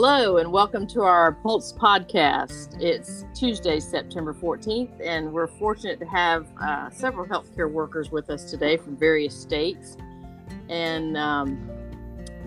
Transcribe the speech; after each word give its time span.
Hello, 0.00 0.36
and 0.36 0.52
welcome 0.52 0.86
to 0.86 1.02
our 1.02 1.32
Pulse 1.32 1.72
podcast. 1.72 2.80
It's 2.80 3.24
Tuesday, 3.34 3.80
September 3.80 4.32
14th, 4.32 4.92
and 5.02 5.32
we're 5.32 5.48
fortunate 5.48 5.98
to 5.98 6.06
have 6.06 6.46
uh, 6.62 6.88
several 6.90 7.26
healthcare 7.26 7.68
workers 7.68 8.12
with 8.12 8.30
us 8.30 8.48
today 8.48 8.76
from 8.76 8.96
various 8.96 9.34
states. 9.36 9.96
And 10.68 11.16
um, 11.16 11.68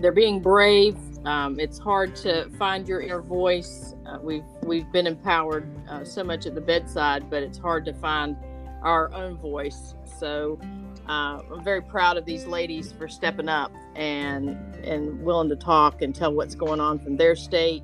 they're 0.00 0.12
being 0.12 0.40
brave. 0.40 0.96
Um, 1.26 1.60
it's 1.60 1.78
hard 1.78 2.16
to 2.16 2.48
find 2.52 2.88
your 2.88 3.02
inner 3.02 3.20
voice. 3.20 3.96
Uh, 4.06 4.16
we've 4.22 4.46
we've 4.62 4.90
been 4.90 5.06
empowered 5.06 5.68
uh, 5.90 6.04
so 6.04 6.24
much 6.24 6.46
at 6.46 6.54
the 6.54 6.60
bedside, 6.62 7.28
but 7.28 7.42
it's 7.42 7.58
hard 7.58 7.84
to 7.84 7.92
find 7.92 8.34
our 8.80 9.12
own 9.12 9.36
voice. 9.36 9.94
So 10.18 10.58
uh, 11.08 11.40
I'm 11.52 11.64
very 11.64 11.82
proud 11.82 12.16
of 12.16 12.24
these 12.24 12.46
ladies 12.46 12.92
for 12.92 13.08
stepping 13.08 13.48
up 13.48 13.72
and 13.94 14.50
and 14.84 15.22
willing 15.22 15.48
to 15.48 15.56
talk 15.56 16.02
and 16.02 16.14
tell 16.14 16.32
what's 16.32 16.54
going 16.54 16.80
on 16.80 16.98
from 16.98 17.16
their 17.16 17.36
state 17.36 17.82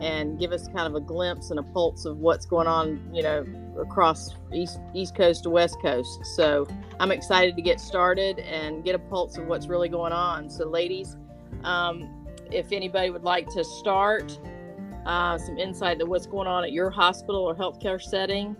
and 0.00 0.38
give 0.38 0.52
us 0.52 0.66
kind 0.68 0.86
of 0.86 0.94
a 0.94 1.00
glimpse 1.00 1.50
and 1.50 1.58
a 1.58 1.62
pulse 1.62 2.04
of 2.04 2.18
what's 2.18 2.46
going 2.46 2.66
on, 2.66 3.02
you 3.12 3.22
know, 3.22 3.44
across 3.78 4.34
east 4.52 4.78
east 4.94 5.14
coast 5.14 5.42
to 5.44 5.50
west 5.50 5.76
coast. 5.82 6.24
So 6.36 6.66
I'm 6.98 7.10
excited 7.10 7.56
to 7.56 7.62
get 7.62 7.80
started 7.80 8.38
and 8.40 8.84
get 8.84 8.94
a 8.94 8.98
pulse 8.98 9.36
of 9.36 9.46
what's 9.46 9.66
really 9.66 9.88
going 9.88 10.12
on. 10.12 10.48
So, 10.50 10.66
ladies, 10.66 11.16
um, 11.64 12.26
if 12.50 12.72
anybody 12.72 13.10
would 13.10 13.24
like 13.24 13.48
to 13.50 13.64
start, 13.64 14.38
uh, 15.06 15.38
some 15.38 15.58
insight 15.58 15.98
to 15.98 16.06
what's 16.06 16.26
going 16.26 16.46
on 16.46 16.64
at 16.64 16.72
your 16.72 16.90
hospital 16.90 17.42
or 17.42 17.54
healthcare 17.54 18.00
setting, 18.00 18.54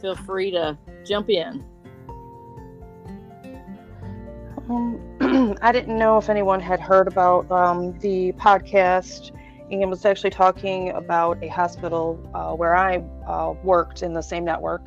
feel 0.00 0.14
free 0.14 0.50
to 0.50 0.78
jump 1.04 1.30
in. 1.30 1.64
Um, 4.68 5.56
I 5.62 5.72
didn't 5.72 5.98
know 5.98 6.18
if 6.18 6.28
anyone 6.28 6.60
had 6.60 6.80
heard 6.80 7.08
about 7.08 7.50
um, 7.50 7.98
the 8.00 8.32
podcast. 8.32 9.32
Ian 9.70 9.90
was 9.90 10.04
actually 10.04 10.30
talking 10.30 10.90
about 10.90 11.42
a 11.42 11.48
hospital 11.48 12.20
uh, 12.34 12.54
where 12.54 12.74
I 12.74 13.02
uh, 13.26 13.54
worked 13.62 14.02
in 14.02 14.12
the 14.12 14.22
same 14.22 14.44
network. 14.44 14.82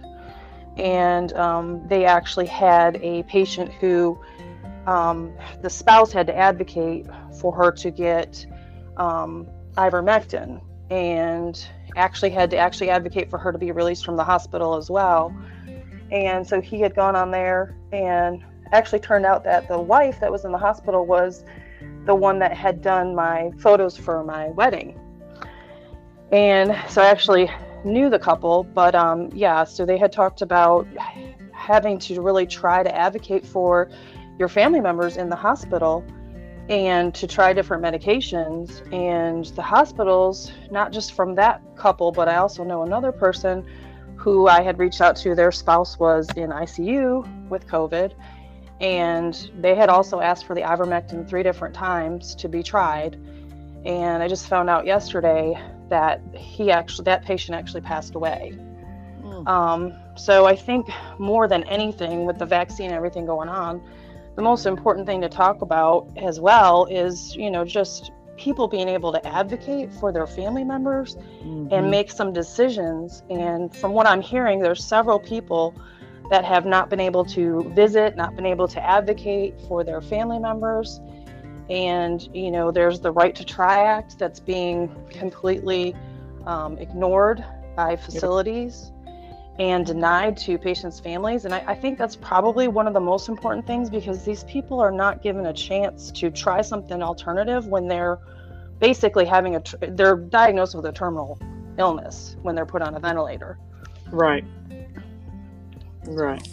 And 0.78 1.34
um, 1.34 1.88
they 1.88 2.06
actually 2.06 2.46
had 2.46 2.98
a 2.98 3.24
patient 3.24 3.72
who 3.74 4.20
um, 4.88 5.34
the 5.62 5.70
spouse 5.70 6.12
had 6.12 6.28
to 6.28 6.36
advocate 6.36 7.08
for 7.40 7.54
her 7.56 7.72
to 7.72 7.92
get 7.92 8.46
um, 8.98 9.48
ivermectin 9.78 10.62
and 10.90 11.68
actually 11.96 12.30
had 12.30 12.50
to 12.52 12.58
actually 12.58 12.90
advocate 12.90 13.30
for 13.30 13.38
her 13.38 13.52
to 13.52 13.58
be 13.58 13.72
released 13.72 14.06
from 14.06 14.16
the 14.16 14.24
hospital 14.24 14.76
as 14.76 14.90
well. 14.90 15.36
And 16.12 16.46
so 16.46 16.62
he 16.62 16.82
had 16.82 16.96
gone 16.96 17.16
on 17.16 17.32
there 17.32 17.76
and 17.92 18.44
actually 18.72 19.00
turned 19.00 19.26
out 19.26 19.44
that 19.44 19.68
the 19.68 19.80
wife 19.80 20.20
that 20.20 20.32
was 20.32 20.46
in 20.46 20.52
the 20.52 20.58
hospital 20.58 21.06
was 21.06 21.44
the 22.06 22.16
one 22.16 22.40
that 22.40 22.56
had 22.56 22.82
done 22.82 23.14
my 23.16 23.52
photos 23.60 23.98
for 23.98 24.24
my 24.24 24.50
wedding. 24.50 25.00
And 26.32 26.76
so 26.90 27.02
I 27.02 27.10
actually 27.10 27.50
knew 27.84 28.10
the 28.10 28.20
couple, 28.20 28.64
but 28.64 28.96
um, 28.96 29.30
yeah, 29.34 29.64
so 29.64 29.86
they 29.86 29.98
had 29.98 30.12
talked 30.12 30.42
about 30.42 30.88
having 31.54 32.00
to 32.00 32.22
really 32.22 32.48
try 32.48 32.84
to 32.84 32.96
advocate 32.96 33.46
for 33.46 33.90
your 34.40 34.48
family 34.48 34.80
members 34.80 35.18
in 35.18 35.30
the 35.30 35.36
hospital 35.36 36.04
and 36.70 37.14
to 37.14 37.28
try 37.28 37.54
different 37.54 37.84
medications. 37.84 38.82
And 38.94 39.46
the 39.56 39.62
hospitals, 39.62 40.52
not 40.72 40.92
just 40.92 41.14
from 41.14 41.36
that 41.36 41.62
couple, 41.76 42.12
but 42.12 42.30
I 42.30 42.38
also 42.38 42.64
know 42.64 42.84
another 42.84 43.12
person 43.12 43.66
who 44.16 44.48
I 44.48 44.62
had 44.62 44.80
reached 44.80 45.02
out 45.02 45.16
to, 45.18 45.36
their 45.36 45.52
spouse 45.52 46.00
was 46.00 46.30
in 46.38 46.50
ICU 46.52 47.50
with 47.50 47.68
COVID 47.68 48.14
and 48.82 49.52
they 49.60 49.76
had 49.76 49.90
also 49.90 50.20
asked 50.20 50.46
for 50.46 50.56
the 50.56 50.62
ivermectin 50.62 51.28
three 51.30 51.44
different 51.44 51.74
times 51.74 52.36
to 52.36 52.50
be 52.50 52.62
tried 52.62 53.16
and 53.86 54.22
i 54.22 54.28
just 54.28 54.48
found 54.48 54.70
out 54.70 54.86
yesterday 54.86 55.58
that 55.88 56.22
he 56.36 56.72
actually 56.72 57.06
that 57.06 57.24
patient 57.24 57.58
actually 57.58 57.82
passed 57.82 58.16
away 58.16 58.54
mm. 59.22 59.48
um, 59.48 59.94
so 60.18 60.46
i 60.46 60.56
think 60.56 60.90
more 61.20 61.48
than 61.48 61.64
anything 61.66 62.26
with 62.26 62.38
the 62.40 62.46
vaccine 62.46 62.88
and 62.88 62.96
everything 62.96 63.26
going 63.26 63.48
on 63.48 63.82
the 64.36 64.42
most 64.42 64.66
important 64.66 65.06
thing 65.06 65.22
to 65.22 65.30
talk 65.30 65.62
about 65.62 66.10
as 66.18 66.40
well 66.40 66.86
is 66.86 67.36
you 67.36 67.52
know 67.52 67.64
just 67.64 68.12
people 68.38 68.68
being 68.68 68.90
able 68.90 69.12
to 69.12 69.28
advocate 69.28 69.94
for 69.94 70.12
their 70.12 70.26
family 70.26 70.64
members 70.64 71.16
mm-hmm. 71.16 71.68
and 71.72 71.92
make 71.92 72.10
some 72.10 72.34
decisions 72.34 73.22
and 73.30 73.76
from 73.76 73.92
what 73.92 74.08
i'm 74.08 74.22
hearing 74.22 74.60
there's 74.60 74.84
several 74.84 75.20
people 75.20 75.76
that 76.30 76.46
have 76.46 76.66
not 76.66 76.90
been 76.90 77.00
able 77.00 77.26
to 77.26 77.72
visit, 77.76 78.16
not 78.16 78.36
been 78.36 78.46
able 78.46 78.68
to 78.68 78.84
advocate 78.84 79.60
for 79.68 79.84
their 79.84 80.02
family 80.02 80.40
members. 80.40 81.02
And, 81.70 82.28
you 82.34 82.52
know, 82.52 82.72
there's 82.72 83.00
the 83.00 83.12
Right 83.12 83.36
to 83.36 83.46
Try 83.46 83.86
Act 83.86 84.20
that's 84.20 84.40
being 84.40 84.94
completely 85.10 85.96
um, 86.46 86.78
ignored 86.78 87.44
by 87.76 87.96
facilities 87.96 88.92
and 89.60 89.86
denied 89.86 90.38
to 90.38 90.58
patients' 90.58 91.00
families. 91.00 91.46
And 91.46 91.54
I, 91.54 91.64
I 91.68 91.76
think 91.76 91.98
that's 91.98 92.16
probably 92.16 92.68
one 92.68 92.88
of 92.88 92.94
the 92.94 93.00
most 93.00 93.30
important 93.30 93.68
things 93.68 93.90
because 93.90 94.24
these 94.26 94.44
people 94.46 94.80
are 94.80 94.92
not 94.92 95.22
given 95.22 95.46
a 95.46 95.54
chance 95.54 96.12
to 96.12 96.32
try 96.32 96.62
something 96.62 97.02
alternative 97.02 97.68
when 97.68 97.88
they're 97.88 98.20
basically 98.80 99.26
having 99.26 99.56
a, 99.56 99.64
they're 99.90 100.16
diagnosed 100.16 100.76
with 100.76 100.86
a 100.86 100.92
terminal 100.92 101.40
illness 101.78 102.36
when 102.42 102.56
they're 102.56 102.66
put 102.66 102.82
on 102.82 102.96
a 102.96 103.00
ventilator. 103.00 103.60
Right. 104.12 104.44
Right. 106.06 106.48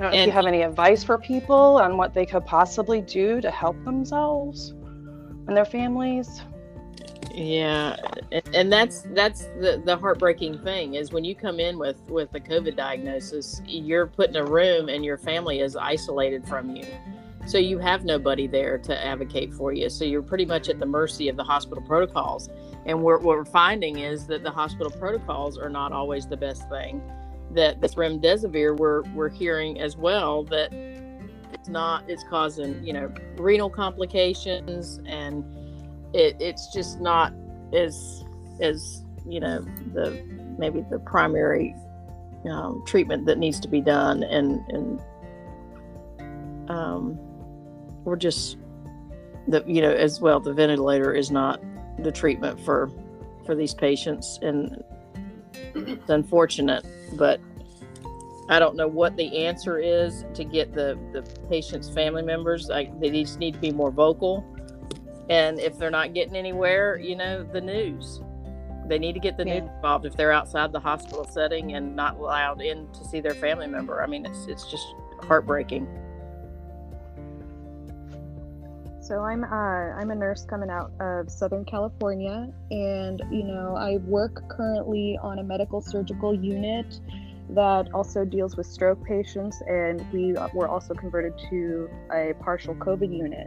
And, 0.00 0.14
if 0.14 0.26
you 0.26 0.32
have 0.32 0.46
any 0.46 0.62
advice 0.62 1.02
for 1.02 1.18
people 1.18 1.78
on 1.78 1.96
what 1.96 2.14
they 2.14 2.24
could 2.24 2.46
possibly 2.46 3.00
do 3.00 3.40
to 3.40 3.50
help 3.50 3.82
themselves 3.84 4.70
and 5.48 5.56
their 5.56 5.64
families. 5.64 6.42
Yeah, 7.34 7.96
and 8.52 8.72
that's 8.72 9.02
that's 9.14 9.44
the 9.60 9.82
the 9.84 9.96
heartbreaking 9.96 10.58
thing 10.58 10.94
is 10.94 11.12
when 11.12 11.24
you 11.24 11.34
come 11.34 11.60
in 11.60 11.78
with 11.78 12.00
with 12.08 12.34
a 12.34 12.40
COVID 12.40 12.76
diagnosis, 12.76 13.60
you're 13.66 14.06
put 14.06 14.30
in 14.30 14.36
a 14.36 14.44
room 14.44 14.88
and 14.88 15.04
your 15.04 15.18
family 15.18 15.60
is 15.60 15.76
isolated 15.76 16.46
from 16.46 16.74
you, 16.74 16.84
so 17.46 17.58
you 17.58 17.78
have 17.78 18.04
nobody 18.04 18.46
there 18.46 18.78
to 18.78 19.06
advocate 19.06 19.52
for 19.54 19.72
you. 19.72 19.88
So 19.88 20.04
you're 20.04 20.22
pretty 20.22 20.46
much 20.46 20.68
at 20.68 20.78
the 20.78 20.86
mercy 20.86 21.28
of 21.28 21.36
the 21.36 21.44
hospital 21.44 21.82
protocols. 21.82 22.50
And 22.86 23.02
what 23.02 23.22
we're 23.22 23.44
finding 23.44 23.98
is 23.98 24.26
that 24.26 24.42
the 24.42 24.50
hospital 24.50 24.90
protocols 24.90 25.58
are 25.58 25.70
not 25.70 25.92
always 25.92 26.26
the 26.26 26.36
best 26.36 26.68
thing 26.68 27.02
that 27.52 27.80
this 27.80 27.94
remdesivir 27.94 28.76
we're 28.76 29.02
we're 29.14 29.28
hearing 29.28 29.80
as 29.80 29.96
well 29.96 30.44
that 30.44 30.72
it's 31.52 31.68
not 31.68 32.04
it's 32.08 32.24
causing 32.24 32.82
you 32.84 32.92
know 32.92 33.12
renal 33.36 33.70
complications 33.70 35.00
and 35.06 35.44
it, 36.14 36.36
it's 36.40 36.72
just 36.72 37.00
not 37.00 37.32
as 37.72 38.24
as 38.60 39.04
you 39.26 39.40
know 39.40 39.64
the 39.94 40.22
maybe 40.58 40.84
the 40.90 40.98
primary 41.00 41.74
um, 42.50 42.82
treatment 42.86 43.26
that 43.26 43.38
needs 43.38 43.60
to 43.60 43.68
be 43.68 43.80
done 43.80 44.22
and 44.22 44.60
and 44.68 45.00
um, 46.70 47.18
we're 48.04 48.16
just 48.16 48.58
the 49.48 49.64
you 49.66 49.80
know 49.80 49.92
as 49.92 50.20
well 50.20 50.40
the 50.40 50.52
ventilator 50.52 51.12
is 51.12 51.30
not 51.30 51.60
the 52.00 52.12
treatment 52.12 52.60
for 52.60 52.90
for 53.44 53.54
these 53.54 53.74
patients 53.74 54.38
and 54.42 54.82
it's 55.74 56.10
unfortunate 56.10 56.84
but 57.16 57.40
I 58.48 58.58
don't 58.58 58.76
know 58.76 58.88
what 58.88 59.16
the 59.16 59.44
answer 59.44 59.78
is 59.78 60.24
to 60.34 60.42
get 60.42 60.74
the, 60.74 60.98
the 61.12 61.22
patient's 61.48 61.88
family 61.88 62.22
members. 62.22 62.68
Like 62.68 62.98
they 62.98 63.10
just 63.10 63.38
need 63.38 63.54
to 63.54 63.60
be 63.60 63.72
more 63.72 63.90
vocal. 63.90 64.44
And 65.28 65.60
if 65.60 65.78
they're 65.78 65.90
not 65.90 66.14
getting 66.14 66.34
anywhere, 66.34 66.98
you 66.98 67.14
know, 67.14 67.42
the 67.42 67.60
news. 67.60 68.22
They 68.86 68.98
need 68.98 69.12
to 69.12 69.20
get 69.20 69.36
the 69.36 69.46
yeah. 69.46 69.60
news 69.60 69.70
involved 69.76 70.06
if 70.06 70.16
they're 70.16 70.32
outside 70.32 70.72
the 70.72 70.80
hospital 70.80 71.28
setting 71.30 71.74
and 71.74 71.94
not 71.94 72.16
allowed 72.16 72.62
in 72.62 72.90
to 72.92 73.04
see 73.04 73.20
their 73.20 73.34
family 73.34 73.66
member. 73.66 74.02
I 74.02 74.06
mean, 74.06 74.24
it's 74.24 74.46
it's 74.46 74.70
just 74.70 74.86
heartbreaking. 75.20 75.86
So 79.08 79.22
I'm 79.22 79.42
uh, 79.42 79.46
I'm 79.96 80.10
a 80.10 80.14
nurse 80.14 80.44
coming 80.44 80.68
out 80.68 80.92
of 81.00 81.30
Southern 81.30 81.64
California, 81.64 82.52
and 82.70 83.22
you 83.30 83.42
know 83.42 83.74
I 83.74 83.96
work 84.04 84.46
currently 84.50 85.18
on 85.22 85.38
a 85.38 85.42
medical 85.42 85.80
surgical 85.80 86.34
unit 86.34 87.00
that 87.48 87.88
also 87.94 88.26
deals 88.26 88.58
with 88.58 88.66
stroke 88.66 89.02
patients, 89.02 89.62
and 89.66 90.04
we 90.12 90.34
were 90.52 90.68
also 90.68 90.92
converted 90.92 91.32
to 91.48 91.88
a 92.12 92.34
partial 92.40 92.74
COVID 92.74 93.10
unit. 93.10 93.46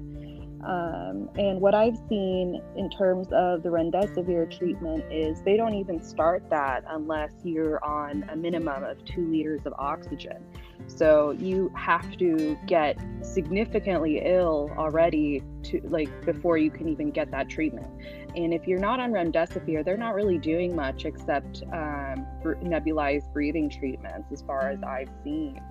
Um, 0.65 1.29
and 1.37 1.61
what 1.61 1.75
I've 1.75 1.97
seen 2.09 2.59
in 2.75 2.89
terms 2.89 3.27
of 3.31 3.61
the 3.61 3.69
remdesivir 3.69 4.57
treatment 4.57 5.03
is 5.11 5.43
they 5.43 5.57
don't 5.57 5.75
even 5.75 6.01
start 6.01 6.43
that 6.49 6.85
unless 6.87 7.33
you're 7.43 7.83
on 7.85 8.27
a 8.31 8.35
minimum 8.35 8.83
of 8.83 9.03
two 9.05 9.29
liters 9.29 9.61
of 9.65 9.73
oxygen. 9.77 10.43
So 10.87 11.31
you 11.31 11.71
have 11.75 12.17
to 12.17 12.57
get 12.67 12.97
significantly 13.21 14.21
ill 14.23 14.71
already 14.77 15.41
to 15.63 15.81
like 15.85 16.25
before 16.25 16.57
you 16.57 16.69
can 16.69 16.89
even 16.89 17.11
get 17.11 17.31
that 17.31 17.49
treatment. 17.49 17.87
And 18.35 18.53
if 18.53 18.67
you're 18.67 18.79
not 18.79 18.99
on 18.99 19.11
remdesivir, 19.11 19.83
they're 19.83 19.97
not 19.97 20.15
really 20.15 20.37
doing 20.37 20.75
much 20.75 21.05
except 21.05 21.63
um, 21.73 22.25
nebulized 22.43 23.31
breathing 23.33 23.69
treatments, 23.69 24.31
as 24.31 24.41
far 24.41 24.69
as 24.69 24.81
I've 24.83 25.11
seen. 25.23 25.61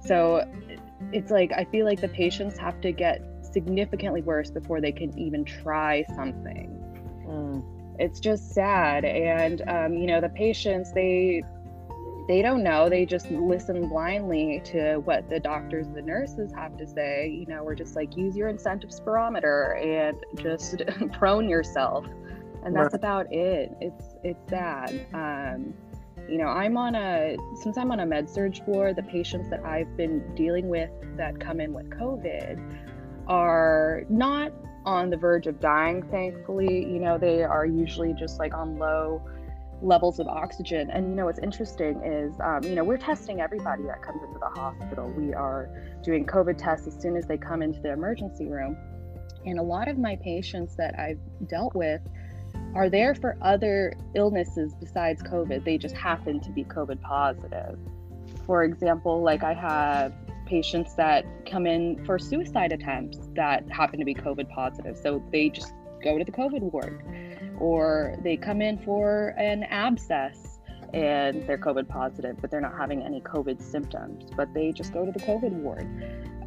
So 0.00 0.44
it's 1.12 1.30
like 1.30 1.52
I 1.52 1.64
feel 1.64 1.84
like 1.84 2.00
the 2.00 2.08
patients 2.08 2.56
have 2.58 2.80
to 2.82 2.92
get 2.92 3.22
significantly 3.42 4.22
worse 4.22 4.50
before 4.50 4.80
they 4.80 4.92
can 4.92 5.16
even 5.18 5.44
try 5.44 6.04
something. 6.14 6.74
Mm. 7.26 7.62
it's 7.98 8.20
just 8.20 8.52
sad. 8.52 9.04
And, 9.04 9.62
um, 9.68 9.94
you 9.94 10.06
know, 10.06 10.20
the 10.20 10.28
patients, 10.30 10.92
they, 10.92 11.42
they 12.28 12.42
don't 12.42 12.62
know. 12.62 12.90
They 12.90 13.06
just 13.06 13.30
listen 13.30 13.88
blindly 13.88 14.60
to 14.66 14.96
what 14.98 15.30
the 15.30 15.40
doctors, 15.40 15.86
the 15.88 16.02
nurses 16.02 16.52
have 16.52 16.76
to 16.76 16.86
say. 16.86 17.28
You 17.30 17.46
know, 17.46 17.64
we're 17.64 17.74
just 17.74 17.96
like, 17.96 18.16
use 18.18 18.36
your 18.36 18.48
incentive 18.48 18.90
spirometer 18.90 19.82
and 19.82 20.18
just 20.36 20.82
prone 21.12 21.48
yourself. 21.48 22.06
And 22.62 22.76
that's 22.76 22.94
about 22.94 23.32
it. 23.32 23.72
It's, 23.80 24.04
it's 24.22 24.50
sad. 24.50 25.06
Um, 25.14 25.72
you 26.28 26.36
know, 26.36 26.48
I'm 26.48 26.76
on 26.76 26.94
a, 26.94 27.38
since 27.62 27.78
I'm 27.78 27.90
on 27.90 28.00
a 28.00 28.06
med 28.06 28.28
surg 28.28 28.62
floor, 28.62 28.92
the 28.92 29.04
patients 29.04 29.48
that 29.48 29.64
I've 29.64 29.96
been 29.96 30.34
dealing 30.34 30.68
with 30.68 30.90
that 31.16 31.40
come 31.40 31.60
in 31.60 31.72
with 31.72 31.88
COVID 31.88 32.60
are 33.26 34.04
not 34.10 34.52
on 34.84 35.08
the 35.08 35.16
verge 35.16 35.46
of 35.46 35.60
dying, 35.60 36.02
thankfully. 36.10 36.84
You 36.84 36.98
know, 36.98 37.16
they 37.16 37.42
are 37.42 37.64
usually 37.64 38.12
just 38.12 38.38
like 38.38 38.52
on 38.52 38.78
low 38.78 39.22
levels 39.82 40.18
of 40.18 40.26
oxygen. 40.28 40.90
And, 40.90 41.08
you 41.10 41.14
know, 41.14 41.26
what's 41.26 41.38
interesting 41.38 42.02
is, 42.02 42.34
um, 42.40 42.62
you 42.64 42.74
know, 42.74 42.84
we're 42.84 42.98
testing 42.98 43.40
everybody 43.40 43.84
that 43.84 44.02
comes 44.02 44.22
into 44.22 44.38
the 44.38 44.60
hospital. 44.60 45.10
We 45.10 45.34
are 45.34 45.68
doing 46.02 46.26
COVID 46.26 46.58
tests 46.58 46.86
as 46.86 47.00
soon 47.00 47.16
as 47.16 47.26
they 47.26 47.38
come 47.38 47.62
into 47.62 47.80
the 47.80 47.92
emergency 47.92 48.46
room. 48.46 48.76
And 49.46 49.58
a 49.58 49.62
lot 49.62 49.88
of 49.88 49.98
my 49.98 50.16
patients 50.16 50.74
that 50.76 50.98
I've 50.98 51.20
dealt 51.48 51.74
with 51.74 52.00
are 52.74 52.90
there 52.90 53.14
for 53.14 53.36
other 53.40 53.94
illnesses 54.14 54.74
besides 54.78 55.22
COVID. 55.22 55.64
They 55.64 55.78
just 55.78 55.96
happen 55.96 56.40
to 56.40 56.50
be 56.50 56.64
COVID 56.64 57.00
positive. 57.00 57.78
For 58.46 58.64
example, 58.64 59.22
like 59.22 59.42
I 59.42 59.54
have 59.54 60.12
patients 60.46 60.94
that 60.94 61.24
come 61.46 61.66
in 61.66 62.04
for 62.04 62.18
suicide 62.18 62.72
attempts 62.72 63.18
that 63.34 63.70
happen 63.70 63.98
to 63.98 64.04
be 64.04 64.14
COVID 64.14 64.48
positive. 64.50 64.96
So 64.96 65.22
they 65.30 65.50
just 65.50 65.72
go 66.02 66.18
to 66.18 66.24
the 66.24 66.32
COVID 66.32 66.72
ward, 66.72 67.02
or 67.60 68.16
they 68.22 68.36
come 68.36 68.62
in 68.62 68.78
for 68.78 69.34
an 69.38 69.64
abscess 69.64 70.58
and 70.94 71.46
they're 71.46 71.58
COVID 71.58 71.86
positive, 71.88 72.36
but 72.40 72.50
they're 72.50 72.60
not 72.60 72.76
having 72.76 73.02
any 73.02 73.20
COVID 73.20 73.60
symptoms, 73.60 74.30
but 74.36 74.52
they 74.54 74.72
just 74.72 74.92
go 74.92 75.04
to 75.04 75.12
the 75.12 75.20
COVID 75.20 75.52
ward. 75.52 75.86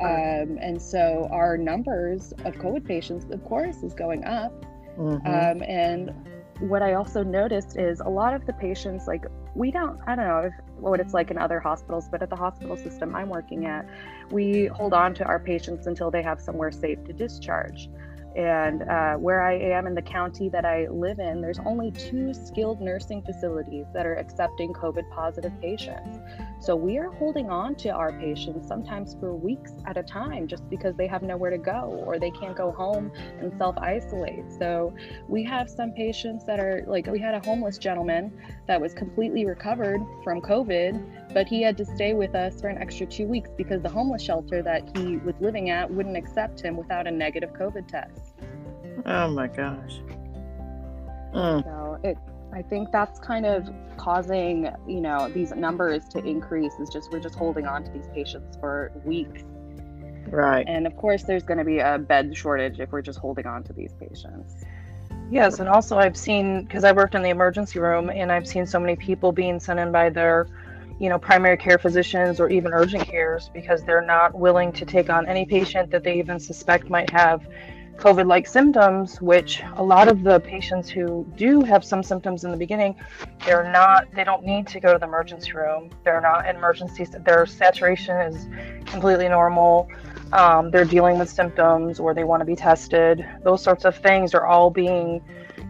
Um, 0.01 0.57
and 0.59 0.81
so 0.81 1.27
our 1.31 1.57
numbers 1.57 2.33
of 2.43 2.55
COVID 2.55 2.85
patients, 2.85 3.25
of 3.31 3.43
course, 3.45 3.83
is 3.83 3.93
going 3.93 4.25
up. 4.25 4.51
Mm-hmm. 4.97 5.27
Um, 5.27 5.63
and 5.69 6.11
what 6.59 6.81
I 6.81 6.93
also 6.93 7.23
noticed 7.23 7.77
is 7.77 7.99
a 7.99 8.09
lot 8.09 8.33
of 8.33 8.45
the 8.45 8.53
patients, 8.53 9.07
like 9.07 9.25
we 9.55 9.69
don't, 9.69 9.99
I 10.07 10.15
don't 10.15 10.25
know 10.25 10.39
if, 10.39 10.53
what 10.77 10.99
it's 10.99 11.13
like 11.13 11.29
in 11.29 11.37
other 11.37 11.59
hospitals, 11.59 12.07
but 12.09 12.23
at 12.23 12.29
the 12.29 12.35
hospital 12.35 12.75
system 12.77 13.15
I'm 13.15 13.29
working 13.29 13.67
at, 13.67 13.87
we 14.31 14.65
hold 14.67 14.93
on 14.93 15.13
to 15.15 15.25
our 15.25 15.39
patients 15.39 15.85
until 15.85 16.09
they 16.09 16.23
have 16.23 16.41
somewhere 16.41 16.71
safe 16.71 17.03
to 17.05 17.13
discharge. 17.13 17.89
And 18.35 18.83
uh, 18.83 19.15
where 19.15 19.41
I 19.41 19.53
am 19.53 19.87
in 19.87 19.95
the 19.95 20.01
county 20.01 20.47
that 20.49 20.65
I 20.65 20.87
live 20.89 21.19
in, 21.19 21.41
there's 21.41 21.59
only 21.65 21.91
two 21.91 22.33
skilled 22.33 22.79
nursing 22.79 23.21
facilities 23.23 23.85
that 23.93 24.05
are 24.05 24.15
accepting 24.15 24.73
COVID 24.73 25.09
positive 25.11 25.51
patients. 25.61 26.19
So 26.59 26.75
we 26.75 26.97
are 26.97 27.11
holding 27.11 27.49
on 27.49 27.75
to 27.75 27.89
our 27.89 28.13
patients 28.13 28.67
sometimes 28.67 29.15
for 29.19 29.35
weeks 29.35 29.73
at 29.85 29.97
a 29.97 30.03
time 30.03 30.47
just 30.47 30.69
because 30.69 30.95
they 30.95 31.07
have 31.07 31.23
nowhere 31.23 31.49
to 31.49 31.57
go 31.57 32.03
or 32.05 32.19
they 32.19 32.31
can't 32.31 32.55
go 32.55 32.71
home 32.71 33.11
and 33.39 33.51
self 33.57 33.77
isolate. 33.77 34.51
So 34.59 34.93
we 35.27 35.43
have 35.43 35.69
some 35.69 35.91
patients 35.91 36.45
that 36.45 36.59
are 36.59 36.83
like, 36.87 37.07
we 37.07 37.19
had 37.19 37.35
a 37.35 37.39
homeless 37.45 37.77
gentleman 37.77 38.31
that 38.67 38.79
was 38.79 38.93
completely 38.93 39.45
recovered 39.45 39.99
from 40.23 40.39
COVID, 40.41 41.33
but 41.33 41.47
he 41.47 41.61
had 41.61 41.77
to 41.77 41.85
stay 41.85 42.13
with 42.13 42.35
us 42.35 42.61
for 42.61 42.67
an 42.67 42.77
extra 42.77 43.05
two 43.05 43.25
weeks 43.25 43.49
because 43.57 43.81
the 43.81 43.89
homeless 43.89 44.21
shelter 44.21 44.61
that 44.61 44.95
he 44.95 45.17
was 45.17 45.35
living 45.41 45.69
at 45.69 45.91
wouldn't 45.91 46.15
accept 46.15 46.61
him 46.61 46.77
without 46.77 47.07
a 47.07 47.11
negative 47.11 47.51
COVID 47.53 47.87
test. 47.87 48.20
Oh 49.05 49.29
my 49.29 49.47
gosh. 49.47 49.99
Mm. 51.33 51.63
So 51.63 51.99
it, 52.03 52.17
I 52.53 52.61
think 52.61 52.91
that's 52.91 53.19
kind 53.19 53.45
of 53.45 53.69
causing, 53.97 54.69
you 54.87 55.01
know, 55.01 55.29
these 55.29 55.51
numbers 55.51 56.07
to 56.09 56.19
increase. 56.19 56.73
Is 56.79 56.89
just 56.89 57.11
we're 57.11 57.19
just 57.19 57.35
holding 57.35 57.65
on 57.65 57.83
to 57.83 57.91
these 57.91 58.07
patients 58.13 58.57
for 58.59 58.91
weeks. 59.05 59.43
Right. 60.27 60.65
And 60.67 60.85
of 60.85 60.95
course, 60.97 61.23
there's 61.23 61.43
going 61.43 61.57
to 61.57 61.65
be 61.65 61.79
a 61.79 61.97
bed 61.97 62.35
shortage 62.35 62.79
if 62.79 62.91
we're 62.91 63.01
just 63.01 63.19
holding 63.19 63.45
on 63.45 63.63
to 63.63 63.73
these 63.73 63.93
patients. 63.93 64.63
Yes, 65.29 65.59
and 65.59 65.69
also 65.69 65.97
I've 65.97 66.17
seen 66.17 66.63
because 66.63 66.83
I 66.83 66.91
worked 66.91 67.15
in 67.15 67.21
the 67.21 67.29
emergency 67.29 67.79
room, 67.79 68.09
and 68.09 68.31
I've 68.31 68.47
seen 68.47 68.65
so 68.65 68.79
many 68.79 68.97
people 68.97 69.31
being 69.31 69.61
sent 69.61 69.79
in 69.79 69.91
by 69.91 70.09
their, 70.09 70.47
you 70.99 71.07
know, 71.07 71.17
primary 71.17 71.55
care 71.55 71.77
physicians 71.77 72.41
or 72.41 72.49
even 72.49 72.73
urgent 72.73 73.07
cares 73.07 73.49
because 73.53 73.81
they're 73.83 74.05
not 74.05 74.35
willing 74.35 74.73
to 74.73 74.85
take 74.85 75.09
on 75.09 75.25
any 75.27 75.45
patient 75.45 75.89
that 75.91 76.03
they 76.03 76.19
even 76.19 76.37
suspect 76.37 76.89
might 76.89 77.09
have 77.11 77.47
COVID 78.01 78.25
like 78.25 78.47
symptoms, 78.47 79.21
which 79.21 79.61
a 79.75 79.83
lot 79.83 80.07
of 80.07 80.23
the 80.23 80.39
patients 80.39 80.89
who 80.89 81.23
do 81.37 81.61
have 81.61 81.85
some 81.85 82.01
symptoms 82.01 82.43
in 82.43 82.49
the 82.49 82.57
beginning, 82.57 82.95
they're 83.45 83.71
not, 83.71 84.07
they 84.15 84.23
don't 84.23 84.43
need 84.43 84.65
to 84.69 84.79
go 84.79 84.93
to 84.93 84.97
the 84.97 85.05
emergency 85.05 85.51
room. 85.51 85.91
They're 86.03 86.19
not 86.19 86.49
in 86.49 86.55
emergency, 86.55 87.05
their 87.23 87.45
saturation 87.45 88.17
is 88.17 88.47
completely 88.85 89.29
normal. 89.29 89.87
Um, 90.33 90.71
they're 90.71 90.83
dealing 90.83 91.19
with 91.19 91.29
symptoms 91.29 91.99
or 91.99 92.15
they 92.15 92.23
want 92.23 92.41
to 92.41 92.45
be 92.45 92.55
tested. 92.55 93.23
Those 93.43 93.61
sorts 93.61 93.85
of 93.85 93.95
things 93.95 94.33
are 94.33 94.47
all 94.47 94.71
being, 94.71 95.21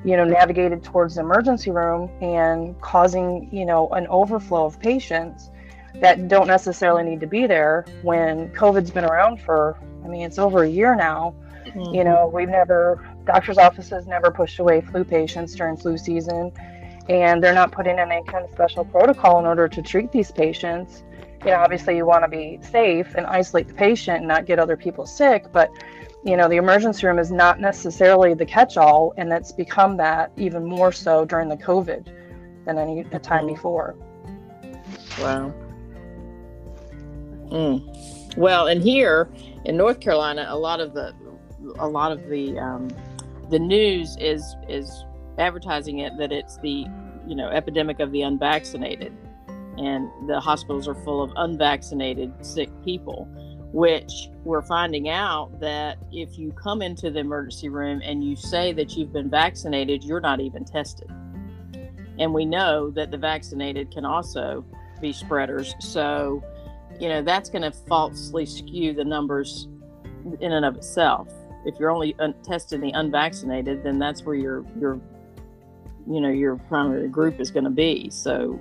you 0.06 0.16
know, 0.16 0.24
navigated 0.24 0.86
towards 0.86 1.16
the 1.16 1.22
emergency 1.22 1.72
room 1.72 2.10
and 2.22 2.80
causing, 2.80 3.50
you 3.52 3.66
know, 3.66 3.90
an 3.90 4.08
overflow 4.08 4.64
of 4.64 4.80
patients 4.80 5.50
that 5.96 6.30
don't 6.30 6.48
necessarily 6.48 7.04
need 7.04 7.20
to 7.20 7.28
be 7.28 7.46
there 7.46 7.84
when 8.04 8.48
COVID's 8.54 8.90
been 8.90 9.04
around 9.04 9.42
for, 9.42 9.78
I 10.06 10.08
mean, 10.08 10.22
it's 10.22 10.40
over 10.40 10.64
a 10.64 10.70
year 10.70 10.96
now 10.96 11.36
Mm-hmm. 11.76 11.96
You 11.96 12.04
know, 12.04 12.30
we've 12.34 12.50
never, 12.50 13.08
doctor's 13.26 13.58
offices 13.58 14.08
never 14.08 14.32
pushed 14.32 14.60
away 14.60 14.82
flu 14.82 15.04
patients 15.04 15.56
during 15.56 15.78
flu 15.78 15.98
season, 15.98 16.52
and 17.10 17.44
they're 17.44 17.54
not 17.54 17.72
putting 17.72 17.94
in 17.94 18.12
any 18.12 18.24
kind 18.26 18.46
of 18.46 18.52
special 18.52 18.86
protocol 18.86 19.40
in 19.40 19.46
order 19.46 19.68
to 19.68 19.82
treat 19.82 20.12
these 20.12 20.32
patients. 20.32 21.04
You 21.46 21.52
know, 21.52 21.58
obviously, 21.58 21.98
you 21.98 22.06
want 22.06 22.24
to 22.24 22.30
be 22.30 22.60
safe 22.62 23.16
and 23.16 23.26
isolate 23.26 23.68
the 23.68 23.74
patient 23.74 24.20
and 24.20 24.28
not 24.28 24.46
get 24.46 24.60
other 24.60 24.78
people 24.78 25.06
sick, 25.06 25.46
but 25.52 25.72
you 26.24 26.38
know, 26.38 26.48
the 26.48 26.58
emergency 26.58 27.08
room 27.08 27.18
is 27.18 27.32
not 27.32 27.60
necessarily 27.60 28.34
the 28.36 28.46
catch 28.46 28.78
all, 28.78 29.14
and 29.18 29.32
it's 29.34 29.52
become 29.52 29.98
that 29.98 30.32
even 30.38 30.64
more 30.64 30.92
so 30.92 31.26
during 31.26 31.50
the 31.50 31.58
COVID 31.58 32.06
than 32.66 32.78
any 32.78 33.04
time 33.04 33.46
mm-hmm. 33.46 33.48
before. 33.48 33.96
Wow. 35.20 35.54
Mm. 37.50 38.38
Well, 38.38 38.68
and 38.68 38.82
here 38.82 39.30
in 39.66 39.78
North 39.78 40.00
Carolina, 40.00 40.46
a 40.48 40.58
lot 40.58 40.80
of 40.80 40.94
the 40.94 41.14
a 41.80 41.88
lot 41.88 42.12
of 42.12 42.28
the 42.30 42.58
um, 42.60 42.90
the 43.50 43.60
news 43.60 44.18
is 44.20 44.56
is 44.68 45.06
advertising 45.38 46.00
it 46.00 46.18
that 46.18 46.32
it's 46.32 46.58
the 46.58 46.86
you 47.28 47.36
know 47.36 47.50
epidemic 47.50 48.00
of 48.00 48.12
the 48.12 48.22
unvaccinated, 48.22 49.16
and 49.78 50.10
the 50.28 50.40
hospitals 50.40 50.88
are 50.88 50.96
full 50.96 51.22
of 51.22 51.32
unvaccinated 51.36 52.34
sick 52.46 52.70
people. 52.84 53.28
Which 53.74 54.28
we're 54.44 54.64
finding 54.64 55.08
out 55.08 55.62
that 55.62 55.98
if 56.12 56.38
you 56.38 56.52
come 56.52 56.82
into 56.82 57.10
the 57.10 57.20
emergency 57.20 57.70
room 57.70 58.02
and 58.04 58.22
you 58.22 58.36
say 58.36 58.74
that 58.74 58.98
you've 58.98 59.14
been 59.14 59.30
vaccinated, 59.30 60.04
you're 60.04 60.20
not 60.20 60.42
even 60.42 60.66
tested. 60.66 61.10
And 62.20 62.34
we 62.34 62.44
know 62.44 62.90
that 62.92 63.12
the 63.12 63.18
vaccinated 63.18 63.90
can 63.90 64.04
also 64.04 64.66
be 65.00 65.14
spreaders. 65.14 65.74
So, 65.80 66.44
you 67.00 67.08
know, 67.08 67.22
that's 67.22 67.50
going 67.50 67.62
to 67.62 67.72
falsely 67.72 68.46
skew 68.46 68.94
the 68.94 69.06
numbers 69.06 69.70
in 70.42 70.52
and 70.52 70.66
of 70.66 70.76
itself 70.76 71.30
if 71.66 71.80
you're 71.80 71.92
only 71.92 72.16
un- 72.20 72.36
testing 72.44 72.82
the 72.82 72.92
unvaccinated, 72.92 73.84
then 73.84 74.00
that's 74.00 74.24
where 74.24 74.36
your 74.36 74.66
your 74.80 75.00
you 76.08 76.20
know 76.22 76.30
your 76.30 76.56
primary 76.56 77.08
group 77.08 77.40
is 77.40 77.52
going 77.52 77.64
to 77.64 77.70
be. 77.70 78.10
So 78.10 78.60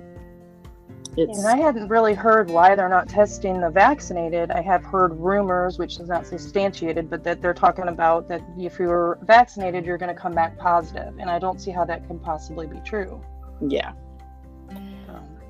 it's. 1.17 1.39
And 1.39 1.47
I 1.47 1.57
hadn't 1.57 1.89
really 1.89 2.13
heard 2.13 2.49
why 2.49 2.75
they're 2.75 2.89
not 2.89 3.09
testing 3.09 3.59
the 3.59 3.69
vaccinated. 3.69 4.51
I 4.51 4.61
have 4.61 4.83
heard 4.83 5.13
rumors, 5.19 5.77
which 5.77 5.99
is 5.99 6.07
not 6.07 6.25
substantiated, 6.25 7.09
but 7.09 7.23
that 7.23 7.41
they're 7.41 7.53
talking 7.53 7.87
about 7.87 8.27
that 8.29 8.41
if 8.57 8.79
you're 8.79 9.19
vaccinated, 9.23 9.85
you're 9.85 9.97
going 9.97 10.13
to 10.13 10.19
come 10.19 10.33
back 10.33 10.57
positive, 10.57 11.17
and 11.19 11.29
I 11.29 11.39
don't 11.39 11.59
see 11.59 11.71
how 11.71 11.85
that 11.85 12.07
can 12.07 12.19
possibly 12.19 12.67
be 12.67 12.79
true. 12.85 13.21
Yeah. 13.67 13.93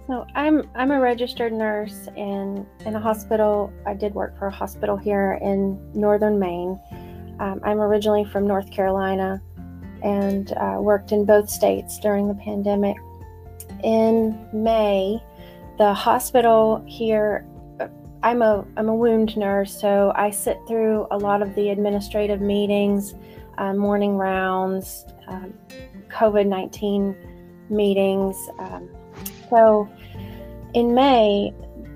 So 0.08 0.26
I'm 0.36 0.70
I'm 0.76 0.92
a 0.92 1.00
registered 1.00 1.54
nurse 1.54 2.10
in 2.18 2.66
in 2.86 2.96
a 2.96 3.00
hospital. 3.00 3.72
I 3.86 3.94
did 3.94 4.14
work 4.14 4.38
for 4.38 4.48
a 4.48 4.52
hospital 4.52 4.98
here 4.98 5.40
in 5.42 5.80
northern 5.94 6.38
Maine, 6.38 6.80
um, 7.42 7.60
I'm 7.64 7.82
originally 7.82 8.24
from 8.24 8.46
North 8.46 8.70
Carolina 8.70 9.42
and 10.04 10.54
uh, 10.54 10.78
worked 10.80 11.12
in 11.12 11.26
both 11.26 11.50
states 11.50 12.00
during 12.00 12.28
the 12.28 12.36
pandemic. 12.36 12.98
In 13.84 14.48
May, 14.54 15.20
the 15.80 15.92
hospital 15.92 16.84
here, 16.88 17.44
uh, 17.80 17.88
I'm 18.22 18.44
a, 18.44 18.64
I'm 18.78 18.90
a 18.90 18.96
wound 18.96 19.36
nurse, 19.36 19.80
so 19.82 20.14
I 20.16 20.30
sit 20.30 20.60
through 20.68 21.08
a 21.10 21.18
lot 21.18 21.42
of 21.42 21.56
the 21.56 21.70
administrative 21.70 22.42
meetings, 22.42 23.16
uh, 23.58 23.74
morning 23.74 24.18
rounds, 24.18 25.06
um, 25.28 25.52
COVID 26.10 26.46
19 26.46 27.16
meetings. 27.72 28.38
Um, 28.60 28.88
so 29.50 29.90
in 30.76 30.94
May, 30.94 31.54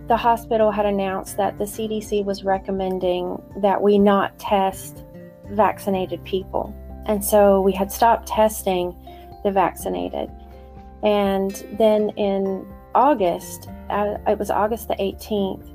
the 0.07 0.17
hospital 0.17 0.71
had 0.71 0.87
announced 0.87 1.37
that 1.37 1.59
the 1.59 1.65
CDC 1.65 2.25
was 2.25 2.43
recommending 2.43 3.39
that 3.57 3.79
we 3.79 3.99
not 3.99 4.37
test 4.39 5.04
vaccinated 5.49 6.23
people. 6.23 6.73
And 7.05 7.23
so 7.23 7.61
we 7.61 7.71
had 7.71 7.91
stopped 7.91 8.27
testing 8.27 8.95
the 9.43 9.51
vaccinated. 9.51 10.29
And 11.03 11.51
then 11.77 12.09
in 12.11 12.65
August, 12.95 13.69
uh, 13.89 14.17
it 14.27 14.39
was 14.39 14.49
August 14.49 14.87
the 14.87 14.95
18th, 14.95 15.71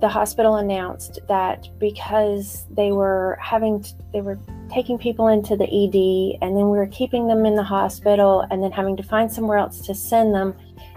the 0.00 0.08
hospital 0.08 0.56
announced 0.56 1.20
that 1.28 1.68
because 1.78 2.66
they 2.70 2.90
were 2.90 3.38
having, 3.40 3.82
to, 3.82 3.94
they 4.12 4.20
were 4.20 4.38
taking 4.70 4.98
people 4.98 5.28
into 5.28 5.56
the 5.56 5.64
ED 5.64 6.38
and 6.42 6.56
then 6.56 6.70
we 6.70 6.76
were 6.76 6.88
keeping 6.88 7.28
them 7.28 7.46
in 7.46 7.54
the 7.54 7.62
hospital 7.62 8.44
and 8.50 8.62
then 8.62 8.72
having 8.72 8.96
to 8.96 9.02
find 9.02 9.30
somewhere 9.30 9.58
else 9.58 9.80
to 9.86 9.94
send 9.94 10.34
them 10.34 10.54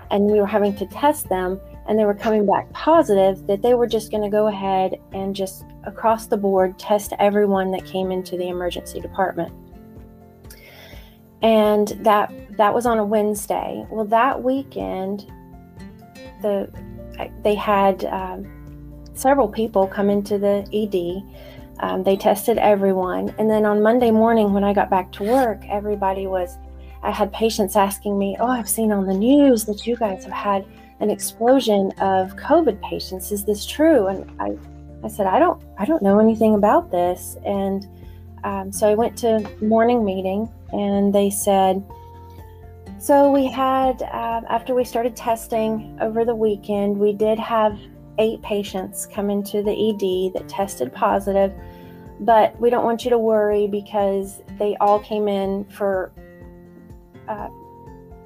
and 0.09 0.25
we 0.25 0.39
were 0.39 0.47
having 0.47 0.75
to 0.75 0.87
test 0.87 1.29
them 1.29 1.61
and 1.87 1.99
they 1.99 2.05
were 2.05 2.15
coming 2.15 2.45
back 2.45 2.71
positive 2.73 3.45
that 3.47 3.61
they 3.61 3.73
were 3.75 3.87
just 3.87 4.11
going 4.11 4.23
to 4.23 4.29
go 4.29 4.47
ahead 4.47 4.99
and 5.13 5.35
just 5.35 5.65
across 5.83 6.27
the 6.27 6.37
board 6.37 6.77
test 6.79 7.13
everyone 7.19 7.71
that 7.71 7.85
came 7.85 8.11
into 8.11 8.37
the 8.37 8.47
emergency 8.47 8.99
department. 8.99 9.53
And 11.41 11.89
that 12.01 12.33
that 12.57 12.73
was 12.73 12.85
on 12.85 12.97
a 12.97 13.05
wednesday. 13.05 13.85
Well 13.89 14.05
that 14.05 14.41
weekend 14.41 15.31
the 16.41 16.69
they 17.43 17.55
had 17.55 18.03
um, 18.05 19.05
several 19.13 19.47
people 19.47 19.87
come 19.87 20.09
into 20.09 20.37
the 20.37 20.65
ed 20.73 21.23
um, 21.83 22.03
they 22.03 22.15
tested 22.15 22.57
everyone. 22.57 23.33
And 23.37 23.49
then 23.49 23.65
on 23.65 23.83
monday 23.83 24.09
morning 24.09 24.53
when 24.53 24.63
i 24.63 24.73
got 24.73 24.89
back 24.89 25.11
to 25.13 25.23
work 25.23 25.61
everybody 25.69 26.25
was 26.25 26.57
i 27.03 27.11
had 27.11 27.31
patients 27.31 27.75
asking 27.75 28.17
me 28.17 28.35
oh 28.39 28.47
i've 28.47 28.69
seen 28.69 28.91
on 28.91 29.05
the 29.05 29.13
news 29.13 29.65
that 29.65 29.85
you 29.85 29.95
guys 29.95 30.23
have 30.23 30.33
had 30.33 30.65
an 30.99 31.09
explosion 31.09 31.91
of 31.99 32.35
COVID 32.37 32.81
patients. 32.81 33.31
Is 33.31 33.45
this 33.45 33.65
true? 33.65 34.07
And 34.07 34.29
I, 34.39 34.57
I 35.03 35.09
said, 35.09 35.27
I 35.27 35.39
don't, 35.39 35.61
I 35.77 35.85
don't 35.85 36.01
know 36.01 36.19
anything 36.19 36.55
about 36.55 36.91
this. 36.91 37.37
And 37.45 37.87
um, 38.43 38.71
so 38.71 38.89
I 38.89 38.95
went 38.95 39.17
to 39.19 39.39
morning 39.61 40.05
meeting, 40.05 40.49
and 40.71 41.13
they 41.13 41.29
said, 41.29 41.83
so 42.99 43.31
we 43.31 43.47
had 43.47 44.01
uh, 44.01 44.41
after 44.49 44.73
we 44.73 44.83
started 44.83 45.15
testing 45.15 45.97
over 46.01 46.25
the 46.25 46.33
weekend, 46.33 46.97
we 46.97 47.13
did 47.13 47.37
have 47.37 47.77
eight 48.17 48.41
patients 48.41 49.05
come 49.05 49.29
into 49.29 49.61
the 49.61 49.71
ED 49.71 50.33
that 50.33 50.47
tested 50.47 50.93
positive, 50.93 51.53
but 52.21 52.59
we 52.59 52.69
don't 52.69 52.85
want 52.85 53.03
you 53.03 53.09
to 53.09 53.17
worry 53.17 53.67
because 53.67 54.41
they 54.57 54.75
all 54.79 54.99
came 54.99 55.27
in 55.27 55.65
for 55.65 56.11
uh, 57.27 57.49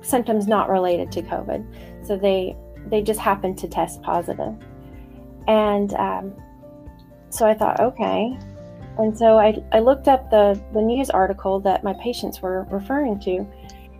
symptoms 0.02 0.48
not 0.48 0.70
related 0.70 1.12
to 1.14 1.22
COVID. 1.24 1.66
So 2.10 2.18
they 2.18 2.56
they 2.88 3.04
just 3.04 3.20
happened 3.20 3.60
to 3.60 3.68
test 3.68 4.01
positive. 4.01 4.56
And 5.48 5.94
um, 5.94 6.34
so 7.30 7.46
I 7.46 7.54
thought, 7.54 7.80
okay. 7.80 8.36
And 8.98 9.16
so 9.16 9.38
I, 9.38 9.62
I 9.72 9.78
looked 9.78 10.08
up 10.08 10.32
the, 10.32 10.60
the 10.74 10.82
news 10.82 11.12
article 11.12 11.60
that 11.60 11.84
my 11.84 11.94
patients 12.01 12.42
were 12.42 12.63
referring 12.72 13.20
to, 13.20 13.46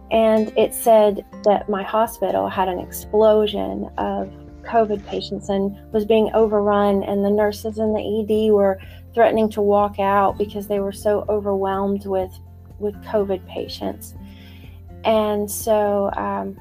and 0.10 0.52
it 0.58 0.74
said 0.74 1.24
that 1.44 1.70
my 1.70 1.84
hospital 1.84 2.50
had 2.50 2.68
an 2.68 2.80
explosion 2.80 3.92
of 4.00 4.28
COVID 4.64 5.06
patients 5.06 5.50
and 5.50 5.78
was 5.94 6.04
being 6.04 6.32
overrun, 6.34 7.04
and 7.04 7.24
the 7.24 7.30
nurses 7.30 7.78
in 7.78 7.94
the 7.94 8.02
ED 8.02 8.52
were 8.52 8.82
threatening 9.14 9.52
to 9.52 9.62
walk 9.62 10.00
out 10.00 10.36
because 10.36 10.68
they 10.68 10.80
were 10.80 10.92
so 10.92 11.26
overwhelmed 11.30 12.08
with 12.08 12.32
with 12.80 12.96
COVID 13.04 13.46
patients. 13.48 14.16
And 15.04 15.50
so 15.50 16.10
um, 16.18 16.58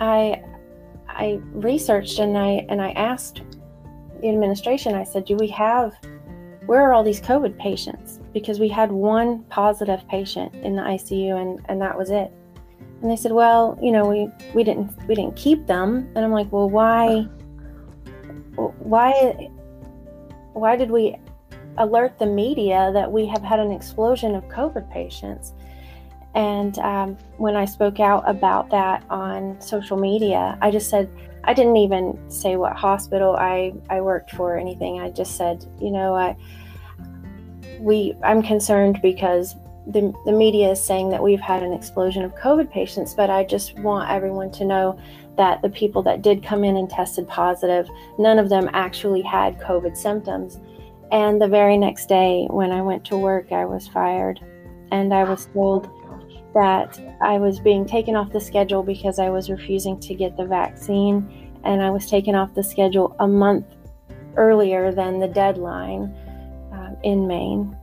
I 0.00 0.42
I 1.08 1.40
researched 1.52 2.18
and 2.18 2.36
I 2.36 2.66
and 2.68 2.80
I 2.80 2.90
asked 2.92 3.42
the 4.20 4.28
administration. 4.28 4.94
I 4.94 5.04
said, 5.04 5.24
"Do 5.24 5.36
we 5.36 5.48
have 5.48 5.94
where 6.66 6.82
are 6.82 6.92
all 6.92 7.04
these 7.04 7.20
COVID 7.20 7.58
patients?" 7.58 8.20
Because 8.32 8.60
we 8.60 8.68
had 8.68 8.92
one 8.92 9.44
positive 9.44 10.06
patient 10.08 10.54
in 10.56 10.76
the 10.76 10.82
ICU 10.82 11.40
and 11.40 11.60
and 11.68 11.80
that 11.80 11.96
was 11.96 12.10
it. 12.10 12.30
And 13.02 13.10
they 13.10 13.16
said, 13.16 13.32
"Well, 13.32 13.78
you 13.80 13.92
know, 13.92 14.06
we 14.06 14.28
we 14.54 14.64
didn't 14.64 14.90
we 15.06 15.14
didn't 15.14 15.36
keep 15.36 15.66
them." 15.66 16.10
And 16.14 16.24
I'm 16.24 16.32
like, 16.32 16.50
"Well, 16.52 16.68
why 16.68 17.28
why 18.78 19.50
why 20.52 20.76
did 20.76 20.90
we 20.90 21.16
alert 21.78 22.18
the 22.18 22.26
media 22.26 22.90
that 22.94 23.10
we 23.10 23.26
have 23.26 23.42
had 23.42 23.60
an 23.60 23.72
explosion 23.72 24.34
of 24.34 24.44
COVID 24.48 24.90
patients?" 24.90 25.54
And 26.36 26.78
um, 26.80 27.16
when 27.38 27.56
I 27.56 27.64
spoke 27.64 27.98
out 27.98 28.22
about 28.28 28.68
that 28.68 29.02
on 29.08 29.58
social 29.58 29.96
media, 29.96 30.58
I 30.60 30.70
just 30.70 30.90
said, 30.90 31.10
I 31.44 31.54
didn't 31.54 31.78
even 31.78 32.18
say 32.30 32.56
what 32.56 32.76
hospital 32.76 33.36
I, 33.36 33.72
I 33.88 34.02
worked 34.02 34.32
for 34.32 34.54
or 34.54 34.58
anything. 34.58 35.00
I 35.00 35.08
just 35.08 35.36
said, 35.36 35.64
you 35.80 35.90
know, 35.90 36.14
I, 36.14 36.36
we, 37.80 38.14
I'm 38.22 38.42
concerned 38.42 39.00
because 39.00 39.56
the, 39.86 40.12
the 40.26 40.32
media 40.32 40.72
is 40.72 40.82
saying 40.82 41.08
that 41.08 41.22
we've 41.22 41.40
had 41.40 41.62
an 41.62 41.72
explosion 41.72 42.22
of 42.22 42.34
COVID 42.34 42.70
patients, 42.70 43.14
but 43.14 43.30
I 43.30 43.42
just 43.44 43.78
want 43.78 44.10
everyone 44.10 44.52
to 44.52 44.64
know 44.66 45.00
that 45.38 45.62
the 45.62 45.70
people 45.70 46.02
that 46.02 46.20
did 46.20 46.44
come 46.44 46.64
in 46.64 46.76
and 46.76 46.90
tested 46.90 47.26
positive, 47.28 47.88
none 48.18 48.38
of 48.38 48.50
them 48.50 48.68
actually 48.74 49.22
had 49.22 49.58
COVID 49.60 49.96
symptoms. 49.96 50.60
And 51.12 51.40
the 51.40 51.48
very 51.48 51.78
next 51.78 52.10
day, 52.10 52.46
when 52.50 52.72
I 52.72 52.82
went 52.82 53.06
to 53.06 53.16
work, 53.16 53.52
I 53.52 53.64
was 53.64 53.88
fired 53.88 54.38
and 54.90 55.14
I 55.14 55.24
was 55.24 55.46
told 55.46 55.88
that 56.56 56.98
I 57.20 57.36
was 57.36 57.60
being 57.60 57.84
taken 57.84 58.16
off 58.16 58.32
the 58.32 58.40
schedule 58.40 58.82
because 58.82 59.18
I 59.18 59.28
was 59.28 59.50
refusing 59.50 60.00
to 60.00 60.14
get 60.14 60.38
the 60.38 60.46
vaccine, 60.46 61.52
and 61.64 61.82
I 61.82 61.90
was 61.90 62.08
taken 62.08 62.34
off 62.34 62.54
the 62.54 62.64
schedule 62.64 63.14
a 63.20 63.28
month 63.28 63.66
earlier 64.38 64.90
than 64.90 65.20
the 65.20 65.28
deadline 65.28 66.14
um, 66.72 66.96
in 67.02 67.26
Maine. 67.26 67.76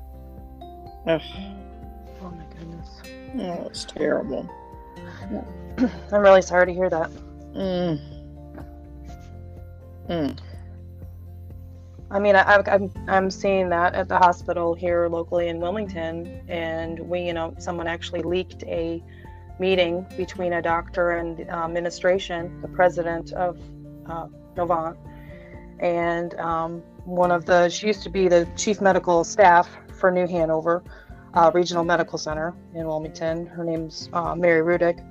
Ugh. 1.06 1.22
Oh 2.24 2.32
my 2.32 2.46
goodness. 2.58 2.89
Oh, 3.38 3.68
it's 3.68 3.86
terrible. 3.86 4.50
I'm 6.12 6.22
really 6.22 6.42
sorry 6.42 6.65
to 6.65 6.74
hear 6.74 6.89
that. 6.89 7.12
Mm. 7.53 8.01
Mm. 10.10 10.39
I 12.13 12.20
mean, 12.20 12.36
I, 12.36 12.62
I'm 12.67 12.91
I'm 13.08 13.32
seeing 13.32 13.70
that 13.70 13.96
at 13.96 14.08
the 14.08 14.17
hospital 14.17 14.75
here 14.75 15.08
locally 15.10 15.48
in 15.48 15.60
Wilmington, 15.60 16.43
and 16.48 17.00
we, 17.00 17.22
you 17.22 17.34
know, 17.34 17.55
someone 17.58 17.88
actually 17.88 18.22
leaked 18.22 18.63
a 18.65 19.03
meeting 19.60 20.05
between 20.15 20.53
a 20.53 20.62
doctor 20.62 21.12
and 21.12 21.50
uh, 21.50 21.65
administration, 21.65 22.62
the 22.62 22.67
president 22.67 23.34
of 23.34 23.60
uh, 24.05 24.27
Novant, 24.55 24.96
and 25.79 26.36
um, 26.36 26.84
one 27.05 27.32
of 27.32 27.46
the 27.46 27.67
she 27.70 27.88
used 27.88 28.03
to 28.03 28.12
be 28.12 28.27
the 28.27 28.48
chief 28.55 28.79
medical 28.79 29.24
staff 29.24 29.67
for 29.91 30.12
New 30.12 30.27
Hanover 30.27 30.84
uh, 31.34 31.50
Regional 31.51 31.84
Medical 31.84 32.20
Center 32.20 32.53
in 32.75 32.86
Wilmington. 32.86 33.48
Her 33.48 33.63
name's 33.63 34.08
uh, 34.13 34.36
Mary 34.36 34.62
Rudyk. 34.62 35.03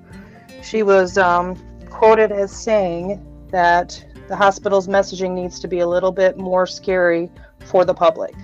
She 0.63 0.85
was 0.85 1.19
um, 1.19 1.57
quoted 1.91 2.31
as 2.31 2.53
saying 2.53 3.27
that 3.51 4.05
the 4.33 4.37
hospital's 4.37 4.89
messaging 4.89 5.35
needs 5.35 5.61
to 5.61 5.69
be 5.69 5.81
a 5.81 5.87
little 5.87 6.11
bit 6.11 6.39
more 6.39 6.67
scary 6.67 7.31
for 7.67 7.85
the 7.85 7.93
public. 7.93 8.35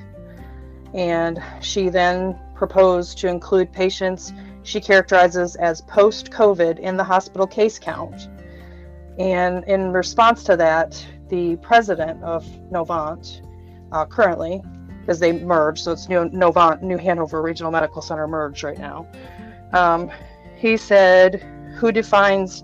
And 0.93 1.43
she 1.63 1.89
then 1.89 2.39
proposed 2.55 3.17
to 3.21 3.29
include 3.29 3.73
patients 3.73 4.35
she 4.65 4.83
characterizes 4.83 5.57
as 5.57 5.81
post 5.81 6.31
COVID 6.31 6.79
in 6.79 6.99
the 6.99 7.05
hospital 7.05 7.47
case 7.47 7.79
count. 7.79 8.29
And 9.19 9.65
in 9.65 9.91
response 9.91 10.45
to 10.45 10.59
that, 10.59 11.03
the 11.31 11.57
president 11.57 12.23
of 12.23 12.45
Novant, 12.71 13.41
uh, 13.91 14.05
currently, 14.05 14.63
because 15.01 15.19
they 15.19 15.33
merged, 15.33 15.85
so 15.85 15.93
it's 15.93 16.07
New 16.07 16.29
Novant, 16.29 16.83
New 16.83 16.99
Hanover 16.99 17.41
Regional 17.41 17.73
Medical 17.73 18.03
Center 18.03 18.29
merged 18.29 18.63
right 18.63 18.77
now. 18.77 19.11
Um, 19.73 20.11
he 20.55 20.77
said, 20.77 21.43
"Who 21.79 21.93
defines 21.93 22.63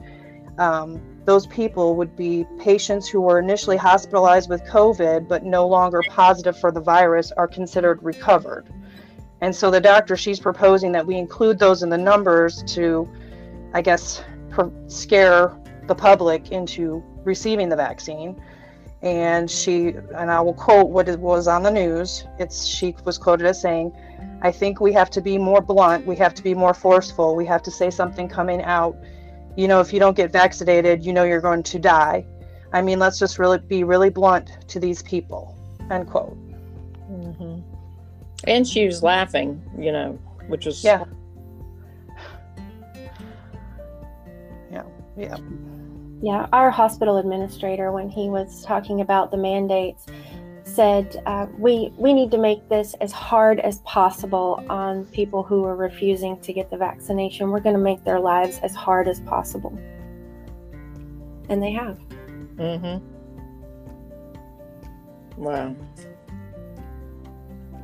um, 0.58 1.00
those 1.24 1.46
people 1.46 1.96
would 1.96 2.14
be 2.16 2.46
patients 2.58 3.08
who 3.08 3.20
were 3.20 3.38
initially 3.38 3.76
hospitalized 3.76 4.50
with 4.50 4.62
COVID 4.64 5.26
but 5.26 5.44
no 5.44 5.66
longer 5.66 6.02
positive 6.10 6.58
for 6.58 6.70
the 6.70 6.80
virus 6.80 7.32
are 7.32 7.48
considered 7.48 8.02
recovered. 8.02 8.68
And 9.40 9.54
so 9.54 9.70
the 9.70 9.80
doctor, 9.80 10.16
she's 10.16 10.40
proposing 10.40 10.92
that 10.92 11.06
we 11.06 11.16
include 11.16 11.58
those 11.58 11.82
in 11.82 11.88
the 11.88 11.98
numbers 11.98 12.62
to, 12.74 13.08
I 13.72 13.82
guess, 13.82 14.22
scare 14.86 15.52
the 15.86 15.94
public 15.94 16.50
into 16.52 17.02
receiving 17.24 17.68
the 17.68 17.76
vaccine. 17.76 18.40
And 19.02 19.50
she, 19.50 19.88
and 20.16 20.30
I 20.30 20.40
will 20.40 20.54
quote 20.54 20.88
what 20.88 21.08
it 21.08 21.18
was 21.18 21.46
on 21.46 21.62
the 21.62 21.70
news. 21.70 22.24
It's 22.38 22.64
she 22.64 22.96
was 23.04 23.18
quoted 23.18 23.46
as 23.46 23.60
saying, 23.60 23.92
"I 24.40 24.50
think 24.50 24.80
we 24.80 24.94
have 24.94 25.10
to 25.10 25.20
be 25.20 25.36
more 25.36 25.60
blunt. 25.60 26.06
We 26.06 26.16
have 26.16 26.32
to 26.34 26.42
be 26.42 26.54
more 26.54 26.72
forceful. 26.72 27.36
We 27.36 27.44
have 27.44 27.62
to 27.64 27.70
say 27.70 27.90
something 27.90 28.28
coming 28.28 28.62
out 28.62 28.96
you 29.56 29.68
know, 29.68 29.80
if 29.80 29.92
you 29.92 30.00
don't 30.00 30.16
get 30.16 30.32
vaccinated, 30.32 31.04
you 31.04 31.12
know 31.12 31.24
you're 31.24 31.40
going 31.40 31.62
to 31.62 31.78
die. 31.78 32.26
I 32.72 32.82
mean, 32.82 32.98
let's 32.98 33.18
just 33.18 33.38
really 33.38 33.58
be 33.58 33.84
really 33.84 34.10
blunt 34.10 34.68
to 34.68 34.80
these 34.80 35.02
people. 35.02 35.56
End 35.90 36.08
quote. 36.08 36.36
Mm-hmm. 37.10 37.60
And 38.46 38.66
she 38.66 38.86
was 38.86 39.02
laughing, 39.02 39.62
you 39.78 39.92
know, 39.92 40.18
which 40.48 40.66
was 40.66 40.82
yeah, 40.82 41.04
yeah, 44.70 44.82
yeah. 45.16 45.36
Yeah, 46.20 46.46
our 46.52 46.70
hospital 46.70 47.18
administrator, 47.18 47.92
when 47.92 48.08
he 48.08 48.28
was 48.28 48.64
talking 48.64 49.02
about 49.02 49.30
the 49.30 49.36
mandates, 49.36 50.06
said 50.74 51.22
uh, 51.26 51.46
we 51.58 51.92
we 51.96 52.12
need 52.12 52.30
to 52.32 52.38
make 52.38 52.68
this 52.68 52.94
as 53.00 53.12
hard 53.12 53.60
as 53.60 53.78
possible 53.80 54.64
on 54.68 55.04
people 55.06 55.42
who 55.42 55.64
are 55.64 55.76
refusing 55.76 56.40
to 56.40 56.52
get 56.52 56.70
the 56.70 56.76
vaccination. 56.76 57.50
We're 57.50 57.60
going 57.60 57.76
to 57.76 57.82
make 57.82 58.04
their 58.04 58.20
lives 58.20 58.58
as 58.62 58.74
hard 58.74 59.08
as 59.08 59.20
possible, 59.20 59.78
and 61.48 61.62
they 61.62 61.72
have. 61.72 61.98
Mm-hmm. 62.56 63.14
Wow. 65.36 65.74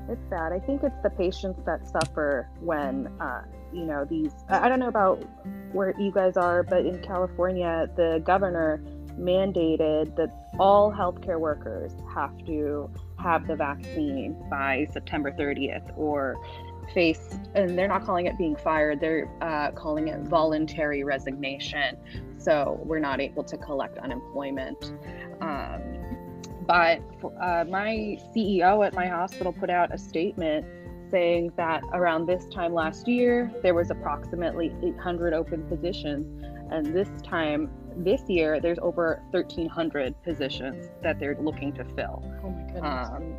It's 0.08 0.28
sad. 0.28 0.52
I 0.52 0.58
think 0.58 0.82
it's 0.82 1.02
the 1.04 1.10
patients 1.10 1.60
that 1.66 1.86
suffer 1.86 2.48
when, 2.60 3.06
uh, 3.20 3.42
you 3.72 3.84
know, 3.84 4.04
these. 4.04 4.32
I 4.48 4.68
don't 4.68 4.80
know 4.80 4.88
about 4.88 5.24
where 5.72 5.94
you 6.00 6.10
guys 6.10 6.36
are, 6.36 6.64
but 6.64 6.84
in 6.84 7.00
California, 7.00 7.88
the 7.96 8.20
governor 8.24 8.82
mandated 9.18 10.16
that 10.16 10.30
all 10.58 10.92
healthcare 10.92 11.38
workers 11.38 11.92
have 12.12 12.36
to 12.46 12.90
have 13.18 13.46
the 13.46 13.56
vaccine 13.56 14.36
by 14.50 14.86
September 14.92 15.32
30th 15.32 15.96
or 15.96 16.36
face, 16.92 17.38
and 17.54 17.78
they're 17.78 17.88
not 17.88 18.04
calling 18.04 18.26
it 18.26 18.36
being 18.36 18.56
fired, 18.56 19.00
they're 19.00 19.28
uh, 19.40 19.70
calling 19.72 20.08
it 20.08 20.20
voluntary 20.20 21.04
resignation. 21.04 21.96
So 22.38 22.80
we're 22.84 23.00
not 23.00 23.20
able 23.20 23.44
to 23.44 23.56
collect 23.56 23.98
unemployment. 23.98 24.92
Um, 25.40 25.82
but 26.66 27.00
uh, 27.40 27.64
my 27.68 28.18
CEO 28.34 28.86
at 28.86 28.94
my 28.94 29.06
hospital 29.06 29.52
put 29.52 29.70
out 29.70 29.94
a 29.94 29.98
statement 29.98 30.64
saying 31.10 31.52
that 31.56 31.82
around 31.92 32.26
this 32.26 32.46
time 32.46 32.72
last 32.72 33.08
year, 33.08 33.50
there 33.62 33.74
was 33.74 33.90
approximately 33.90 34.72
800 34.82 35.32
open 35.34 35.62
positions. 35.64 36.44
And 36.70 36.94
this 36.94 37.08
time, 37.22 37.68
this 37.96 38.22
year, 38.28 38.60
there's 38.60 38.78
over 38.80 39.22
1,300 39.30 40.22
positions 40.22 40.88
that 41.02 41.18
they're 41.18 41.36
looking 41.40 41.72
to 41.74 41.84
fill. 41.84 42.22
Oh 42.42 42.50
my 42.50 42.62
goodness. 42.72 43.08
Um, 43.08 43.36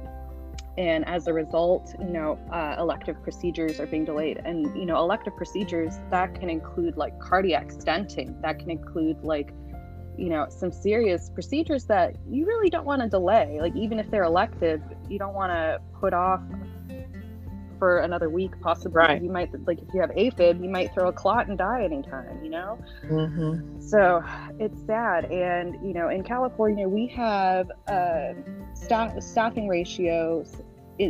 and 0.77 1.05
as 1.07 1.27
a 1.27 1.33
result, 1.33 1.93
you 1.99 2.05
know, 2.05 2.39
uh, 2.51 2.75
elective 2.79 3.21
procedures 3.23 3.79
are 3.79 3.85
being 3.85 4.05
delayed. 4.05 4.41
And, 4.45 4.65
you 4.77 4.85
know, 4.85 4.97
elective 4.97 5.35
procedures, 5.35 5.95
that 6.09 6.33
can 6.35 6.49
include 6.49 6.97
like 6.97 7.19
cardiac 7.19 7.67
stenting, 7.69 8.41
that 8.41 8.59
can 8.59 8.69
include 8.69 9.23
like 9.23 9.53
you 10.17 10.29
know 10.29 10.45
some 10.49 10.71
serious 10.71 11.29
procedures 11.29 11.85
that 11.85 12.15
you 12.29 12.45
really 12.45 12.69
don't 12.69 12.85
want 12.85 13.01
to 13.01 13.07
delay 13.07 13.57
like 13.61 13.73
even 13.75 13.97
if 13.97 14.11
they're 14.11 14.25
elective 14.25 14.81
you 15.09 15.17
don't 15.17 15.33
want 15.33 15.51
to 15.51 15.79
put 15.99 16.13
off 16.13 16.41
for 17.81 17.97
another 18.01 18.29
week 18.29 18.51
possibly 18.61 18.95
right. 18.95 19.23
you 19.23 19.31
might 19.31 19.49
like 19.65 19.79
if 19.79 19.91
you 19.91 19.99
have 19.99 20.11
afib 20.11 20.61
you 20.61 20.69
might 20.69 20.93
throw 20.93 21.07
a 21.07 21.11
clot 21.11 21.47
and 21.47 21.57
die 21.57 21.83
anytime 21.83 22.39
you 22.43 22.49
know 22.51 22.77
mm-hmm. 23.07 23.81
so 23.81 24.23
it's 24.59 24.85
sad 24.85 25.25
and 25.31 25.73
you 25.83 25.91
know 25.91 26.09
in 26.09 26.23
california 26.23 26.87
we 26.87 27.07
have 27.07 27.71
uh, 27.87 28.33
staff 28.75 29.19
staffing 29.19 29.67
ratios 29.67 30.61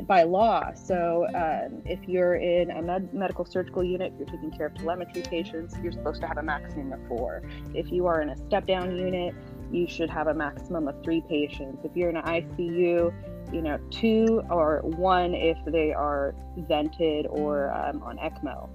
by 0.07 0.23
law. 0.23 0.71
So 0.73 1.27
um, 1.35 1.81
if 1.85 1.99
you're 2.07 2.35
in 2.35 2.71
a 2.71 2.81
med- 2.81 3.13
medical 3.13 3.43
surgical 3.43 3.83
unit, 3.83 4.13
you're 4.17 4.27
taking 4.27 4.51
care 4.51 4.67
of 4.67 4.75
telemetry 4.75 5.21
patients, 5.23 5.75
you're 5.83 5.91
supposed 5.91 6.21
to 6.21 6.27
have 6.27 6.37
a 6.37 6.43
maximum 6.43 6.93
of 6.93 7.05
four. 7.09 7.43
If 7.73 7.91
you 7.91 8.07
are 8.07 8.21
in 8.21 8.29
a 8.29 8.37
step 8.47 8.65
down 8.65 8.95
unit, 8.97 9.35
you 9.69 9.87
should 9.87 10.09
have 10.09 10.27
a 10.27 10.33
maximum 10.33 10.87
of 10.87 11.03
three 11.03 11.21
patients. 11.27 11.83
If 11.83 11.91
you're 11.95 12.09
in 12.09 12.17
an 12.17 12.23
ICU, 12.23 13.13
you 13.51 13.61
know, 13.61 13.77
two 13.89 14.41
or 14.49 14.81
one 14.83 15.33
if 15.33 15.57
they 15.65 15.93
are 15.93 16.35
vented 16.57 17.27
or 17.27 17.71
um, 17.71 18.01
on 18.03 18.17
ECMO, 18.17 18.69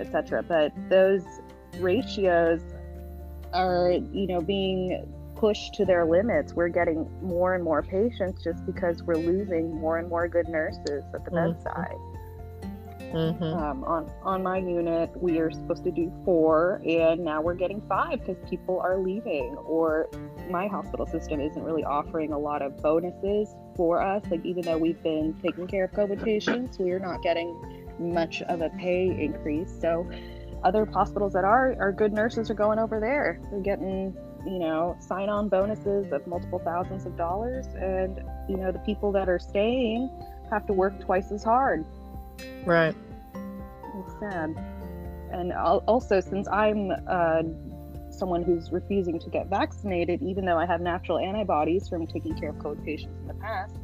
etc. 0.00 0.42
But 0.42 0.72
those 0.88 1.24
ratios 1.78 2.60
are, 3.52 3.90
you 3.90 4.26
know, 4.26 4.40
being 4.40 5.06
pushed 5.36 5.74
to 5.74 5.84
their 5.84 6.04
limits. 6.04 6.52
We're 6.52 6.68
getting 6.68 7.08
more 7.22 7.54
and 7.54 7.62
more 7.62 7.82
patients 7.82 8.42
just 8.42 8.64
because 8.66 9.02
we're 9.02 9.14
losing 9.14 9.74
more 9.74 9.98
and 9.98 10.08
more 10.08 10.28
good 10.28 10.48
nurses 10.48 11.04
at 11.14 11.24
the 11.24 11.30
mm-hmm. 11.30 11.52
bedside. 11.52 11.96
Mm-hmm. 13.12 13.42
Um, 13.42 13.84
on 13.84 14.10
on 14.22 14.42
my 14.42 14.58
unit, 14.58 15.10
we 15.16 15.38
are 15.38 15.50
supposed 15.50 15.82
to 15.84 15.90
do 15.90 16.12
four, 16.26 16.82
and 16.86 17.24
now 17.24 17.40
we're 17.40 17.54
getting 17.54 17.80
five 17.88 18.20
because 18.20 18.36
people 18.50 18.80
are 18.80 18.98
leaving, 18.98 19.56
or 19.64 20.10
my 20.50 20.66
hospital 20.66 21.06
system 21.06 21.40
isn't 21.40 21.62
really 21.62 21.84
offering 21.84 22.32
a 22.32 22.38
lot 22.38 22.60
of 22.60 22.76
bonuses 22.82 23.48
for 23.78 24.02
us. 24.02 24.22
Like 24.30 24.44
even 24.44 24.64
though 24.64 24.76
we've 24.76 25.02
been 25.02 25.34
taking 25.42 25.66
care 25.66 25.84
of 25.84 25.92
COVID 25.92 26.22
patients, 26.22 26.78
we 26.78 26.90
are 26.90 26.98
not 26.98 27.22
getting 27.22 27.86
much 27.98 28.42
of 28.42 28.60
a 28.60 28.68
pay 28.70 29.06
increase. 29.06 29.72
So 29.80 30.06
other 30.62 30.84
hospitals 30.84 31.32
that 31.32 31.44
are 31.44 31.74
are 31.80 31.92
good 31.92 32.12
nurses 32.12 32.50
are 32.50 32.54
going 32.54 32.78
over 32.78 33.00
there. 33.00 33.40
They're 33.50 33.60
getting 33.60 34.14
you 34.46 34.58
know, 34.58 34.96
sign 35.00 35.28
on 35.28 35.48
bonuses 35.48 36.12
of 36.12 36.26
multiple 36.26 36.60
thousands 36.64 37.06
of 37.06 37.16
dollars. 37.16 37.66
And, 37.74 38.22
you 38.48 38.56
know, 38.56 38.72
the 38.72 38.78
people 38.80 39.12
that 39.12 39.28
are 39.28 39.38
staying 39.38 40.10
have 40.50 40.66
to 40.66 40.72
work 40.72 40.98
twice 41.00 41.32
as 41.32 41.42
hard. 41.42 41.84
Right. 42.64 42.94
It's 43.34 44.14
sad. 44.20 44.54
And 45.30 45.52
also, 45.52 46.20
since 46.20 46.48
I'm 46.48 46.90
uh, 47.06 47.42
someone 48.18 48.42
who's 48.42 48.70
refusing 48.72 49.18
to 49.18 49.30
get 49.30 49.48
vaccinated, 49.48 50.22
even 50.22 50.44
though 50.44 50.58
I 50.58 50.66
have 50.66 50.80
natural 50.80 51.18
antibodies 51.18 51.88
from 51.88 52.06
taking 52.06 52.38
care 52.38 52.50
of 52.50 52.56
COVID 52.56 52.84
patients 52.84 53.18
in 53.20 53.28
the 53.28 53.34
past, 53.34 53.76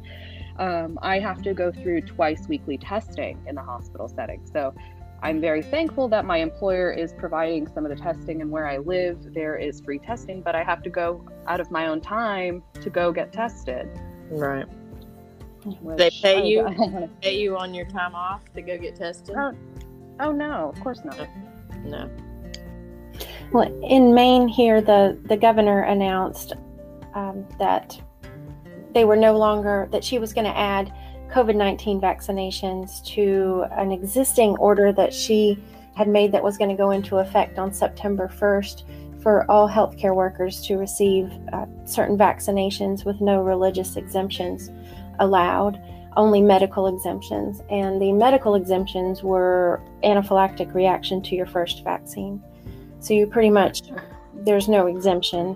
um, 0.57 0.99
I 1.01 1.19
have 1.19 1.41
to 1.43 1.53
go 1.53 1.71
through 1.71 2.01
twice 2.01 2.47
weekly 2.47 2.77
testing 2.77 3.41
in 3.47 3.55
the 3.55 3.61
hospital 3.61 4.07
setting. 4.07 4.45
So 4.51 4.73
I'm 5.21 5.41
very 5.41 5.63
thankful 5.63 6.07
that 6.09 6.25
my 6.25 6.37
employer 6.37 6.91
is 6.91 7.13
providing 7.13 7.67
some 7.67 7.85
of 7.85 7.89
the 7.89 8.01
testing, 8.01 8.41
and 8.41 8.51
where 8.51 8.67
I 8.67 8.77
live, 8.77 9.33
there 9.33 9.55
is 9.55 9.81
free 9.81 9.99
testing, 9.99 10.41
but 10.41 10.55
I 10.55 10.63
have 10.63 10.83
to 10.83 10.89
go 10.89 11.25
out 11.47 11.59
of 11.59 11.71
my 11.71 11.87
own 11.87 12.01
time 12.01 12.61
to 12.81 12.89
go 12.89 13.11
get 13.11 13.33
tested. 13.33 13.87
Right. 14.29 14.67
They 15.97 16.11
pay 16.11 16.37
I, 16.37 16.43
you 16.43 16.67
I 16.67 17.09
pay 17.21 17.39
you 17.39 17.57
on 17.57 17.73
your 17.73 17.85
time 17.85 18.13
off 18.13 18.43
to 18.53 18.61
go 18.61 18.77
get 18.77 18.95
tested? 18.95 19.35
Oh, 19.35 19.53
oh 20.19 20.31
no, 20.31 20.69
of 20.69 20.79
course 20.81 21.03
not. 21.03 21.27
No. 21.83 22.09
Well, 23.51 23.71
in 23.83 24.13
Maine, 24.13 24.47
here 24.47 24.81
the 24.81 25.17
the 25.25 25.37
governor 25.37 25.83
announced 25.83 26.53
um, 27.13 27.47
that 27.59 27.99
they 28.93 29.05
were 29.05 29.15
no 29.15 29.37
longer 29.37 29.87
that 29.91 30.03
she 30.03 30.19
was 30.19 30.33
going 30.33 30.45
to 30.45 30.57
add 30.57 30.93
COVID 31.31 31.55
19 31.55 31.99
vaccinations 31.99 33.03
to 33.05 33.65
an 33.71 33.91
existing 33.91 34.55
order 34.57 34.91
that 34.93 35.13
she 35.13 35.61
had 35.95 36.07
made 36.07 36.31
that 36.31 36.43
was 36.43 36.57
going 36.57 36.69
to 36.69 36.75
go 36.75 36.91
into 36.91 37.17
effect 37.17 37.57
on 37.57 37.73
September 37.73 38.27
1st 38.27 38.83
for 39.21 39.49
all 39.49 39.67
healthcare 39.67 40.13
workers 40.13 40.61
to 40.61 40.77
receive 40.77 41.31
uh, 41.51 41.65
certain 41.85 42.17
vaccinations 42.17 43.05
with 43.05 43.19
no 43.21 43.41
religious 43.41 43.95
exemptions 43.95 44.69
allowed, 45.19 45.81
only 46.15 46.41
medical 46.41 46.87
exemptions. 46.87 47.61
And 47.69 48.01
the 48.01 48.11
medical 48.11 48.55
exemptions 48.55 49.23
were 49.23 49.81
anaphylactic 50.03 50.73
reaction 50.73 51.23
to 51.23 51.35
your 51.35 51.47
first 51.47 51.83
vaccine. 51.83 52.43
So 53.05 53.13
you 53.13 53.27
pretty 53.27 53.51
much, 53.51 53.81
there's 54.33 54.67
no 54.67 54.87
exemption. 54.87 55.55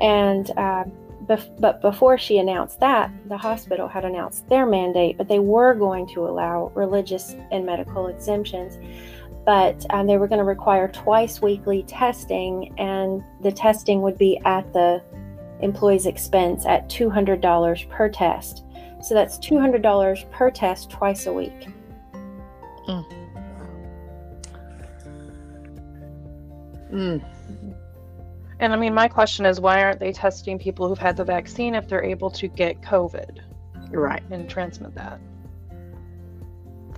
And 0.00 0.50
uh, 0.56 0.84
Bef- 1.26 1.58
but 1.58 1.80
before 1.80 2.18
she 2.18 2.38
announced 2.38 2.80
that, 2.80 3.10
the 3.28 3.36
hospital 3.36 3.88
had 3.88 4.04
announced 4.04 4.48
their 4.48 4.66
mandate, 4.66 5.16
but 5.16 5.28
they 5.28 5.38
were 5.38 5.74
going 5.74 6.06
to 6.08 6.26
allow 6.26 6.70
religious 6.74 7.34
and 7.50 7.64
medical 7.64 8.08
exemptions. 8.08 8.78
But 9.46 9.84
um, 9.90 10.06
they 10.06 10.16
were 10.16 10.28
going 10.28 10.38
to 10.38 10.44
require 10.44 10.88
twice 10.88 11.40
weekly 11.40 11.82
testing, 11.84 12.74
and 12.78 13.22
the 13.42 13.52
testing 13.52 14.02
would 14.02 14.18
be 14.18 14.40
at 14.44 14.70
the 14.72 15.02
employee's 15.60 16.06
expense 16.06 16.66
at 16.66 16.88
$200 16.88 17.88
per 17.88 18.08
test. 18.08 18.64
So 19.02 19.14
that's 19.14 19.38
$200 19.38 20.30
per 20.30 20.50
test 20.50 20.90
twice 20.90 21.26
a 21.26 21.32
week. 21.32 21.68
Mm. 22.88 23.23
Mm. 26.94 27.22
And 28.60 28.72
I 28.72 28.76
mean, 28.76 28.94
my 28.94 29.08
question 29.08 29.44
is 29.44 29.60
why 29.60 29.82
aren't 29.82 29.98
they 29.98 30.12
testing 30.12 30.58
people 30.58 30.88
who've 30.88 30.98
had 30.98 31.16
the 31.16 31.24
vaccine 31.24 31.74
if 31.74 31.88
they're 31.88 32.04
able 32.04 32.30
to 32.30 32.48
get 32.48 32.80
COVID? 32.82 33.40
Right. 33.90 34.22
And 34.30 34.48
transmit 34.48 34.94
that. 34.94 35.20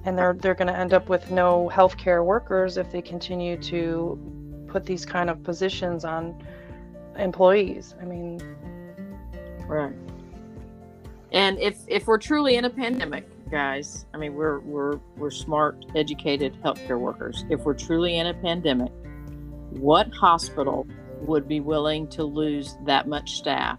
And 0.05 0.17
they're 0.17 0.35
they're 0.35 0.55
going 0.55 0.69
to 0.69 0.79
end 0.79 0.93
up 0.93 1.09
with 1.09 1.31
no 1.31 1.71
healthcare 1.73 2.25
workers 2.25 2.77
if 2.77 2.93
they 2.93 3.03
continue 3.03 3.57
to 3.63 4.67
put 4.69 4.85
these 4.85 5.05
kind 5.05 5.29
of 5.29 5.43
positions 5.43 6.05
on 6.05 6.41
employees. 7.19 7.95
I 8.01 8.05
mean, 8.05 8.41
right. 9.67 9.95
And 11.33 11.59
if 11.59 11.79
if 11.89 12.07
we're 12.07 12.19
truly 12.19 12.57
in 12.57 12.67
a 12.67 12.71
pandemic, 12.71 13.27
guys, 13.51 14.07
I 14.15 14.19
mean, 14.19 14.35
we're 14.35 14.61
we're 14.61 15.01
we're 15.17 15.31
smart, 15.31 15.85
educated 15.97 16.57
healthcare 16.63 17.01
workers. 17.01 17.45
If 17.51 17.65
we're 17.65 17.75
truly 17.75 18.19
in 18.19 18.29
a 18.29 18.35
pandemic, 18.35 18.93
what 19.79 20.13
hospital 20.15 20.87
would 21.21 21.49
be 21.49 21.61
willing 21.61 22.09
to 22.09 22.25
lose 22.25 22.77
that 22.85 23.09
much 23.09 23.37
staff 23.37 23.79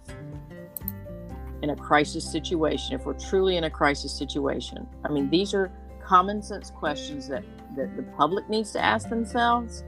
in 1.61 1.71
a 1.71 1.75
crisis 1.75 2.29
situation 2.29 2.93
if 2.93 3.05
we're 3.05 3.13
truly 3.13 3.57
in 3.57 3.65
a 3.65 3.69
crisis 3.69 4.11
situation? 4.11 4.87
I 5.05 5.09
mean 5.09 5.29
these 5.29 5.53
are 5.53 5.71
common 6.03 6.41
sense 6.41 6.71
questions 6.71 7.27
that, 7.27 7.43
that 7.75 7.95
the 7.95 8.03
public 8.17 8.49
needs 8.49 8.71
to 8.71 8.83
ask 8.83 9.09
themselves 9.09 9.83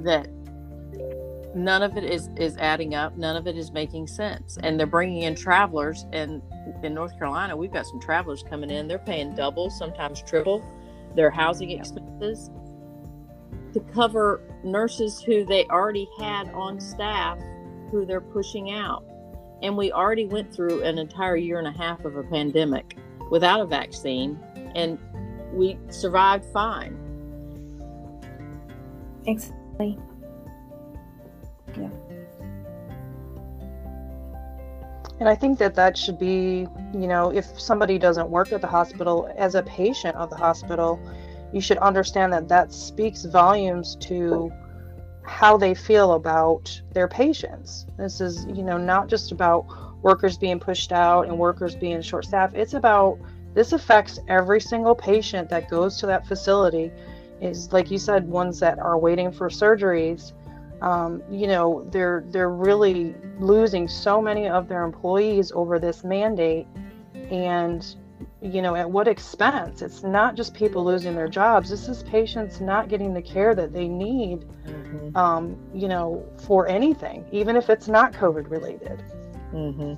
that 0.00 0.28
none 1.54 1.82
of 1.82 1.96
it 1.96 2.04
is 2.04 2.28
is 2.36 2.56
adding 2.58 2.94
up 2.94 3.16
none 3.16 3.36
of 3.36 3.46
it 3.46 3.56
is 3.56 3.72
making 3.72 4.06
sense. 4.06 4.58
And 4.62 4.78
they're 4.78 4.86
bringing 4.86 5.22
in 5.22 5.34
travelers 5.34 6.04
and 6.12 6.42
in 6.82 6.94
north 6.94 7.16
carolina 7.18 7.56
we've 7.56 7.72
got 7.72 7.86
some 7.86 8.00
travelers 8.00 8.44
coming 8.48 8.70
in 8.70 8.86
they're 8.86 8.98
paying 8.98 9.34
double 9.34 9.70
sometimes 9.70 10.22
triple 10.22 10.62
their 11.14 11.30
housing 11.30 11.70
expenses 11.70 12.50
to 13.72 13.80
cover 13.92 14.40
nurses 14.64 15.20
who 15.20 15.44
they 15.44 15.64
already 15.66 16.08
had 16.18 16.48
on 16.54 16.80
staff 16.80 17.38
who 17.90 18.04
they're 18.04 18.20
pushing 18.20 18.70
out. 18.70 19.04
And 19.62 19.76
we 19.76 19.90
already 19.92 20.26
went 20.26 20.54
through 20.54 20.82
an 20.82 20.98
entire 20.98 21.36
year 21.36 21.58
and 21.58 21.66
a 21.66 21.72
half 21.72 22.04
of 22.04 22.16
a 22.16 22.22
pandemic 22.22 22.96
without 23.30 23.60
a 23.60 23.66
vaccine 23.66 24.38
and 24.74 24.98
we 25.52 25.78
survived 25.90 26.44
fine. 26.52 26.96
Exactly. 29.26 29.98
Yeah. 31.76 31.90
And 35.20 35.28
I 35.28 35.34
think 35.34 35.58
that 35.58 35.74
that 35.74 35.98
should 35.98 36.18
be, 36.18 36.68
you 36.92 37.08
know, 37.08 37.30
if 37.32 37.60
somebody 37.60 37.98
doesn't 37.98 38.30
work 38.30 38.52
at 38.52 38.60
the 38.60 38.68
hospital 38.68 39.32
as 39.36 39.56
a 39.56 39.62
patient 39.64 40.14
of 40.14 40.30
the 40.30 40.36
hospital, 40.36 41.00
you 41.52 41.60
should 41.60 41.78
understand 41.78 42.32
that 42.32 42.48
that 42.48 42.72
speaks 42.72 43.24
volumes 43.24 43.96
to 44.00 44.52
how 45.24 45.56
they 45.56 45.74
feel 45.74 46.12
about 46.12 46.80
their 46.92 47.08
patients. 47.08 47.86
This 47.98 48.20
is, 48.20 48.46
you 48.46 48.62
know, 48.62 48.78
not 48.78 49.08
just 49.08 49.32
about 49.32 49.66
workers 50.02 50.38
being 50.38 50.58
pushed 50.58 50.92
out 50.92 51.22
and 51.26 51.38
workers 51.38 51.74
being 51.74 52.00
short 52.00 52.24
staffed. 52.24 52.54
It's 52.56 52.74
about 52.74 53.18
this 53.54 53.72
affects 53.72 54.18
every 54.28 54.60
single 54.60 54.94
patient 54.94 55.48
that 55.50 55.68
goes 55.68 55.98
to 55.98 56.06
that 56.06 56.26
facility. 56.26 56.90
Is 57.40 57.72
like 57.72 57.90
you 57.90 57.98
said, 57.98 58.28
ones 58.28 58.58
that 58.60 58.78
are 58.78 58.98
waiting 58.98 59.30
for 59.30 59.48
surgeries 59.48 60.32
um, 60.80 61.22
you 61.30 61.46
know 61.46 61.86
they're 61.90 62.24
they're 62.28 62.50
really 62.50 63.14
losing 63.38 63.88
so 63.88 64.20
many 64.22 64.48
of 64.48 64.68
their 64.68 64.84
employees 64.84 65.50
over 65.52 65.78
this 65.78 66.04
mandate 66.04 66.66
and 67.14 67.96
you 68.40 68.62
know 68.62 68.74
at 68.74 68.90
what 68.90 69.08
expense. 69.08 69.82
It's 69.82 70.02
not 70.02 70.34
just 70.34 70.54
people 70.54 70.84
losing 70.84 71.14
their 71.14 71.28
jobs. 71.28 71.70
This 71.70 71.88
is 71.88 72.02
patients 72.04 72.60
not 72.60 72.88
getting 72.88 73.14
the 73.14 73.22
care 73.22 73.54
that 73.54 73.72
they 73.72 73.88
need 73.88 74.44
mm-hmm. 74.66 75.16
um, 75.16 75.56
you 75.74 75.88
know 75.88 76.24
for 76.46 76.68
anything 76.68 77.24
even 77.32 77.56
if 77.56 77.70
it's 77.70 77.88
not 77.88 78.12
covid 78.12 78.50
related. 78.50 79.02
Mm-hmm. 79.52 79.94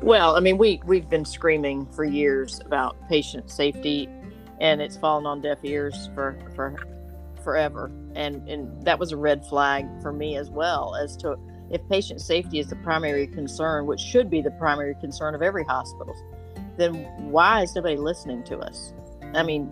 well 0.00 0.36
i 0.36 0.40
mean 0.40 0.56
we 0.56 0.80
we've 0.86 1.10
been 1.10 1.26
screaming 1.26 1.84
for 1.92 2.02
years 2.02 2.62
about 2.64 2.96
patient 3.10 3.50
safety 3.50 4.08
and 4.58 4.80
it's 4.80 4.96
fallen 4.96 5.26
on 5.26 5.42
deaf 5.42 5.58
ears 5.64 6.08
for 6.14 6.38
for 6.56 6.74
forever. 7.42 7.90
And 8.14 8.48
and 8.48 8.82
that 8.84 8.98
was 8.98 9.12
a 9.12 9.16
red 9.16 9.44
flag 9.46 9.86
for 10.00 10.12
me 10.12 10.36
as 10.36 10.50
well 10.50 10.94
as 10.94 11.16
to 11.18 11.36
if 11.70 11.86
patient 11.88 12.20
safety 12.20 12.58
is 12.58 12.68
the 12.68 12.76
primary 12.76 13.26
concern 13.26 13.86
which 13.86 14.00
should 14.00 14.30
be 14.30 14.40
the 14.40 14.50
primary 14.52 14.94
concern 15.00 15.34
of 15.34 15.42
every 15.42 15.64
hospital 15.64 16.14
then 16.76 16.94
why 17.30 17.62
is 17.62 17.74
nobody 17.74 17.96
listening 17.96 18.42
to 18.44 18.58
us 18.58 18.92
i 19.34 19.42
mean 19.42 19.70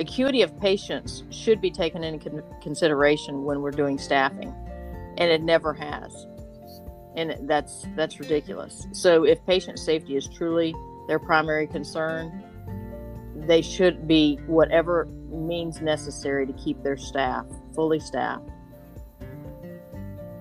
acuity 0.00 0.42
of 0.42 0.58
patients 0.60 1.24
should 1.30 1.60
be 1.60 1.70
taken 1.70 2.04
into 2.04 2.30
con- 2.30 2.42
consideration 2.62 3.44
when 3.44 3.60
we're 3.60 3.70
doing 3.70 3.98
staffing 3.98 4.54
and 5.16 5.30
it 5.30 5.42
never 5.42 5.72
has 5.72 6.26
and 7.16 7.36
that's 7.48 7.86
that's 7.96 8.20
ridiculous 8.20 8.86
so 8.92 9.24
if 9.24 9.44
patient 9.46 9.78
safety 9.78 10.16
is 10.16 10.28
truly 10.28 10.74
their 11.08 11.18
primary 11.18 11.66
concern 11.66 12.44
they 13.46 13.62
should 13.62 14.06
be 14.06 14.36
whatever 14.46 15.06
means 15.30 15.80
necessary 15.80 16.46
to 16.46 16.52
keep 16.52 16.82
their 16.82 16.96
staff 16.96 17.46
fully 17.74 18.00
staffed. 18.00 18.48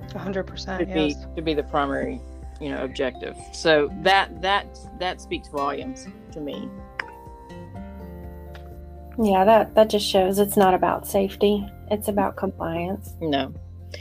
100% 0.10 0.78
should 0.78 0.90
yes. 0.90 0.96
be 0.96 1.16
should 1.36 1.46
be 1.46 1.54
the 1.54 1.64
primary, 1.64 2.22
you 2.60 2.70
know, 2.70 2.84
objective. 2.84 3.36
So 3.54 3.89
that 4.02 4.41
that 4.41 4.78
that 5.00 5.22
speaks 5.22 5.48
volumes 5.50 6.08
to 6.32 6.39
me. 6.39 6.70
Yeah, 9.22 9.46
that 9.46 9.76
that 9.76 9.89
just 9.89 10.06
shows 10.08 10.39
it's 10.39 10.58
not 10.58 10.74
about 10.74 11.08
safety; 11.08 11.67
it's 11.89 12.08
about 12.08 12.36
compliance. 12.36 13.15
No, 13.22 13.54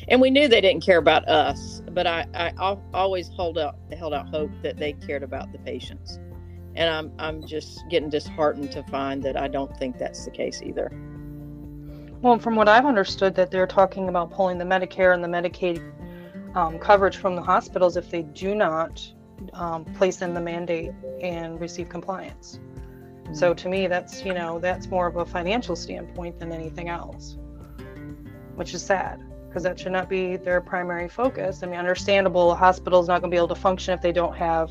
and 0.09 0.21
we 0.21 0.31
knew 0.31 0.49
they 0.49 0.61
didn't 0.61 0.85
care 0.85 0.99
about 0.99 1.27
us, 1.29 1.83
but 1.93 2.07
I 2.07 2.27
I 2.35 2.77
always 2.93 3.29
hold 3.29 3.59
out 3.59 3.77
held 3.97 4.15
out 4.15 4.29
hope 4.29 4.51
that 4.63 4.77
they 4.77 4.93
cared 4.93 5.23
about 5.23 5.53
the 5.53 5.59
patients 5.59 6.19
and 6.77 6.91
I'm 6.91 7.13
I'm 7.19 7.47
just 7.47 7.83
getting 7.89 8.11
disheartened 8.11 8.71
to 8.73 8.83
find 8.85 9.23
that 9.25 9.37
I 9.37 9.49
don't 9.49 9.75
think 9.77 9.99
that's 9.99 10.25
the 10.25 10.31
case 10.31 10.63
either. 10.63 10.91
Well, 12.23 12.39
from 12.39 12.55
what 12.57 12.69
I've 12.69 12.87
understood, 12.87 13.35
that 13.35 13.51
they're 13.51 13.67
talking 13.67 14.09
about 14.09 14.31
pulling 14.31 14.59
the 14.59 14.65
Medicare 14.65 15.15
and 15.15 15.23
the 15.23 15.29
Medicaid 15.29 15.83
um, 16.57 16.79
coverage 16.79 17.19
from 17.19 17.37
the 17.37 17.43
hospitals 17.43 17.97
if 17.97 18.11
they 18.11 18.23
do 18.23 18.55
not 18.55 19.07
um, 19.53 19.85
place 19.85 20.23
in 20.23 20.35
the 20.35 20.41
mandate 20.41 20.91
and 21.21 21.61
receive 21.61 21.89
compliance. 21.89 22.59
Mm-hmm. 22.59 23.35
So 23.35 23.55
to 23.55 23.69
me, 23.69 23.87
that's 23.87 24.25
you 24.25 24.35
know 24.35 24.59
that's 24.59 24.89
more 24.89 25.07
of 25.07 25.17
a 25.17 25.27
financial 25.27 25.77
standpoint 25.77 26.41
than 26.41 26.51
anything 26.51 26.89
else, 26.89 27.37
which 28.55 28.75
is 28.75 28.83
sad 28.83 29.23
because 29.49 29.63
that 29.63 29.79
should 29.79 29.93
not 29.93 30.09
be 30.09 30.37
their 30.37 30.61
primary 30.61 31.09
focus. 31.09 31.63
I 31.63 31.67
mean, 31.67 31.79
understandable, 31.79 32.51
a 32.53 32.55
hospital 32.55 33.01
is 33.01 33.09
not 33.09 33.21
going 33.21 33.31
to 33.31 33.35
be 33.35 33.39
able 33.39 33.49
to 33.49 33.55
function 33.55 33.95
if 33.95 34.01
they 34.01 34.13
don't 34.13 34.37
have 34.37 34.71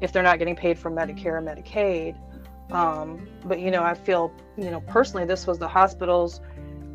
if 0.00 0.12
they're 0.12 0.22
not 0.22 0.38
getting 0.38 0.56
paid 0.56 0.78
from 0.78 0.94
Medicare 0.94 1.38
and 1.38 1.48
Medicaid. 1.48 2.18
Um, 2.70 3.26
but 3.44 3.60
you 3.60 3.70
know, 3.70 3.82
I 3.82 3.94
feel 3.94 4.30
you 4.58 4.70
know 4.70 4.80
personally, 4.82 5.24
this 5.24 5.46
was 5.46 5.58
the 5.58 5.68
hospital's 5.68 6.42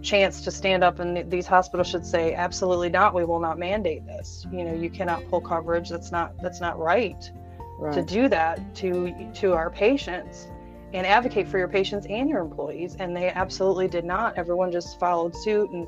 chance 0.01 0.41
to 0.41 0.51
stand 0.51 0.83
up, 0.83 0.99
and 0.99 1.29
these 1.29 1.47
hospitals 1.47 1.87
should 1.87 2.05
say, 2.05 2.33
absolutely 2.33 2.89
not. 2.89 3.13
We 3.13 3.25
will 3.25 3.39
not 3.39 3.57
mandate 3.57 4.05
this. 4.05 4.45
You 4.51 4.63
know, 4.63 4.73
you 4.73 4.89
cannot 4.89 5.27
pull 5.29 5.41
coverage. 5.41 5.89
That's 5.89 6.11
not 6.11 6.39
that's 6.41 6.61
not 6.61 6.79
right, 6.79 7.31
right. 7.79 7.93
to 7.93 8.01
do 8.01 8.27
that 8.29 8.75
to 8.75 9.13
to 9.35 9.53
our 9.53 9.69
patients 9.69 10.47
and 10.93 11.05
advocate 11.05 11.47
for 11.47 11.59
your 11.59 11.67
patients 11.67 12.07
and 12.09 12.29
your 12.29 12.39
employees. 12.39 12.95
And 12.99 13.15
they 13.15 13.29
absolutely 13.29 13.87
did 13.87 14.05
not. 14.05 14.37
Everyone 14.37 14.71
just 14.71 14.99
followed 14.99 15.35
suit 15.35 15.69
and 15.71 15.87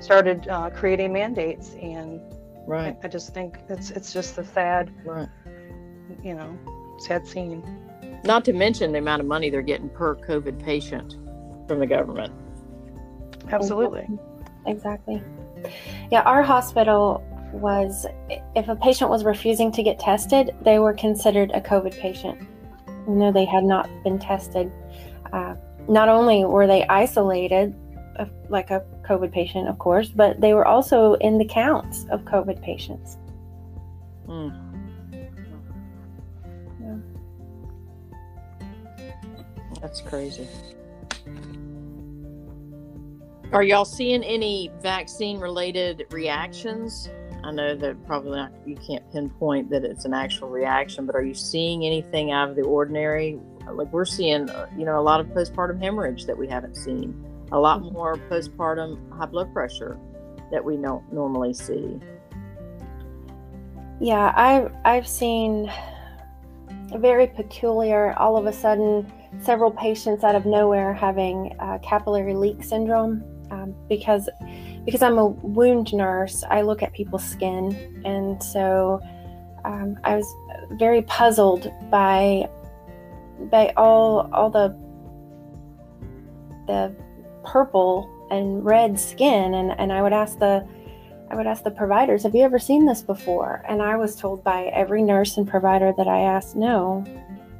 started 0.00 0.48
uh, 0.48 0.70
creating 0.70 1.12
mandates. 1.12 1.74
And 1.74 2.20
right, 2.66 2.96
I, 3.02 3.06
I 3.06 3.08
just 3.08 3.34
think 3.34 3.58
it's 3.68 3.90
it's 3.90 4.12
just 4.12 4.38
a 4.38 4.44
sad. 4.44 4.92
Right 5.04 5.28
you 6.22 6.34
know, 6.34 6.58
sad 6.98 7.26
scene. 7.26 7.62
Not 8.24 8.44
to 8.46 8.52
mention 8.52 8.92
the 8.92 8.98
amount 8.98 9.20
of 9.20 9.26
money 9.26 9.50
they're 9.50 9.62
getting 9.62 9.88
per 9.88 10.16
COVID 10.16 10.62
patient 10.62 11.16
from 11.66 11.78
the 11.78 11.86
government. 11.86 12.32
Absolutely. 13.50 14.06
Exactly. 14.66 15.22
Yeah, 16.10 16.22
our 16.22 16.42
hospital 16.42 17.24
was, 17.52 18.06
if 18.54 18.68
a 18.68 18.76
patient 18.76 19.10
was 19.10 19.24
refusing 19.24 19.72
to 19.72 19.82
get 19.82 19.98
tested, 19.98 20.54
they 20.62 20.78
were 20.78 20.92
considered 20.92 21.50
a 21.52 21.60
COVID 21.60 21.98
patient. 21.98 22.46
Even 23.02 23.18
though 23.18 23.32
they 23.32 23.44
had 23.44 23.64
not 23.64 23.88
been 24.04 24.18
tested. 24.18 24.70
Uh, 25.32 25.54
not 25.88 26.08
only 26.08 26.44
were 26.44 26.66
they 26.66 26.86
isolated, 26.86 27.74
uh, 28.18 28.26
like 28.48 28.70
a 28.70 28.84
COVID 29.08 29.32
patient, 29.32 29.68
of 29.68 29.78
course, 29.78 30.08
but 30.08 30.40
they 30.40 30.52
were 30.52 30.66
also 30.66 31.14
in 31.14 31.38
the 31.38 31.44
counts 31.44 32.04
of 32.10 32.22
COVID 32.22 32.60
patients. 32.62 33.16
Mm. 34.26 34.68
That's 39.80 40.00
crazy. 40.00 40.48
Are 43.50 43.62
y'all 43.62 43.86
seeing 43.86 44.22
any 44.24 44.70
vaccine 44.82 45.40
related 45.40 46.04
reactions? 46.10 47.08
I 47.42 47.50
know 47.50 47.74
that 47.76 48.06
probably 48.06 48.32
not, 48.32 48.52
you 48.66 48.76
can't 48.76 49.10
pinpoint 49.10 49.70
that 49.70 49.84
it's 49.84 50.04
an 50.04 50.12
actual 50.12 50.50
reaction, 50.50 51.06
but 51.06 51.14
are 51.14 51.22
you 51.22 51.32
seeing 51.32 51.86
anything 51.86 52.30
out 52.30 52.50
of 52.50 52.56
the 52.56 52.62
ordinary? 52.62 53.40
Like 53.66 53.90
we're 53.90 54.04
seeing, 54.04 54.50
uh, 54.50 54.66
you 54.76 54.84
know, 54.84 55.00
a 55.00 55.00
lot 55.00 55.20
of 55.20 55.28
postpartum 55.28 55.82
hemorrhage 55.82 56.26
that 56.26 56.36
we 56.36 56.46
haven't 56.46 56.76
seen, 56.76 57.24
a 57.50 57.58
lot 57.58 57.80
mm-hmm. 57.80 57.94
more 57.94 58.16
postpartum 58.28 59.10
high 59.16 59.24
blood 59.24 59.50
pressure 59.54 59.98
that 60.52 60.62
we 60.62 60.76
don't 60.76 61.10
normally 61.10 61.54
see. 61.54 61.98
Yeah, 63.98 64.34
I've 64.36 64.70
I've 64.84 65.08
seen 65.08 65.72
a 66.92 66.98
very 66.98 67.26
peculiar. 67.26 68.12
All 68.18 68.36
of 68.36 68.44
a 68.44 68.52
sudden, 68.52 69.10
several 69.40 69.70
patients 69.70 70.22
out 70.22 70.34
of 70.34 70.44
nowhere 70.44 70.92
having 70.92 71.56
uh, 71.60 71.78
capillary 71.78 72.34
leak 72.34 72.62
syndrome 72.62 73.24
um, 73.50 73.74
because 73.88 74.28
because 74.84 75.02
I'm 75.02 75.18
a 75.18 75.26
wound 75.26 75.92
nurse. 75.92 76.44
I 76.48 76.62
look 76.62 76.82
at 76.82 76.92
people's 76.92 77.24
skin, 77.24 78.02
and 78.04 78.42
so 78.42 79.00
um, 79.64 79.98
I 80.04 80.16
was 80.16 80.26
very 80.72 81.02
puzzled 81.02 81.70
by 81.90 82.48
by 83.50 83.72
all 83.76 84.28
all 84.32 84.50
the 84.50 84.76
the 86.66 86.94
purple 87.44 88.08
and 88.30 88.64
red 88.64 88.98
skin, 88.98 89.54
and 89.54 89.72
and 89.78 89.92
I 89.92 90.02
would 90.02 90.12
ask 90.12 90.38
the 90.38 90.66
I 91.30 91.36
would 91.36 91.46
ask 91.46 91.64
the 91.64 91.70
providers, 91.70 92.22
"Have 92.22 92.34
you 92.34 92.42
ever 92.42 92.58
seen 92.58 92.86
this 92.86 93.02
before?" 93.02 93.64
And 93.68 93.82
I 93.82 93.96
was 93.96 94.16
told 94.16 94.42
by 94.44 94.64
every 94.66 95.02
nurse 95.02 95.36
and 95.36 95.46
provider 95.46 95.92
that 95.96 96.08
I 96.08 96.20
asked, 96.20 96.56
"No." 96.56 97.04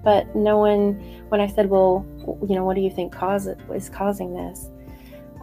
But 0.05 0.35
no 0.35 0.59
one, 0.59 0.95
when 1.29 1.41
I 1.41 1.47
said, 1.49 1.69
well, 1.69 2.07
you 2.49 2.55
know, 2.55 2.65
what 2.65 2.77
do 2.77 2.81
you 2.81 2.91
think 2.91 3.13
cause 3.13 3.47
it, 3.47 3.59
is 3.75 3.89
causing 3.89 4.35
this? 4.35 4.71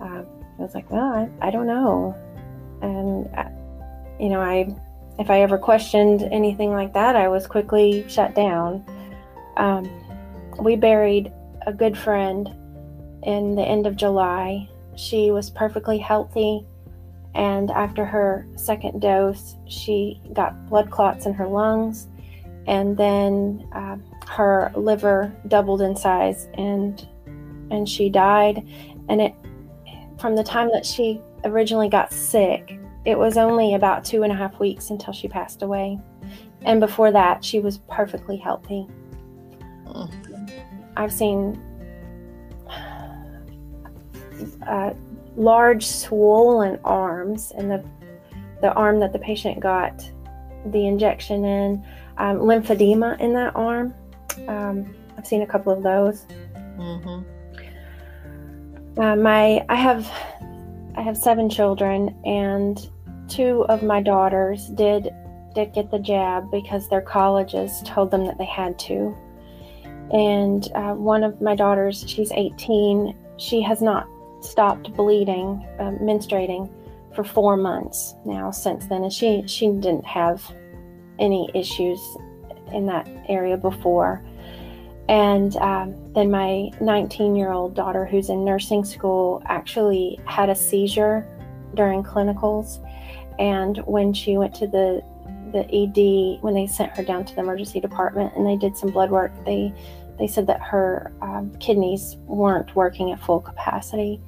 Uh, 0.01 0.23
I 0.57 0.61
was 0.61 0.73
like, 0.73 0.89
well, 0.89 1.29
I, 1.41 1.47
I 1.47 1.51
don't 1.51 1.67
know. 1.67 2.15
And 2.81 3.27
I, 3.35 3.51
you 4.19 4.29
know, 4.29 4.39
I 4.39 4.73
if 5.17 5.29
I 5.29 5.41
ever 5.41 5.57
questioned 5.57 6.23
anything 6.23 6.71
like 6.71 6.93
that, 6.93 7.15
I 7.15 7.27
was 7.27 7.47
quickly 7.47 8.05
shut 8.09 8.35
down. 8.35 8.85
Um, 9.57 9.89
we 10.59 10.75
buried 10.75 11.31
a 11.65 11.73
good 11.73 11.97
friend 11.97 12.49
in 13.23 13.55
the 13.55 13.63
end 13.63 13.87
of 13.87 13.95
July. 13.95 14.69
She 14.95 15.31
was 15.31 15.49
perfectly 15.49 15.97
healthy, 15.97 16.65
and 17.33 17.71
after 17.71 18.05
her 18.05 18.47
second 18.55 19.01
dose, 19.01 19.55
she 19.67 20.21
got 20.33 20.67
blood 20.69 20.91
clots 20.91 21.25
in 21.25 21.33
her 21.33 21.47
lungs, 21.47 22.07
and 22.67 22.97
then 22.97 23.67
uh, 23.73 23.97
her 24.27 24.71
liver 24.75 25.33
doubled 25.47 25.81
in 25.81 25.95
size, 25.95 26.47
and 26.55 27.07
and 27.71 27.87
she 27.87 28.09
died. 28.09 28.65
And 29.07 29.21
it 29.21 29.35
from 30.19 30.35
the 30.35 30.43
time 30.43 30.69
that 30.71 30.85
she 30.85 31.21
originally 31.43 31.89
got 31.89 32.11
sick, 32.11 32.79
it 33.05 33.17
was 33.17 33.37
only 33.37 33.75
about 33.75 34.03
two 34.03 34.23
and 34.23 34.31
a 34.31 34.35
half 34.35 34.59
weeks 34.59 34.89
until 34.89 35.13
she 35.13 35.27
passed 35.27 35.61
away. 35.61 35.99
And 36.63 36.79
before 36.79 37.11
that, 37.11 37.45
she 37.45 37.59
was 37.59 37.77
perfectly 37.89 38.37
healthy. 38.37 38.87
I've 40.97 41.13
seen 41.13 41.61
uh, 44.67 44.93
large 45.35 45.85
swollen 45.85 46.79
arms 46.83 47.51
and 47.57 47.69
the 47.69 47.83
the 48.61 48.73
arm 48.73 48.99
that 48.99 49.11
the 49.13 49.19
patient 49.19 49.59
got 49.59 50.09
the 50.67 50.87
injection 50.87 51.43
in 51.43 51.85
um, 52.17 52.39
lymphedema 52.39 53.19
in 53.19 53.33
that 53.33 53.55
arm 53.55 53.93
um, 54.47 54.95
i've 55.17 55.27
seen 55.27 55.41
a 55.41 55.47
couple 55.47 55.71
of 55.73 55.83
those 55.83 56.25
mm-hmm. 56.77 57.21
Uh, 58.97 59.15
my 59.15 59.63
i 59.69 59.75
have 59.75 60.09
i 60.95 61.01
have 61.01 61.17
seven 61.17 61.49
children 61.49 62.15
and 62.25 62.89
two 63.27 63.65
of 63.69 63.83
my 63.83 64.01
daughters 64.01 64.67
did 64.69 65.09
did 65.55 65.73
get 65.73 65.89
the 65.89 65.99
jab 65.99 66.51
because 66.51 66.87
their 66.89 67.01
colleges 67.01 67.81
told 67.85 68.11
them 68.11 68.25
that 68.25 68.37
they 68.37 68.45
had 68.45 68.77
to. 68.77 69.17
And 70.11 70.69
uh, 70.75 70.93
one 70.93 71.23
of 71.23 71.41
my 71.41 71.55
daughters 71.55 72.03
she's 72.07 72.31
18 72.31 73.17
she 73.37 73.61
has 73.61 73.81
not 73.81 74.07
stopped 74.41 74.93
bleeding 74.93 75.65
uh, 75.79 75.91
menstruating 76.01 76.69
for 77.15 77.23
four 77.23 77.57
months 77.57 78.13
now 78.23 78.51
since 78.51 78.85
then 78.85 79.03
and 79.03 79.11
she 79.11 79.43
she 79.47 79.67
didn't 79.67 80.05
have 80.05 80.43
any 81.17 81.49
issues 81.55 81.99
in 82.71 82.85
that 82.85 83.09
area 83.27 83.57
before 83.57 84.23
and 85.07 85.55
um, 85.57 85.95
then 86.13 86.31
my 86.31 86.69
19 86.81 87.35
year 87.35 87.51
old 87.51 87.75
daughter 87.75 88.05
who's 88.05 88.29
in 88.29 88.43
nursing 88.43 88.83
school 88.83 89.41
actually 89.45 90.19
had 90.25 90.49
a 90.49 90.55
seizure 90.55 91.27
during 91.75 92.03
clinicals 92.03 92.79
and 93.39 93.77
when 93.85 94.13
she 94.13 94.37
went 94.37 94.53
to 94.55 94.67
the 94.67 95.03
the 95.51 95.63
ED 95.73 96.41
when 96.43 96.53
they 96.53 96.67
sent 96.67 96.95
her 96.97 97.03
down 97.03 97.23
to 97.25 97.35
the 97.35 97.41
emergency 97.41 97.79
department 97.79 98.33
and 98.35 98.45
they 98.45 98.57
did 98.57 98.75
some 98.75 98.89
blood 98.89 99.09
work, 99.09 99.31
they 99.45 99.73
they 100.17 100.27
said 100.27 100.47
that 100.47 100.61
her 100.61 101.13
um, 101.21 101.51
kidneys 101.59 102.15
weren't 102.25 102.73
working 102.75 103.11
at 103.11 103.19
full 103.19 103.39
capacity, 103.39 104.21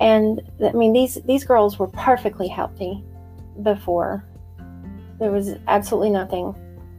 and 0.00 0.40
I 0.64 0.72
mean 0.72 0.92
these 0.92 1.16
these 1.24 1.44
girls 1.44 1.78
were 1.78 1.88
perfectly 1.88 2.48
healthy 2.48 3.02
before. 3.62 4.24
There 5.18 5.30
was 5.30 5.56
absolutely 5.68 6.10
nothing 6.10 6.54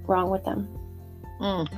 wrong 0.08 0.30
with 0.30 0.43
them. 0.45 0.67
Mm. 1.41 1.69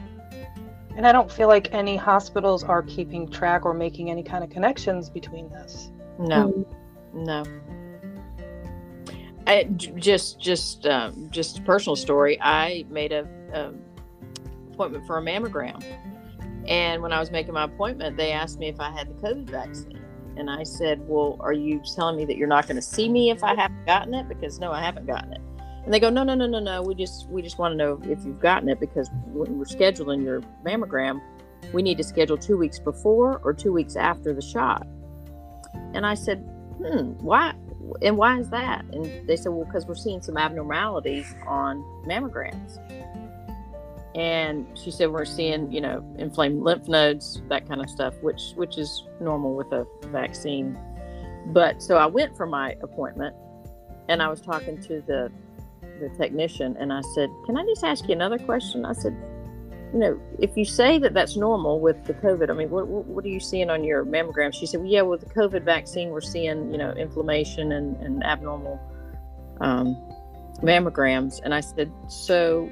And 0.96 1.06
I 1.06 1.12
don't 1.12 1.32
feel 1.32 1.48
like 1.48 1.74
any 1.74 1.98
hospitals 1.98 2.64
are 2.64 2.82
keeping 2.82 3.30
track 3.30 3.66
or 3.66 3.74
making 3.74 4.10
any 4.10 4.24
kind 4.24 4.44
of 4.44 4.50
connections 4.50 5.10
between 5.10 5.50
this. 5.50 5.92
No, 6.18 6.54
mm. 6.54 6.66
no. 7.14 7.44
I, 9.48 9.64
just 9.64 10.40
just 10.40 10.88
um, 10.88 11.30
just 11.32 11.60
a 11.60 11.62
personal 11.62 11.96
story. 11.96 12.40
I 12.42 12.86
made 12.90 13.12
a, 13.12 13.28
a, 13.54 13.74
appointment 14.74 15.06
for 15.06 15.18
a 15.18 15.22
mammogram, 15.22 15.84
and 16.68 17.02
when 17.02 17.12
I 17.12 17.20
was 17.20 17.30
making 17.30 17.54
my 17.54 17.66
appointment, 17.66 18.18
they 18.18 18.32
asked 18.32 18.58
me 18.58 18.70
if 18.70 18.80
I 18.80 18.90
had 18.92 19.10
the 19.10 19.14
COVID 19.22 19.50
vaccine, 19.50 20.02
and 20.38 20.50
I 20.50 20.64
said, 20.64 21.00
"Well, 21.08 21.38
are 21.42 21.54
you 21.54 21.82
telling 21.96 22.18
me 22.18 22.26
that 22.26 22.38
you're 22.38 22.48
not 22.48 22.66
going 22.66 22.78
to 22.78 22.82
see 22.82 23.08
me 23.08 23.30
if 23.30 23.44
I 23.44 23.54
haven't 23.54 23.86
gotten 23.86 24.14
it? 24.16 24.28
Because 24.28 24.60
no, 24.60 24.72
I 24.72 24.82
haven't 24.82 25.06
gotten 25.06 25.34
it." 25.34 25.42
And 25.86 25.94
they 25.94 26.00
go, 26.00 26.10
"No, 26.10 26.24
no, 26.24 26.36
no, 26.36 26.48
no, 26.48 26.60
no. 26.60 26.82
We 26.82 26.96
just 26.96 27.30
we 27.30 27.42
just 27.42 27.58
want 27.58 27.72
to 27.74 27.78
know 27.78 28.02
if 28.04 28.26
you've 28.26 28.40
gotten 28.40 28.68
it 28.70 28.80
because 28.80 29.10
when 29.28 29.58
we're 29.58 29.66
scheduling 29.66 30.24
your 30.24 30.42
mammogram, 30.66 31.22
we 31.74 31.82
need 31.82 31.98
to 31.98 32.04
schedule 32.04 32.38
two 32.38 32.58
weeks 32.58 32.80
before 32.80 33.40
or 33.44 33.54
two 33.54 33.72
weeks 33.72 33.96
after 33.96 34.34
the 34.34 34.42
shot." 34.42 34.88
And 35.94 36.06
I 36.06 36.16
said, 36.16 36.40
"Hmm, 36.78 37.12
why?" 37.22 37.54
and 38.02 38.18
why 38.18 38.40
is 38.40 38.50
that? 38.50 38.86
And 38.92 39.28
they 39.28 39.36
said, 39.36 39.50
well, 39.50 39.66
because 39.66 39.86
we're 39.86 39.96
seeing 39.96 40.22
some 40.22 40.38
abnormalities 40.38 41.36
on 41.48 41.84
mammograms. 42.08 42.80
And 44.16 44.66
she 44.78 44.92
said 44.92 45.12
we're 45.12 45.26
seeing, 45.26 45.72
you 45.72 45.82
know, 45.82 46.06
inflamed 46.18 46.64
lymph 46.64 46.88
nodes, 46.88 47.42
that 47.50 47.68
kind 47.68 47.82
of 47.82 47.90
stuff, 47.90 48.14
which 48.22 48.54
which 48.56 48.78
is 48.78 49.04
normal 49.20 49.56
with 49.56 49.72
a 49.74 49.86
vaccine. 50.04 50.78
But 51.48 51.84
so 51.84 51.98
I 51.98 52.06
went 52.06 52.38
for 52.38 52.46
my 52.46 52.76
appointment, 52.82 53.36
and 54.08 54.24
I 54.24 54.30
was 54.30 54.40
talking 54.40 54.82
to 54.84 55.02
the 55.02 55.30
the 56.00 56.10
technician, 56.18 56.76
and 56.80 56.92
I 56.92 57.02
said, 57.14 57.30
"Can 57.46 57.58
I 57.58 57.64
just 57.66 57.84
ask 57.84 58.08
you 58.08 58.14
another 58.14 58.38
question?" 58.38 58.86
I 58.86 58.94
said, 58.94 59.16
you 59.96 60.02
know, 60.02 60.22
if 60.40 60.58
you 60.58 60.66
say 60.66 60.98
that 61.00 61.14
that's 61.14 61.38
normal 61.38 61.80
with 61.80 62.04
the 62.04 62.14
COVID, 62.16 62.50
I 62.50 62.54
mean, 62.54 62.70
what, 62.70 62.86
what 62.86 63.24
are 63.24 63.30
you 63.30 63.40
seeing 63.40 63.70
on 63.70 63.84
your 63.86 64.06
mammogram? 64.06 64.54
She 64.54 64.66
said, 64.66 64.82
well, 64.82 64.90
yeah, 64.90 65.04
with 65.04 65.22
the 65.22 65.34
COVID 65.34 65.64
vaccine, 65.64 66.10
we're 66.10 66.20
seeing, 66.20 66.70
you 66.70 66.78
know, 66.78 66.92
inflammation 66.92 67.72
and, 67.72 67.96
and 68.02 68.22
abnormal 68.22 68.78
um, 69.62 69.96
mammograms. 70.62 71.40
And 71.46 71.54
I 71.54 71.62
said, 71.62 71.90
so 72.10 72.70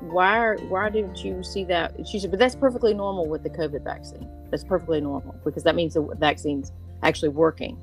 why, 0.00 0.54
why 0.68 0.88
didn't 0.88 1.22
you 1.22 1.42
see 1.42 1.64
that? 1.64 1.94
She 2.08 2.18
said, 2.18 2.30
but 2.30 2.38
that's 2.38 2.56
perfectly 2.56 2.94
normal 2.94 3.28
with 3.28 3.42
the 3.42 3.50
COVID 3.50 3.84
vaccine. 3.84 4.26
That's 4.50 4.64
perfectly 4.64 5.02
normal 5.02 5.34
because 5.44 5.64
that 5.64 5.74
means 5.74 5.92
the 5.92 6.02
vaccine's 6.18 6.72
actually 7.02 7.28
working. 7.28 7.78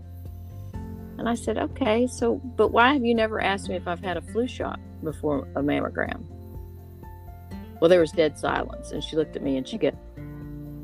And 1.20 1.28
I 1.28 1.36
said, 1.36 1.58
okay, 1.58 2.08
so, 2.08 2.36
but 2.36 2.70
why 2.70 2.94
have 2.94 3.04
you 3.04 3.14
never 3.14 3.42
asked 3.42 3.68
me 3.68 3.76
if 3.76 3.90
I've 3.90 4.00
had 4.00 4.16
a 4.16 4.22
flu 4.22 4.48
shot 4.48 4.80
before 5.04 5.48
a 5.56 5.62
mammogram? 5.62 6.24
Well, 7.82 7.90
there 7.90 8.00
was 8.00 8.14
dead 8.14 8.40
silence, 8.40 8.92
and 8.92 9.04
she 9.04 9.18
looked 9.18 9.36
at 9.36 9.42
me 9.42 9.58
and 9.58 9.68
she 9.68 9.78
go, 9.78 9.92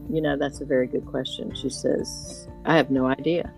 You 0.10 0.21
know, 0.21 0.38
that's 0.38 0.60
a 0.60 0.65
very 0.65 0.88
good 0.88 1.06
question. 1.06 1.54
She 1.56 1.69
says, 1.69 2.50
I 2.65 2.76
have 2.76 2.91
no 2.91 3.06
idea. 3.06 3.52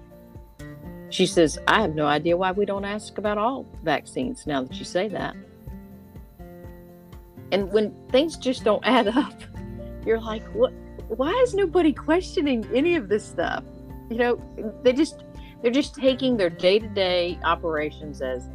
She 1.10 1.26
says, 1.26 1.58
I 1.68 1.82
have 1.82 1.96
no 1.96 2.06
idea 2.06 2.38
why 2.38 2.52
we 2.52 2.66
don't 2.66 2.86
ask 2.86 3.18
about 3.18 3.38
all 3.38 3.66
vaccines 3.84 4.46
now 4.46 4.64
that 4.64 4.78
you 4.78 4.86
say 4.86 5.08
that. 5.08 5.36
And 7.52 7.72
when 7.72 7.92
things 8.10 8.38
just 8.38 8.64
don't 8.64 8.86
add 8.86 9.08
up, 9.08 9.34
you're 10.06 10.22
like, 10.22 10.44
What? 10.54 10.74
Why 11.10 11.32
is 11.44 11.56
nobody 11.56 11.94
questioning 11.94 12.68
any 12.74 12.96
of 12.96 13.10
this 13.10 13.26
stuff? 13.26 13.64
You 14.10 14.18
know, 14.18 14.82
they 14.84 14.94
just, 14.94 15.24
they're 15.62 15.72
just 15.72 15.96
taking 15.96 16.38
their 16.38 16.50
day 16.50 16.80
to 16.80 16.88
day 16.88 17.40
operations 17.44 18.22
as 18.22 18.50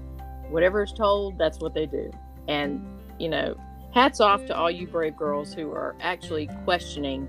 whatever 0.48 0.82
is 0.82 0.92
told, 0.92 1.38
that's 1.38 1.58
what 1.58 1.74
they 1.74 1.86
do. 1.86 2.10
And, 2.48 2.84
you 3.18 3.28
know, 3.28 3.56
hats 3.94 4.20
off 4.20 4.44
to 4.46 4.56
all 4.56 4.70
you 4.70 4.86
brave 4.86 5.16
girls 5.16 5.52
who 5.52 5.70
are 5.70 5.96
actually 6.00 6.48
questioning 6.64 7.28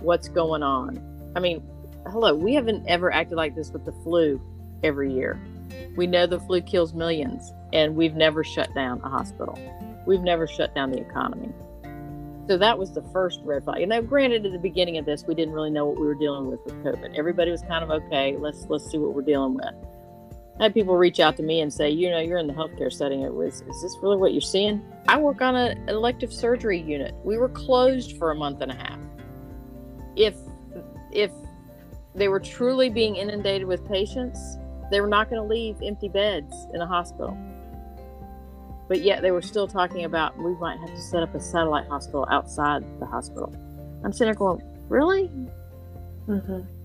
what's 0.00 0.28
going 0.28 0.62
on. 0.62 1.02
I 1.34 1.40
mean, 1.40 1.62
hello, 2.06 2.34
we 2.34 2.54
haven't 2.54 2.86
ever 2.86 3.12
acted 3.12 3.36
like 3.36 3.54
this 3.54 3.70
with 3.70 3.84
the 3.84 3.92
flu 3.92 4.40
every 4.82 5.12
year. 5.12 5.40
We 5.96 6.06
know 6.06 6.26
the 6.26 6.40
flu 6.40 6.60
kills 6.60 6.94
millions, 6.94 7.52
and 7.72 7.96
we've 7.96 8.14
never 8.14 8.44
shut 8.44 8.74
down 8.74 9.00
a 9.02 9.08
hospital. 9.08 9.58
We've 10.06 10.22
never 10.22 10.46
shut 10.46 10.74
down 10.74 10.90
the 10.90 11.00
economy. 11.00 11.52
So 12.48 12.56
that 12.56 12.78
was 12.78 12.92
the 12.92 13.02
first 13.12 13.40
red 13.44 13.64
flag. 13.64 13.82
And 13.82 13.90
now, 13.90 14.00
granted, 14.00 14.46
at 14.46 14.52
the 14.52 14.58
beginning 14.58 14.96
of 14.96 15.04
this, 15.04 15.24
we 15.28 15.34
didn't 15.34 15.52
really 15.52 15.70
know 15.70 15.84
what 15.84 16.00
we 16.00 16.06
were 16.06 16.14
dealing 16.14 16.46
with 16.50 16.60
with 16.64 16.82
COVID. 16.82 17.14
Everybody 17.16 17.50
was 17.50 17.60
kind 17.62 17.84
of 17.84 17.90
okay. 17.90 18.36
Let's 18.38 18.64
let's 18.70 18.90
see 18.90 18.96
what 18.96 19.14
we're 19.14 19.22
dealing 19.22 19.54
with. 19.54 19.74
I 20.58 20.64
had 20.64 20.74
people 20.74 20.96
reach 20.96 21.20
out 21.20 21.36
to 21.36 21.42
me 21.42 21.60
and 21.60 21.72
say, 21.72 21.88
you 21.90 22.10
know, 22.10 22.18
you're 22.18 22.38
in 22.38 22.48
the 22.48 22.52
healthcare 22.52 22.92
setting. 22.92 23.20
It 23.20 23.32
was, 23.32 23.60
is 23.60 23.82
this 23.82 23.96
really 24.02 24.16
what 24.16 24.32
you're 24.32 24.40
seeing? 24.40 24.82
I 25.06 25.16
work 25.16 25.40
on 25.40 25.54
an 25.54 25.88
elective 25.88 26.32
surgery 26.32 26.80
unit. 26.80 27.14
We 27.22 27.38
were 27.38 27.48
closed 27.48 28.18
for 28.18 28.32
a 28.32 28.34
month 28.34 28.60
and 28.60 28.72
a 28.72 28.74
half. 28.74 28.98
If, 30.16 30.34
if 31.12 31.30
they 32.16 32.26
were 32.26 32.40
truly 32.40 32.88
being 32.90 33.14
inundated 33.14 33.68
with 33.68 33.86
patients, 33.86 34.40
they 34.90 35.00
were 35.00 35.06
not 35.06 35.30
going 35.30 35.40
to 35.40 35.46
leave 35.46 35.76
empty 35.80 36.08
beds 36.08 36.52
in 36.74 36.80
a 36.80 36.86
hospital. 36.86 37.38
But 38.88 39.02
yet 39.02 39.22
they 39.22 39.30
were 39.30 39.42
still 39.42 39.68
talking 39.68 40.04
about 40.04 40.36
we 40.38 40.54
might 40.54 40.78
have 40.80 40.90
to 40.90 41.00
set 41.00 41.22
up 41.22 41.34
a 41.34 41.40
satellite 41.40 41.86
hospital 41.88 42.26
outside 42.30 42.82
the 43.00 43.06
hospital. 43.06 43.54
I'm 44.04 44.12
sitting 44.12 44.32
there 44.32 44.34
going, 44.34 44.62
really? 44.88 45.28
Mm-hmm. 46.26 46.77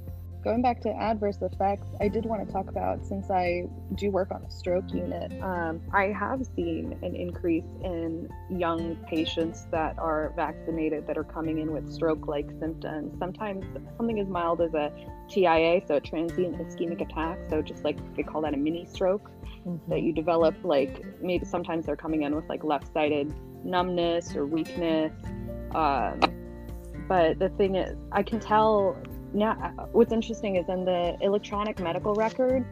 Going 0.43 0.61
back 0.61 0.81
to 0.81 0.89
adverse 0.89 1.37
effects, 1.41 1.87
I 2.01 2.09
did 2.09 2.25
want 2.25 2.45
to 2.45 2.51
talk 2.51 2.69
about 2.69 3.05
since 3.05 3.29
I 3.29 3.63
do 3.95 4.11
work 4.11 4.31
on 4.31 4.43
a 4.43 4.51
stroke 4.51 4.93
unit, 4.93 5.31
um, 5.41 5.81
I 5.93 6.07
have 6.07 6.45
seen 6.55 6.97
an 7.01 7.15
increase 7.15 7.63
in 7.83 8.29
young 8.49 8.97
patients 9.07 9.67
that 9.71 9.97
are 9.97 10.33
vaccinated 10.35 11.07
that 11.07 11.17
are 11.17 11.23
coming 11.23 11.59
in 11.59 11.71
with 11.71 11.91
stroke 11.91 12.27
like 12.27 12.49
symptoms. 12.59 13.17
Sometimes 13.19 13.65
something 13.97 14.19
as 14.19 14.27
mild 14.27 14.61
as 14.61 14.73
a 14.73 14.91
TIA, 15.29 15.81
so 15.87 15.95
a 15.95 16.01
transient 16.01 16.57
ischemic 16.57 17.01
attack, 17.01 17.39
so 17.49 17.61
just 17.61 17.83
like 17.83 17.97
they 18.15 18.23
call 18.23 18.41
that 18.41 18.53
a 18.53 18.57
mini 18.57 18.85
stroke 18.85 19.31
mm-hmm. 19.65 19.89
that 19.89 20.01
you 20.01 20.11
develop, 20.11 20.55
like 20.63 21.21
maybe 21.21 21.45
sometimes 21.45 21.85
they're 21.85 21.95
coming 21.95 22.23
in 22.23 22.35
with 22.35 22.47
like 22.49 22.63
left 22.63 22.91
sided 22.93 23.33
numbness 23.63 24.35
or 24.35 24.45
weakness. 24.45 25.13
Um, 25.73 26.19
but 27.07 27.39
the 27.39 27.49
thing 27.49 27.75
is, 27.75 27.97
I 28.11 28.23
can 28.23 28.39
tell 28.39 28.97
now 29.33 29.53
what's 29.91 30.13
interesting 30.13 30.55
is 30.55 30.67
in 30.69 30.85
the 30.85 31.17
electronic 31.21 31.79
medical 31.79 32.13
record 32.13 32.65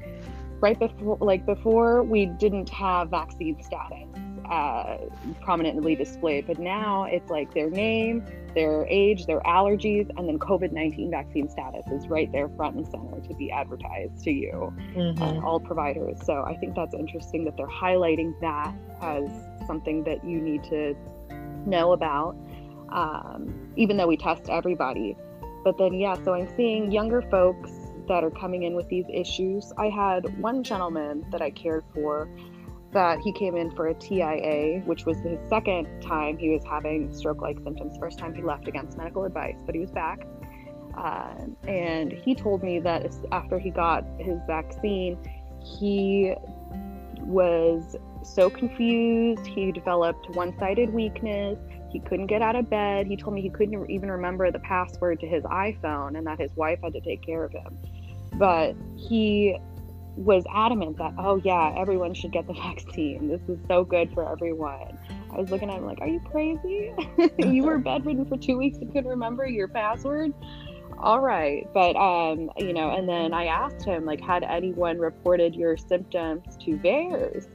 right 0.61 0.77
before 0.79 1.17
like 1.19 1.45
before 1.45 2.03
we 2.03 2.25
didn't 2.25 2.69
have 2.69 3.09
vaccine 3.09 3.61
status 3.61 4.07
uh, 4.45 4.97
prominently 5.39 5.95
displayed 5.95 6.45
but 6.45 6.59
now 6.59 7.03
it's 7.05 7.29
like 7.29 7.53
their 7.53 7.69
name 7.69 8.23
their 8.53 8.85
age 8.87 9.25
their 9.25 9.39
allergies 9.41 10.09
and 10.17 10.27
then 10.27 10.37
covid-19 10.37 11.09
vaccine 11.09 11.49
status 11.49 11.85
is 11.91 12.07
right 12.07 12.31
there 12.31 12.49
front 12.49 12.75
and 12.75 12.85
center 12.87 13.19
to 13.21 13.33
be 13.35 13.49
advertised 13.49 14.21
to 14.21 14.31
you 14.31 14.73
mm-hmm. 14.93 15.23
uh, 15.23 15.45
all 15.45 15.59
providers 15.59 16.17
so 16.25 16.43
i 16.45 16.55
think 16.57 16.75
that's 16.75 16.93
interesting 16.93 17.45
that 17.45 17.55
they're 17.55 17.67
highlighting 17.67 18.33
that 18.41 18.73
as 19.01 19.23
something 19.65 20.03
that 20.03 20.23
you 20.25 20.41
need 20.41 20.63
to 20.63 20.95
know 21.65 21.93
about 21.93 22.35
um, 22.89 23.71
even 23.77 23.95
though 23.95 24.07
we 24.07 24.17
test 24.17 24.49
everybody 24.49 25.15
but 25.63 25.77
then, 25.77 25.93
yeah, 25.93 26.15
so 26.23 26.33
I'm 26.33 26.47
seeing 26.55 26.91
younger 26.91 27.21
folks 27.21 27.71
that 28.07 28.23
are 28.23 28.31
coming 28.31 28.63
in 28.63 28.75
with 28.75 28.87
these 28.89 29.05
issues. 29.11 29.71
I 29.77 29.87
had 29.87 30.37
one 30.39 30.63
gentleman 30.63 31.25
that 31.31 31.41
I 31.41 31.51
cared 31.51 31.83
for 31.93 32.27
that 32.93 33.19
he 33.19 33.31
came 33.31 33.55
in 33.55 33.71
for 33.71 33.87
a 33.87 33.93
TIA, 33.93 34.81
which 34.85 35.05
was 35.05 35.17
his 35.19 35.39
second 35.49 35.87
time 36.01 36.37
he 36.37 36.49
was 36.49 36.63
having 36.63 37.13
stroke 37.13 37.41
like 37.41 37.57
symptoms. 37.59 37.97
First 37.97 38.19
time 38.19 38.33
he 38.33 38.41
left 38.41 38.67
against 38.67 38.97
medical 38.97 39.23
advice, 39.23 39.55
but 39.65 39.75
he 39.75 39.81
was 39.81 39.91
back. 39.91 40.27
Uh, 40.97 41.33
and 41.67 42.11
he 42.11 42.35
told 42.35 42.63
me 42.63 42.79
that 42.79 43.09
after 43.31 43.57
he 43.59 43.69
got 43.69 44.03
his 44.19 44.39
vaccine, 44.45 45.17
he 45.63 46.33
was 47.21 47.95
so 48.23 48.49
confused. 48.49 49.45
He 49.45 49.71
developed 49.71 50.29
one 50.35 50.57
sided 50.59 50.93
weakness. 50.93 51.57
He 51.91 51.99
couldn't 51.99 52.27
get 52.27 52.41
out 52.41 52.55
of 52.55 52.69
bed. 52.69 53.07
He 53.07 53.17
told 53.17 53.35
me 53.35 53.41
he 53.41 53.49
couldn't 53.49 53.89
even 53.89 54.09
remember 54.09 54.51
the 54.51 54.59
password 54.59 55.19
to 55.21 55.27
his 55.27 55.43
iPhone 55.43 56.17
and 56.17 56.25
that 56.27 56.39
his 56.39 56.55
wife 56.55 56.79
had 56.83 56.93
to 56.93 57.01
take 57.01 57.21
care 57.25 57.43
of 57.43 57.51
him. 57.51 57.77
But 58.33 58.75
he 58.95 59.57
was 60.15 60.43
adamant 60.53 60.97
that, 60.97 61.13
oh, 61.17 61.37
yeah, 61.43 61.73
everyone 61.77 62.13
should 62.13 62.31
get 62.31 62.47
the 62.47 62.53
vaccine. 62.65 63.27
This 63.27 63.41
is 63.47 63.59
so 63.67 63.83
good 63.83 64.13
for 64.13 64.29
everyone. 64.29 64.97
I 65.31 65.37
was 65.37 65.49
looking 65.49 65.69
at 65.69 65.77
him 65.77 65.85
like, 65.85 66.01
are 66.01 66.07
you 66.07 66.19
crazy? 66.19 66.93
you 67.37 67.63
were 67.63 67.77
bedridden 67.77 68.25
for 68.25 68.37
two 68.37 68.57
weeks 68.57 68.77
and 68.77 68.91
couldn't 68.91 69.09
remember 69.09 69.45
your 69.47 69.67
password? 69.67 70.33
all 71.01 71.19
right 71.19 71.67
but 71.73 71.95
um 71.95 72.49
you 72.57 72.73
know 72.73 72.91
and 72.91 73.09
then 73.09 73.33
i 73.33 73.45
asked 73.45 73.83
him 73.83 74.05
like 74.05 74.21
had 74.21 74.43
anyone 74.43 74.99
reported 74.99 75.55
your 75.55 75.75
symptoms 75.75 76.55
to 76.57 76.77
VAERS 76.77 77.47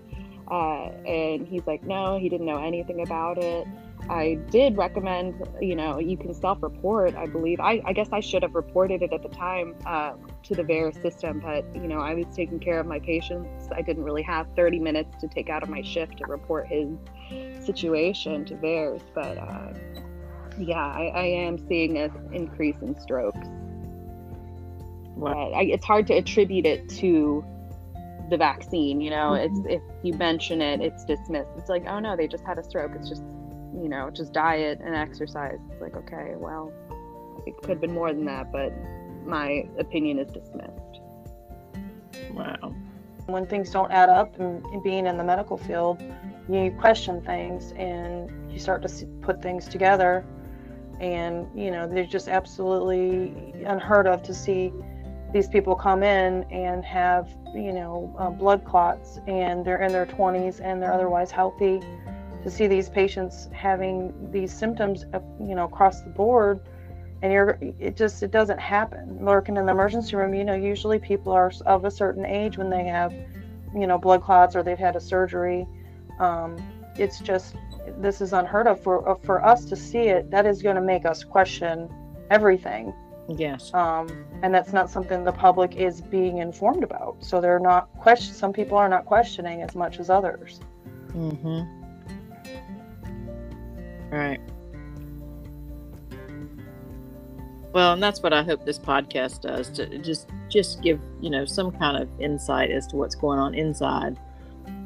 uh, 0.51 0.91
and 1.07 1.47
he's 1.47 1.65
like 1.67 1.83
no 1.85 2.19
he 2.19 2.29
didn't 2.29 2.47
know 2.47 2.59
anything 2.59 3.03
about 3.03 3.39
it 3.39 3.67
I 4.09 4.39
did 4.51 4.77
recommend, 4.77 5.47
you 5.61 5.75
know, 5.75 5.99
you 5.99 6.17
can 6.17 6.33
self 6.33 6.63
report, 6.63 7.15
I 7.15 7.27
believe. 7.27 7.61
I, 7.61 7.83
I, 7.85 7.93
guess 7.93 8.09
I 8.13 8.21
should 8.21 8.43
have 8.43 8.55
reported 8.55 9.03
it 9.03 9.13
at 9.13 9.23
the 9.23 9.29
time 9.29 9.75
uh, 9.85 10.15
to 10.45 10.55
the 10.55 10.63
VAERS 10.63 11.01
system, 11.03 11.41
but, 11.41 11.65
you 11.75 11.89
know, 11.89 11.99
I 11.99 12.15
was 12.15 12.27
taking 12.35 12.61
care 12.61 12.79
of 12.79 12.87
my 12.87 12.99
patients. 12.99 13.69
I 13.75 13.83
didn't 13.83 14.05
really 14.05 14.23
have 14.23 14.47
30 14.55 14.79
minutes 14.79 15.21
to 15.21 15.29
take 15.29 15.49
out 15.49 15.63
of 15.63 15.69
my 15.69 15.83
shift 15.83 16.19
to 16.19 16.27
report 16.27 16.69
his 16.69 16.89
situation 17.65 18.45
to 18.47 18.55
VAERS. 18.55 19.03
But 19.15 19.39
uh, 19.39 19.75
yeah, 20.59 20.87
I, 20.87 21.13
I, 21.15 21.25
am 21.25 21.59
seeing 21.69 21.99
an 21.99 22.13
increase 22.33 22.77
in 22.83 22.99
strokes. 23.01 23.39
Wow. 25.17 25.51
But 25.51 25.57
I, 25.57 25.63
it's 25.65 25.85
hard 25.85 26.07
to 26.09 26.15
attribute 26.15 26.67
it 26.67 26.89
to 26.91 27.45
the 28.31 28.37
vaccine, 28.37 29.01
you 29.01 29.11
know, 29.11 29.31
mm-hmm. 29.31 29.67
it's 29.69 29.77
if 29.77 29.83
you 30.03 30.15
mention 30.15 30.61
it, 30.61 30.81
it's 30.81 31.05
dismissed. 31.05 31.51
It's 31.57 31.69
like, 31.69 31.87
oh 31.87 31.99
no, 31.99 32.17
they 32.17 32.27
just 32.27 32.45
had 32.45 32.59
a 32.59 32.65
stroke. 32.65 32.93
It's 32.97 33.09
just 33.09 33.23
you 33.77 33.89
know, 33.89 34.11
just 34.11 34.33
diet 34.33 34.81
and 34.83 34.95
exercise. 34.95 35.59
It's 35.71 35.81
like, 35.81 35.97
okay, 35.97 36.35
well, 36.37 36.73
it 37.47 37.57
could 37.59 37.71
have 37.71 37.81
been 37.81 37.93
more 37.93 38.13
than 38.13 38.25
that, 38.25 38.51
but 38.51 38.73
my 39.27 39.69
opinion 39.79 40.19
is 40.19 40.33
dismissed. 40.33 41.01
Wow. 42.33 42.75
When 43.27 43.47
things 43.47 43.71
don't 43.71 43.91
add 43.91 44.09
up 44.09 44.39
and 44.39 44.83
being 44.83 45.07
in 45.07 45.17
the 45.17 45.25
medical 45.25 45.57
field, 45.57 46.03
you 46.49 46.75
question 46.79 47.21
things 47.23 47.73
and 47.73 48.31
you 48.51 48.59
start 48.59 48.87
to 48.87 49.07
put 49.21 49.43
things 49.43 49.69
together. 49.69 50.25
And, 51.01 51.47
you 51.55 51.71
know, 51.71 51.87
they're 51.87 52.07
just 52.07 52.29
absolutely 52.29 53.53
unheard 53.65 54.07
of 54.07 54.23
to 54.23 54.35
see 54.35 54.73
these 55.33 55.49
people 55.49 55.75
come 55.75 56.03
in 56.03 56.45
and 56.45 56.85
have, 56.85 57.29
you 57.55 57.73
know, 57.73 58.15
uh, 58.19 58.31
blood 58.31 58.65
clots 58.65 59.19
and 59.27 59.65
they're 59.65 59.83
in 59.83 59.93
their 59.93 60.07
20s 60.07 60.61
and 60.63 60.81
they're 60.81 60.95
otherwise 60.95 61.31
healthy 61.31 61.81
to 62.43 62.51
see 62.51 62.67
these 62.67 62.89
patients 62.89 63.49
having 63.53 64.13
these 64.31 64.53
symptoms, 64.53 65.05
uh, 65.13 65.21
you 65.41 65.55
know, 65.55 65.65
across 65.65 66.03
the 66.03 66.11
board, 66.11 66.61
and 67.23 67.33
you're 67.33 67.59
it 67.61 67.97
just 67.97 68.23
it 68.23 68.31
doesn't 68.31 68.61
happen. 68.61 69.19
Working 69.19 69.57
in 69.57 69.67
the 69.67 69.73
emergency 69.73 70.17
room, 70.17 70.35
you 70.35 70.45
know, 70.45 70.55
usually 70.55 70.99
people 70.99 71.33
are 71.33 71.51
of 71.65 71.85
a 71.85 71.91
certain 71.91 72.25
age 72.25 72.59
when 72.59 72.71
they 72.71 72.85
have, 72.85 73.13
you 73.75 73.87
know, 73.87 73.99
blood 73.99 74.23
clots 74.23 74.55
or 74.55 74.63
they've 74.63 74.79
had 74.79 74.97
a 74.97 75.01
surgery. 75.01 75.67
Um, 76.21 76.57
it's 76.97 77.21
just 77.21 77.57
this 77.99 78.21
is 78.21 78.33
unheard 78.33 78.67
of 78.67 78.81
for 78.83 79.19
for 79.25 79.45
us 79.45 79.65
to 79.67 79.77
see 79.77 80.09
it. 80.09 80.31
That 80.31 80.47
is 80.47 80.63
going 80.63 80.77
to 80.77 80.83
make 80.83 81.05
us 81.07 81.25
question 81.25 81.89
everything. 82.31 82.93
Yes. 83.29 83.73
Um, 83.75 84.25
and 84.43 84.55
that's 84.55 84.73
not 84.73 84.89
something 84.89 85.25
the 85.25 85.33
public 85.33 85.75
is 85.75 86.01
being 86.01 86.39
informed 86.39 86.85
about. 86.85 87.17
So 87.25 87.41
they're 87.41 87.59
not 87.59 87.93
question. 87.95 88.35
Some 88.35 88.53
people 88.53 88.79
are 88.79 88.89
not 88.89 89.05
questioning 89.05 89.63
as 89.63 89.75
much 89.75 89.99
as 89.99 90.11
others. 90.11 90.61
Mm-hmm. 91.09 91.86
Right. 94.11 94.41
Well, 97.73 97.93
and 97.93 98.03
that's 98.03 98.23
what 98.23 98.33
I 98.33 98.43
hope 98.43 98.65
this 98.65 98.79
podcast 98.79 99.43
does 99.43 99.69
to 99.71 99.99
just 99.99 100.29
just 100.49 100.81
give, 100.81 100.99
you 101.21 101.29
know, 101.29 101.45
some 101.45 101.71
kind 101.71 102.03
of 102.03 102.09
insight 102.19 102.71
as 102.71 102.87
to 102.89 102.97
what's 102.97 103.15
going 103.15 103.39
on 103.39 103.55
inside 103.55 104.19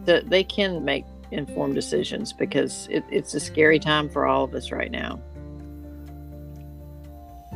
that 0.07 0.29
they 0.29 0.43
can 0.43 0.85
make 0.85 1.05
informed 1.31 1.75
decisions 1.75 2.33
because 2.33 2.89
it, 2.91 3.05
it's 3.11 3.35
a 3.35 3.41
scary 3.41 3.79
time 3.79 4.09
for 4.09 4.27
all 4.27 4.43
of 4.43 4.55
us 4.55 4.73
right 4.73 4.91
now. 4.91 5.21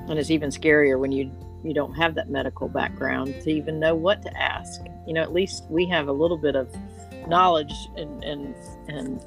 And 0.08 0.18
it's 0.18 0.30
even 0.30 0.50
scarier 0.50 1.00
when 1.00 1.10
you 1.10 1.32
you 1.64 1.72
don't 1.72 1.94
have 1.94 2.14
that 2.14 2.28
medical 2.28 2.68
background 2.68 3.34
to 3.42 3.50
even 3.50 3.80
know 3.80 3.94
what 3.94 4.22
to 4.22 4.40
ask. 4.40 4.82
You 5.06 5.14
know, 5.14 5.22
at 5.22 5.32
least 5.32 5.64
we 5.70 5.86
have 5.88 6.08
a 6.08 6.12
little 6.12 6.36
bit 6.36 6.54
of 6.54 6.72
knowledge 7.28 7.74
and 7.96 8.22
and 8.24 8.54
and 8.88 9.20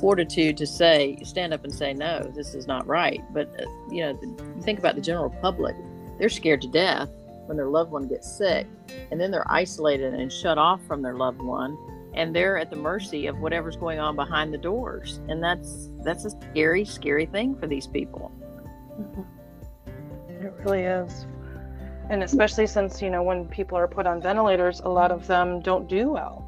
fortitude 0.00 0.56
to 0.56 0.66
say, 0.66 1.18
stand 1.24 1.52
up 1.52 1.64
and 1.64 1.74
say, 1.74 1.92
no, 1.92 2.22
this 2.34 2.54
is 2.54 2.66
not 2.66 2.86
right. 2.86 3.22
But, 3.32 3.48
uh, 3.60 3.66
you 3.90 4.02
know, 4.02 4.18
think 4.62 4.78
about 4.78 4.94
the 4.94 5.00
general 5.00 5.30
public. 5.42 5.76
They're 6.18 6.28
scared 6.28 6.62
to 6.62 6.68
death 6.68 7.10
when 7.46 7.56
their 7.56 7.68
loved 7.68 7.90
one 7.90 8.06
gets 8.08 8.30
sick, 8.30 8.66
and 9.10 9.20
then 9.20 9.30
they're 9.30 9.50
isolated 9.50 10.14
and 10.14 10.32
shut 10.32 10.58
off 10.58 10.80
from 10.86 11.02
their 11.02 11.14
loved 11.14 11.40
one, 11.40 11.76
and 12.14 12.34
they're 12.34 12.58
at 12.58 12.70
the 12.70 12.76
mercy 12.76 13.26
of 13.26 13.38
whatever's 13.38 13.76
going 13.76 13.98
on 13.98 14.16
behind 14.16 14.52
the 14.52 14.58
doors. 14.58 15.20
And 15.28 15.42
that's 15.42 15.90
that's 16.04 16.24
a 16.24 16.30
scary, 16.30 16.84
scary 16.84 17.26
thing 17.26 17.56
for 17.56 17.66
these 17.66 17.86
people. 17.86 18.32
Mm-hmm. 19.00 20.46
It 20.46 20.52
really 20.58 20.82
is. 20.82 21.26
And 22.10 22.22
especially 22.22 22.66
since, 22.66 23.02
you 23.02 23.10
know, 23.10 23.22
when 23.22 23.46
people 23.48 23.76
are 23.76 23.88
put 23.88 24.06
on 24.06 24.22
ventilators, 24.22 24.80
a 24.80 24.88
lot 24.88 25.10
of 25.10 25.26
them 25.26 25.60
don't 25.60 25.88
do 25.88 26.10
well 26.10 26.47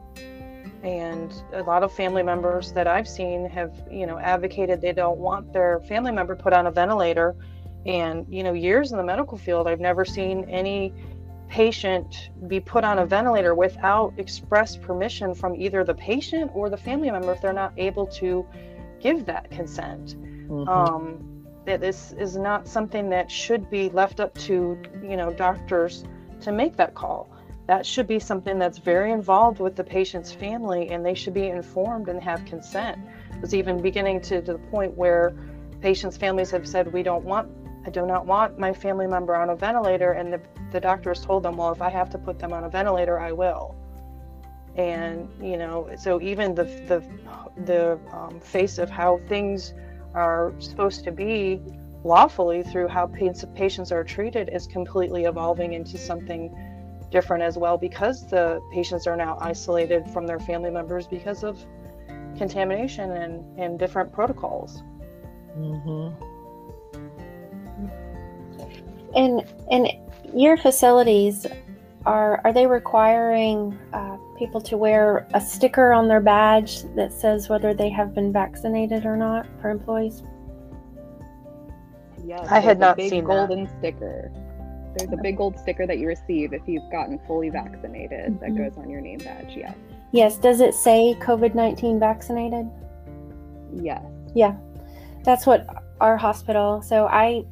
and 0.83 1.33
a 1.53 1.63
lot 1.63 1.83
of 1.83 1.93
family 1.93 2.23
members 2.23 2.73
that 2.73 2.87
I've 2.87 3.09
seen 3.09 3.49
have, 3.51 3.73
you 3.91 4.07
know, 4.07 4.19
advocated 4.19 4.81
they 4.81 4.93
don't 4.93 5.19
want 5.19 5.53
their 5.53 5.81
family 5.81 6.13
member 6.13 6.35
put 6.35 6.53
on 6.53 6.67
a 6.67 6.71
ventilator. 6.71 7.37
And, 7.87 8.27
you 8.29 8.43
know, 8.43 8.53
years 8.53 8.93
in 8.93 8.99
the 8.99 9.05
medical 9.05 9.37
field, 9.37 9.67
I've 9.67 9.81
never 9.81 10.05
seen 10.05 10.45
any 10.49 10.93
patient 11.49 12.31
be 12.47 12.61
put 12.61 12.85
on 12.85 13.01
a 13.01 13.07
ventilator 13.07 13.55
without 13.55 14.15
express 14.17 14.77
permission 14.77 15.35
from 15.35 15.55
either 15.57 15.85
the 15.85 15.95
patient 15.95 16.51
or 16.55 16.71
the 16.71 16.77
family 16.77 17.11
member 17.11 17.33
if 17.33 17.41
they're 17.41 17.53
not 17.53 17.73
able 17.77 18.07
to 18.07 18.47
give 19.01 19.27
that 19.27 19.51
consent. 19.51 20.17
Mm-hmm. 20.49 20.69
Um, 20.69 21.47
that 21.67 21.81
this 21.81 22.13
is 22.13 22.37
not 22.37 22.67
something 22.67 23.11
that 23.11 23.31
should 23.31 23.69
be 23.69 23.91
left 23.91 24.19
up 24.19 24.35
to, 24.39 24.81
you 25.03 25.17
know, 25.17 25.33
doctors 25.33 26.05
to 26.41 26.53
make 26.53 26.77
that 26.77 26.95
call 26.95 27.30
that 27.71 27.87
should 27.87 28.09
be 28.09 28.19
something 28.19 28.59
that's 28.59 28.79
very 28.79 29.13
involved 29.13 29.61
with 29.61 29.77
the 29.77 29.85
patient's 29.85 30.33
family 30.33 30.89
and 30.89 31.07
they 31.07 31.15
should 31.15 31.33
be 31.33 31.47
informed 31.47 32.09
and 32.09 32.21
have 32.21 32.45
consent. 32.45 32.99
It's 33.45 33.55
even 33.55 33.81
beginning 33.81 34.23
to, 34.23 34.43
to 34.43 34.55
the 34.55 34.59
point 34.59 34.97
where 34.97 35.37
patients' 35.81 36.17
families 36.17 36.51
have 36.51 36.67
said, 36.67 36.93
We 36.93 37.05
don't 37.05 37.25
want, 37.25 37.49
I 37.87 37.91
do 37.91 38.05
not 38.05 38.27
want 38.27 38.59
my 38.59 38.73
family 38.73 39.07
member 39.07 39.37
on 39.37 39.51
a 39.51 39.55
ventilator, 39.55 40.11
and 40.15 40.33
the 40.33 40.41
the 40.73 40.81
doctors 40.81 41.25
told 41.25 41.45
them, 41.45 41.59
well, 41.59 41.71
if 41.71 41.81
I 41.81 41.91
have 41.91 42.11
to 42.11 42.19
put 42.19 42.41
them 42.41 42.53
on 42.53 42.65
a 42.65 42.69
ventilator, 42.69 43.21
I 43.21 43.31
will. 43.31 43.77
And 44.75 45.29
you 45.41 45.57
know, 45.57 45.89
so 45.97 46.21
even 46.21 46.57
the 46.57 46.65
the 46.65 47.05
the 47.67 48.01
um, 48.13 48.41
face 48.41 48.79
of 48.79 48.91
how 48.91 49.21
things 49.29 49.75
are 50.13 50.55
supposed 50.59 51.05
to 51.05 51.13
be 51.13 51.61
lawfully 52.03 52.65
through 52.65 52.89
how 52.89 53.07
patients 53.07 53.93
are 53.93 54.03
treated 54.03 54.51
is 54.53 54.67
completely 54.67 55.27
evolving 55.27 55.75
into 55.75 55.97
something 55.97 56.53
different 57.11 57.43
as 57.43 57.59
well 57.59 57.77
because 57.77 58.27
the 58.27 58.61
patients 58.73 59.07
are 59.07 59.17
now 59.17 59.37
isolated 59.41 60.09
from 60.11 60.27
their 60.27 60.39
family 60.39 60.71
members 60.71 61.07
because 61.07 61.43
of 61.45 61.65
contamination 62.37 63.11
and, 63.13 63.59
and 63.59 63.79
different 63.79 64.13
protocols. 64.13 64.83
Mm-hmm. 65.57 66.25
And 69.15 69.43
and 69.71 69.89
your 70.33 70.57
facilities 70.57 71.47
are 72.07 72.41
are 72.45 72.53
they 72.53 72.67
requiring 72.67 73.77
uh, 73.93 74.17
people 74.39 74.61
to 74.61 74.77
wear 74.77 75.27
a 75.35 75.41
sticker 75.41 75.93
on 75.93 76.07
their 76.07 76.21
badge 76.21 76.83
that 76.95 77.13
says 77.13 77.49
whether 77.49 77.75
they 77.75 77.91
have 77.91 78.15
been 78.15 78.33
vaccinated 78.33 79.05
or 79.05 79.17
not 79.17 79.47
for 79.61 79.71
employees? 79.71 80.23
Yes, 82.25 82.47
I 82.49 82.61
had 82.61 82.79
not 82.79 82.97
big 82.97 83.11
seen 83.11 83.25
golden 83.25 83.65
that. 83.65 83.79
sticker. 83.79 84.33
There's 84.97 85.13
a 85.13 85.17
big 85.17 85.37
gold 85.37 85.59
sticker 85.59 85.87
that 85.87 85.99
you 85.99 86.09
receive 86.09 86.53
if 86.53 86.63
you've 86.67 86.91
gotten 86.91 87.19
fully 87.27 87.51
vaccinated 87.51 88.33
mm-hmm. 88.33 88.57
that 88.57 88.57
goes 88.57 88.79
on 88.79 88.91
your 88.91 89.01
name 89.01 89.19
badge. 89.19 89.57
Yes. 89.57 89.77
Yes. 90.13 90.37
Does 90.39 90.61
it 90.61 90.75
say 90.75 91.17
COVID 91.21 91.55
19 91.55 92.01
vaccinated? 92.01 92.69
Yes. 93.73 94.05
Yeah. 94.35 94.57
That's 95.25 95.47
what 95.47 95.67
our 96.01 96.17
hospital. 96.17 96.83
So 96.83 97.07
I, 97.07 97.45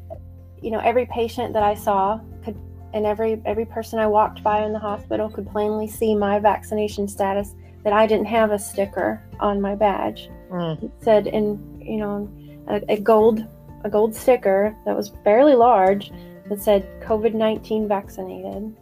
you 0.61 0.70
know, 0.70 0.80
every 0.80 1.07
patient 1.07 1.53
that 1.53 1.62
I 1.62 1.74
saw 1.74 2.20
could, 2.45 2.59
and 2.95 3.07
every 3.07 3.41
every 3.45 3.66
person 3.66 3.99
I 3.99 4.07
walked 4.07 4.43
by 4.43 4.64
in 4.64 4.72
the 4.72 4.78
hospital 4.78 5.28
could 5.28 5.49
plainly 5.49 5.86
see 5.86 6.14
my 6.14 6.39
vaccination 6.39 7.09
status. 7.09 7.55
That 7.84 7.93
I 7.93 8.07
didn't 8.07 8.26
have 8.26 8.51
a 8.51 8.59
sticker 8.59 9.22
on 9.39 9.61
my 9.61 9.74
badge. 9.74 10.28
Mm. 10.51 10.82
It 10.82 10.91
said 11.01 11.26
in 11.28 11.80
you 11.80 11.99
know 11.99 12.30
a, 12.66 12.82
a 12.89 13.01
gold 13.01 13.47
a 13.84 13.91
gold 13.91 14.14
sticker 14.14 14.76
that 14.84 14.97
was 14.97 15.12
fairly 15.22 15.55
large 15.55 16.11
that 16.49 16.61
said 16.61 16.88
COVID 17.03 17.34
19 17.34 17.88
vaccinated. 17.88 18.76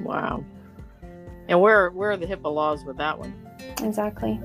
Wow. 0.00 0.44
And 1.48 1.60
where, 1.60 1.90
where 1.90 2.10
are 2.10 2.16
the 2.16 2.26
HIPAA 2.26 2.52
laws 2.52 2.84
with 2.84 2.96
that 2.98 3.18
one? 3.18 3.34
Exactly. 3.82 4.40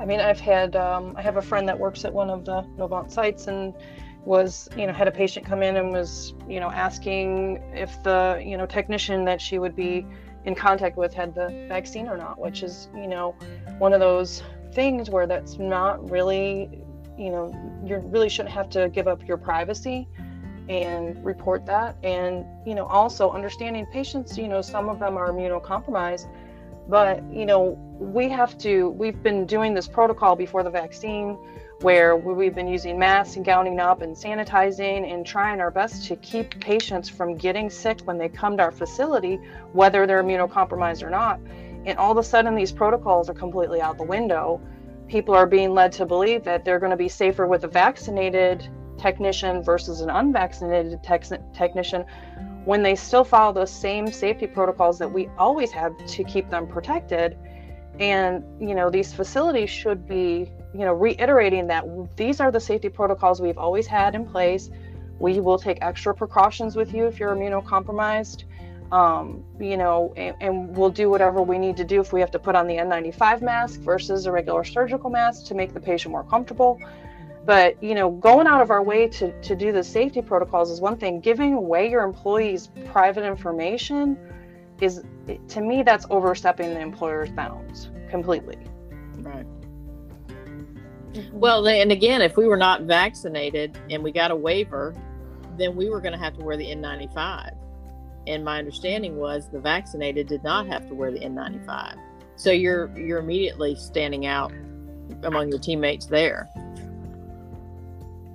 I 0.00 0.04
mean, 0.04 0.20
I've 0.20 0.40
had, 0.40 0.74
um, 0.76 1.14
I 1.16 1.22
have 1.22 1.36
a 1.36 1.42
friend 1.42 1.68
that 1.68 1.78
works 1.78 2.04
at 2.04 2.12
one 2.12 2.30
of 2.30 2.44
the 2.44 2.62
Novant 2.76 3.10
sites 3.10 3.46
and 3.46 3.74
was, 4.24 4.68
you 4.76 4.86
know, 4.86 4.92
had 4.92 5.06
a 5.06 5.12
patient 5.12 5.46
come 5.46 5.62
in 5.62 5.76
and 5.76 5.92
was, 5.92 6.34
you 6.48 6.60
know, 6.60 6.70
asking 6.70 7.62
if 7.74 8.02
the, 8.02 8.42
you 8.44 8.56
know, 8.56 8.66
technician 8.66 9.24
that 9.26 9.40
she 9.40 9.58
would 9.58 9.76
be 9.76 10.06
in 10.44 10.54
contact 10.54 10.96
with 10.96 11.14
had 11.14 11.34
the 11.34 11.66
vaccine 11.68 12.08
or 12.08 12.16
not, 12.16 12.38
which 12.38 12.62
is, 12.62 12.88
you 12.94 13.06
know, 13.06 13.32
one 13.78 13.92
of 13.92 14.00
those 14.00 14.42
things 14.72 15.10
where 15.10 15.26
that's 15.26 15.58
not 15.58 16.10
really 16.10 16.83
you 17.18 17.30
know 17.30 17.54
you 17.84 17.96
really 17.98 18.28
shouldn't 18.28 18.54
have 18.54 18.68
to 18.70 18.88
give 18.88 19.08
up 19.08 19.26
your 19.26 19.36
privacy 19.36 20.08
and 20.68 21.22
report 21.24 21.66
that. 21.66 21.96
And 22.02 22.44
you 22.66 22.74
know 22.74 22.86
also 22.86 23.30
understanding 23.30 23.86
patients 23.86 24.36
you 24.38 24.48
know 24.48 24.62
some 24.62 24.88
of 24.88 24.98
them 24.98 25.16
are 25.16 25.30
immunocompromised 25.30 26.28
but 26.88 27.22
you 27.32 27.46
know 27.46 27.78
we 27.98 28.28
have 28.28 28.58
to 28.58 28.90
we've 28.90 29.22
been 29.22 29.46
doing 29.46 29.74
this 29.74 29.88
protocol 29.88 30.36
before 30.36 30.62
the 30.62 30.70
vaccine 30.70 31.38
where 31.80 32.16
we've 32.16 32.54
been 32.54 32.68
using 32.68 32.98
masks 32.98 33.36
and 33.36 33.44
gowning 33.44 33.80
up 33.80 34.00
and 34.00 34.16
sanitizing 34.16 35.12
and 35.12 35.26
trying 35.26 35.60
our 35.60 35.70
best 35.70 36.06
to 36.06 36.16
keep 36.16 36.58
patients 36.60 37.08
from 37.08 37.36
getting 37.36 37.68
sick 37.68 38.00
when 38.04 38.16
they 38.16 38.28
come 38.28 38.56
to 38.56 38.62
our 38.62 38.70
facility 38.70 39.38
whether 39.72 40.06
they're 40.06 40.22
immunocompromised 40.22 41.02
or 41.02 41.10
not. 41.10 41.40
And 41.86 41.98
all 41.98 42.12
of 42.12 42.16
a 42.16 42.22
sudden 42.22 42.54
these 42.54 42.72
protocols 42.72 43.28
are 43.28 43.34
completely 43.34 43.80
out 43.80 43.98
the 43.98 44.04
window 44.04 44.60
people 45.08 45.34
are 45.34 45.46
being 45.46 45.74
led 45.74 45.92
to 45.92 46.06
believe 46.06 46.44
that 46.44 46.64
they're 46.64 46.78
going 46.78 46.90
to 46.90 46.96
be 46.96 47.08
safer 47.08 47.46
with 47.46 47.64
a 47.64 47.68
vaccinated 47.68 48.68
technician 48.98 49.62
versus 49.62 50.00
an 50.00 50.10
unvaccinated 50.10 51.02
technician 51.52 52.04
when 52.64 52.82
they 52.82 52.94
still 52.94 53.24
follow 53.24 53.52
those 53.52 53.70
same 53.70 54.10
safety 54.10 54.46
protocols 54.46 54.98
that 54.98 55.10
we 55.10 55.28
always 55.36 55.70
have 55.70 55.92
to 56.06 56.24
keep 56.24 56.48
them 56.48 56.66
protected. 56.66 57.36
And 58.00 58.42
you 58.60 58.74
know 58.74 58.90
these 58.90 59.12
facilities 59.12 59.70
should 59.70 60.08
be 60.08 60.50
you 60.72 60.80
know 60.80 60.94
reiterating 60.94 61.66
that 61.68 61.84
these 62.16 62.40
are 62.40 62.50
the 62.50 62.60
safety 62.60 62.88
protocols 62.88 63.40
we've 63.40 63.58
always 63.58 63.86
had 63.86 64.14
in 64.14 64.26
place. 64.26 64.70
We 65.20 65.38
will 65.40 65.58
take 65.58 65.78
extra 65.80 66.12
precautions 66.14 66.74
with 66.74 66.92
you 66.92 67.06
if 67.06 67.20
you're 67.20 67.34
immunocompromised 67.36 68.44
um, 68.92 69.42
you 69.58 69.76
know, 69.76 70.12
and, 70.16 70.36
and, 70.40 70.76
we'll 70.76 70.90
do 70.90 71.08
whatever 71.08 71.42
we 71.42 71.58
need 71.58 71.76
to 71.78 71.84
do 71.84 72.00
if 72.00 72.12
we 72.12 72.20
have 72.20 72.30
to 72.32 72.38
put 72.38 72.54
on 72.54 72.66
the 72.66 72.74
N95 72.74 73.42
mask 73.42 73.80
versus 73.80 74.26
a 74.26 74.32
regular 74.32 74.62
surgical 74.62 75.10
mask 75.10 75.46
to 75.46 75.54
make 75.54 75.72
the 75.72 75.80
patient 75.80 76.12
more 76.12 76.24
comfortable. 76.24 76.80
But 77.44 77.82
you 77.82 77.94
know, 77.94 78.10
going 78.10 78.46
out 78.46 78.62
of 78.62 78.70
our 78.70 78.82
way 78.82 79.08
to 79.08 79.40
to 79.42 79.56
do 79.56 79.72
the 79.72 79.82
safety 79.82 80.22
protocols 80.22 80.70
is 80.70 80.80
one 80.80 80.96
thing. 80.96 81.20
Giving 81.20 81.54
away 81.54 81.90
your 81.90 82.02
employees' 82.02 82.70
private 82.86 83.24
information 83.24 84.18
is, 84.80 85.02
to 85.48 85.60
me, 85.60 85.82
that's 85.82 86.06
overstepping 86.10 86.74
the 86.74 86.80
employer's 86.80 87.30
bounds 87.30 87.90
completely. 88.10 88.58
Right. 89.18 89.46
Well, 91.32 91.66
and 91.68 91.92
again, 91.92 92.22
if 92.22 92.36
we 92.36 92.46
were 92.46 92.56
not 92.56 92.82
vaccinated 92.82 93.78
and 93.90 94.02
we 94.02 94.10
got 94.10 94.30
a 94.30 94.36
waiver, 94.36 94.94
then 95.56 95.76
we 95.76 95.88
were 95.88 96.00
going 96.00 96.12
to 96.12 96.18
have 96.18 96.36
to 96.38 96.44
wear 96.44 96.56
the 96.56 96.66
N95 96.66 97.54
and 98.26 98.44
my 98.44 98.58
understanding 98.58 99.16
was 99.16 99.48
the 99.48 99.60
vaccinated 99.60 100.28
did 100.28 100.42
not 100.42 100.66
have 100.66 100.88
to 100.88 100.94
wear 100.94 101.10
the 101.10 101.20
N95. 101.20 101.98
So 102.36 102.50
you're 102.50 102.96
you're 102.98 103.18
immediately 103.18 103.76
standing 103.76 104.26
out 104.26 104.52
among 105.22 105.48
your 105.50 105.58
teammates 105.58 106.06
there. 106.06 106.48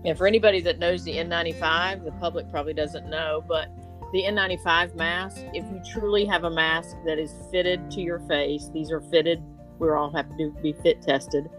And 0.05 0.17
for 0.17 0.27
anybody 0.27 0.61
that 0.61 0.79
knows 0.79 1.03
the 1.03 1.13
N95, 1.13 2.05
the 2.05 2.11
public 2.13 2.49
probably 2.49 2.73
doesn't 2.73 3.09
know, 3.09 3.43
but 3.47 3.69
the 4.13 4.23
N95 4.23 4.95
mask, 4.95 5.41
if 5.53 5.65
you 5.65 5.81
truly 5.91 6.25
have 6.25 6.45
a 6.45 6.49
mask 6.49 6.95
that 7.05 7.19
is 7.19 7.33
fitted 7.51 7.91
to 7.91 8.01
your 8.01 8.19
face, 8.19 8.69
these 8.73 8.91
are 8.91 9.01
fitted, 9.01 9.43
we 9.77 9.89
all 9.89 10.09
have 10.11 10.29
to 10.37 10.51
be 10.61 10.73
fit 10.73 11.01
tested. 11.01 11.49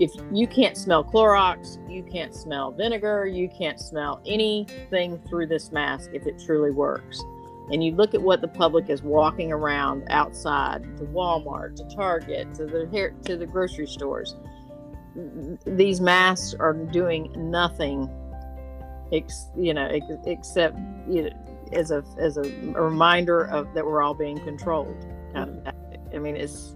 If 0.00 0.12
you 0.32 0.46
can't 0.46 0.76
smell 0.76 1.04
Clorox, 1.04 1.78
you 1.90 2.02
can't 2.02 2.34
smell 2.34 2.72
vinegar, 2.72 3.26
you 3.26 3.48
can't 3.48 3.78
smell 3.78 4.22
anything 4.24 5.20
through 5.28 5.48
this 5.48 5.70
mask 5.70 6.10
if 6.14 6.26
it 6.26 6.40
truly 6.44 6.70
works 6.70 7.22
and 7.70 7.84
you 7.84 7.92
look 7.92 8.14
at 8.14 8.22
what 8.22 8.40
the 8.40 8.48
public 8.48 8.88
is 8.88 9.02
walking 9.02 9.52
around 9.52 10.04
outside 10.10 10.82
to 10.98 11.04
Walmart, 11.04 11.76
to 11.76 11.96
Target, 11.96 12.54
to 12.54 12.66
the 12.66 12.88
hair, 12.90 13.14
to 13.24 13.36
the 13.36 13.46
grocery 13.46 13.86
stores, 13.86 14.36
these 15.66 16.00
masks 16.00 16.54
are 16.58 16.72
doing 16.72 17.32
nothing, 17.36 18.08
ex, 19.12 19.46
you 19.56 19.74
know, 19.74 19.86
ex, 19.86 20.04
except 20.26 20.78
you 21.08 21.22
know, 21.24 21.30
as 21.72 21.90
a 21.90 22.04
as 22.18 22.36
a 22.36 22.42
reminder 22.72 23.44
of 23.44 23.72
that 23.74 23.84
we're 23.84 24.02
all 24.02 24.14
being 24.14 24.38
controlled. 24.40 24.96
Kind 25.32 25.66
of, 25.66 25.74
I 26.14 26.18
mean, 26.18 26.36
it's 26.36 26.74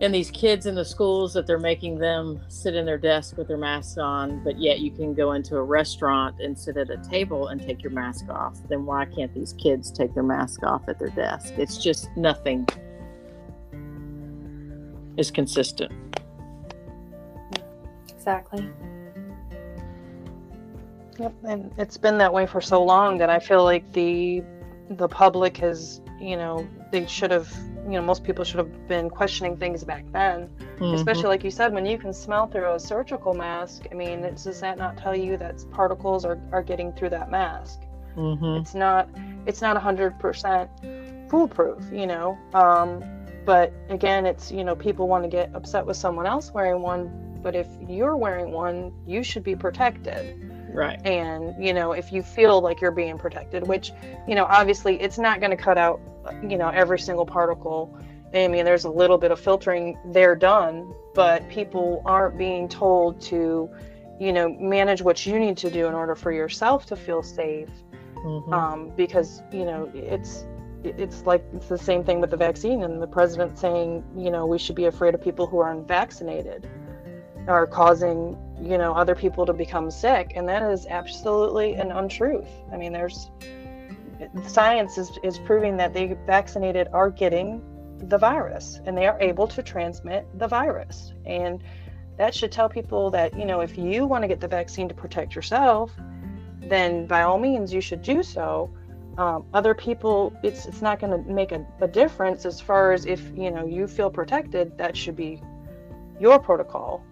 and 0.00 0.12
these 0.12 0.30
kids 0.30 0.66
in 0.66 0.74
the 0.74 0.84
schools 0.84 1.32
that 1.34 1.46
they're 1.46 1.58
making 1.58 1.98
them 1.98 2.40
sit 2.48 2.74
in 2.74 2.84
their 2.84 2.98
desk 2.98 3.36
with 3.36 3.46
their 3.46 3.58
masks 3.58 3.98
on, 3.98 4.42
but 4.42 4.58
yet 4.58 4.80
you 4.80 4.90
can 4.90 5.14
go 5.14 5.32
into 5.32 5.56
a 5.56 5.62
restaurant 5.62 6.40
and 6.40 6.58
sit 6.58 6.76
at 6.76 6.90
a 6.90 6.96
table 7.08 7.48
and 7.48 7.60
take 7.60 7.82
your 7.82 7.92
mask 7.92 8.28
off. 8.28 8.56
Then 8.68 8.84
why 8.84 9.04
can't 9.04 9.32
these 9.32 9.52
kids 9.52 9.92
take 9.92 10.12
their 10.14 10.24
mask 10.24 10.64
off 10.64 10.88
at 10.88 10.98
their 10.98 11.10
desk? 11.10 11.54
It's 11.56 11.78
just 11.78 12.08
nothing 12.16 12.66
is 15.16 15.30
consistent. 15.30 15.92
Exactly. 18.08 18.68
Yep, 21.18 21.34
and 21.44 21.72
it's 21.78 21.98
been 21.98 22.18
that 22.18 22.32
way 22.32 22.46
for 22.46 22.60
so 22.60 22.82
long 22.82 23.18
that 23.18 23.30
I 23.30 23.38
feel 23.38 23.62
like 23.62 23.92
the 23.92 24.42
the 24.90 25.08
public 25.08 25.58
has, 25.58 26.00
you 26.20 26.36
know, 26.36 26.66
they 26.90 27.06
should 27.06 27.30
have 27.30 27.52
you 27.84 27.92
know 27.92 28.02
most 28.02 28.24
people 28.24 28.44
should 28.44 28.58
have 28.58 28.88
been 28.88 29.10
questioning 29.10 29.56
things 29.56 29.84
back 29.84 30.04
then. 30.12 30.48
Mm-hmm. 30.76 30.94
especially 30.94 31.24
like 31.24 31.44
you 31.44 31.50
said 31.50 31.72
when 31.72 31.86
you 31.86 31.98
can 31.98 32.12
smell 32.12 32.46
through 32.48 32.72
a 32.74 32.80
surgical 32.80 33.34
mask 33.34 33.86
i 33.92 33.94
mean 33.94 34.22
does 34.22 34.60
that 34.60 34.78
not 34.78 34.96
tell 34.96 35.14
you 35.14 35.36
that 35.36 35.64
particles 35.70 36.24
are, 36.24 36.40
are 36.50 36.62
getting 36.62 36.92
through 36.92 37.10
that 37.10 37.30
mask? 37.30 37.80
Mm-hmm. 38.16 38.60
it's 38.60 38.74
not 38.74 39.08
it's 39.46 39.60
not 39.60 39.80
100% 39.80 41.30
foolproof 41.30 41.82
you 41.92 42.06
know? 42.06 42.38
Um, 42.52 43.04
but 43.44 43.72
again 43.88 44.26
it's 44.26 44.50
you 44.52 44.64
know 44.64 44.74
people 44.76 45.08
want 45.08 45.24
to 45.24 45.28
get 45.28 45.54
upset 45.54 45.84
with 45.86 45.96
someone 45.96 46.26
else 46.26 46.52
wearing 46.52 46.82
one 46.82 47.38
but 47.42 47.56
if 47.56 47.66
you're 47.88 48.16
wearing 48.16 48.52
one 48.52 48.92
you 49.06 49.22
should 49.22 49.42
be 49.42 49.56
protected. 49.56 50.48
Right. 50.72 51.04
And 51.04 51.62
you 51.62 51.74
know 51.74 51.92
if 51.92 52.12
you 52.12 52.22
feel 52.22 52.60
like 52.60 52.80
you're 52.80 52.92
being 52.92 53.18
protected 53.18 53.66
which 53.66 53.92
you 54.26 54.34
know 54.34 54.44
obviously 54.44 55.00
it's 55.00 55.18
not 55.18 55.40
going 55.40 55.50
to 55.50 55.56
cut 55.56 55.76
out 55.76 56.00
you 56.42 56.56
know 56.56 56.68
every 56.68 56.98
single 56.98 57.26
particle 57.26 57.98
i 58.34 58.48
mean 58.48 58.64
there's 58.64 58.84
a 58.84 58.90
little 58.90 59.18
bit 59.18 59.30
of 59.30 59.40
filtering 59.40 59.98
there 60.06 60.34
done 60.34 60.92
but 61.14 61.46
people 61.48 62.02
aren't 62.04 62.38
being 62.38 62.68
told 62.68 63.20
to 63.20 63.68
you 64.22 64.32
know, 64.32 64.48
manage 64.50 65.02
what 65.02 65.26
you 65.26 65.36
need 65.36 65.56
to 65.56 65.68
do 65.68 65.86
in 65.88 65.94
order 65.94 66.14
for 66.14 66.30
yourself 66.30 66.86
to 66.86 66.94
feel 66.94 67.24
safe. 67.24 67.68
Mhm. 68.18 68.52
Um, 68.52 68.92
because 68.96 69.42
you 69.50 69.64
know 69.64 69.90
it's 69.94 70.46
it's 70.84 71.26
like 71.26 71.44
it's 71.52 71.66
the 71.66 71.78
same 71.78 72.04
thing 72.04 72.20
with 72.20 72.30
the 72.30 72.36
vaccine 72.36 72.84
and 72.84 73.02
the 73.02 73.06
president 73.06 73.58
saying 73.58 74.04
you 74.16 74.30
know 74.30 74.46
we 74.46 74.58
should 74.58 74.76
be 74.76 74.84
afraid 74.84 75.14
of 75.14 75.20
people 75.20 75.46
who 75.46 75.58
are 75.58 75.72
unvaccinated 75.72 76.68
are 77.48 77.66
causing 77.66 78.36
you 78.60 78.78
know 78.78 78.92
other 78.92 79.16
people 79.16 79.44
to 79.46 79.52
become 79.52 79.90
sick 79.90 80.32
and 80.36 80.48
that 80.48 80.62
is 80.62 80.86
absolutely 80.86 81.74
an 81.74 81.90
untruth 81.90 82.48
i 82.72 82.76
mean 82.76 82.92
there's 82.92 83.30
science 84.46 84.98
is, 84.98 85.18
is 85.22 85.38
proving 85.38 85.76
that 85.76 85.94
the 85.94 86.16
vaccinated 86.26 86.88
are 86.92 87.10
getting 87.10 87.62
the 88.08 88.18
virus 88.18 88.80
and 88.84 88.96
they 88.96 89.06
are 89.06 89.20
able 89.20 89.46
to 89.46 89.62
transmit 89.62 90.26
the 90.38 90.48
virus. 90.48 91.12
And 91.24 91.62
that 92.16 92.34
should 92.34 92.52
tell 92.52 92.68
people 92.68 93.10
that 93.10 93.36
you 93.38 93.44
know 93.44 93.60
if 93.60 93.78
you 93.78 94.06
want 94.06 94.22
to 94.22 94.28
get 94.28 94.40
the 94.40 94.48
vaccine 94.48 94.88
to 94.88 94.94
protect 94.94 95.34
yourself 95.34 95.90
then 96.60 97.06
by 97.06 97.22
all 97.22 97.38
means 97.38 97.72
you 97.72 97.80
should 97.80 98.02
do 98.02 98.22
so. 98.22 98.70
Um, 99.18 99.44
other 99.52 99.74
people 99.74 100.32
it's 100.42 100.66
it's 100.66 100.80
not 100.80 100.98
going 100.98 101.12
to 101.12 101.30
make 101.30 101.52
a, 101.52 101.66
a 101.80 101.88
difference 101.88 102.46
as 102.46 102.60
far 102.60 102.92
as 102.92 103.04
if 103.04 103.20
you 103.36 103.50
know 103.50 103.66
you 103.66 103.86
feel 103.86 104.10
protected 104.10 104.78
that 104.78 104.96
should 104.96 105.16
be 105.16 105.42
your 106.18 106.38
protocol. 106.38 107.04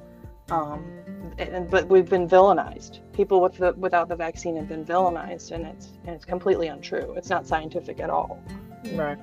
Um, 0.50 0.84
and, 1.41 1.70
but 1.70 1.88
we've 1.88 2.09
been 2.09 2.28
villainized 2.28 3.01
people 3.12 3.41
with 3.41 3.57
the 3.57 3.72
without 3.74 4.09
the 4.09 4.16
vaccine 4.16 4.57
have 4.57 4.68
been 4.68 4.84
villainized 4.84 5.51
and 5.53 5.66
it's 5.66 5.88
and 6.07 6.14
it's 6.14 6.24
completely 6.24 6.68
untrue 6.68 7.14
it's 7.16 7.30
not 7.30 7.47
scientific 7.47 8.01
at 8.01 8.11
all 8.11 8.43
Right. 8.93 9.18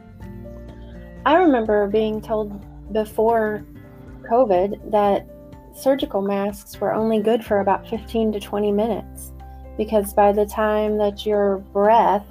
I 1.25 1.35
remember 1.35 1.87
being 1.87 2.21
told 2.21 2.93
before 2.93 3.65
COVID 4.29 4.91
that 4.91 5.27
surgical 5.75 6.21
masks 6.21 6.79
were 6.79 6.93
only 6.93 7.19
good 7.19 7.43
for 7.43 7.59
about 7.59 7.87
15 7.87 8.31
to 8.33 8.39
20 8.39 8.71
minutes 8.71 9.33
because 9.77 10.13
by 10.13 10.31
the 10.31 10.45
time 10.45 10.97
that 10.97 11.25
your 11.25 11.57
breath 11.57 12.25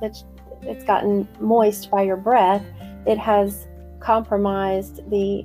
that 0.00 0.22
it's 0.62 0.84
gotten 0.84 1.28
moist 1.40 1.90
by 1.90 2.02
your 2.02 2.16
breath, 2.16 2.64
it 3.06 3.18
has 3.18 3.66
compromised 4.00 5.08
the 5.10 5.44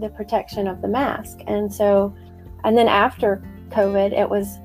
the 0.00 0.08
protection 0.10 0.66
of 0.66 0.82
the 0.82 0.88
mask. 0.88 1.40
And 1.46 1.72
so 1.72 2.14
and 2.64 2.76
then 2.76 2.88
after 2.88 3.42
COVID, 3.70 4.12
it 4.18 4.28
was 4.28 4.58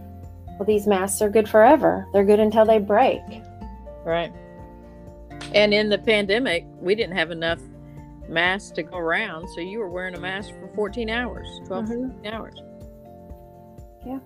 well 0.58 0.66
these 0.66 0.88
masks 0.88 1.22
are 1.22 1.30
good 1.30 1.48
forever. 1.48 2.06
They're 2.14 2.26
good 2.26 2.40
until 2.40 2.66
they 2.66 2.80
break. 2.80 3.22
Right. 4.06 4.32
And 5.54 5.74
in 5.74 5.90
the 5.90 5.98
pandemic, 5.98 6.66
we 6.80 6.96
didn't 6.96 7.16
have 7.16 7.32
enough 7.32 7.60
masks 8.28 8.72
to 8.72 8.84
go 8.84 8.98
around, 8.98 9.48
so 9.50 9.62
you 9.62 9.80
were 9.80 9.90
wearing 9.90 10.16
a 10.16 10.20
mask 10.20 10.52
for 10.52 10.68
14 10.76 11.10
hours, 11.10 11.48
12 11.66 11.86
Mhm. 11.86 12.14
14 12.22 12.34
hours. 12.34 12.62
Yeah. 14.06 14.20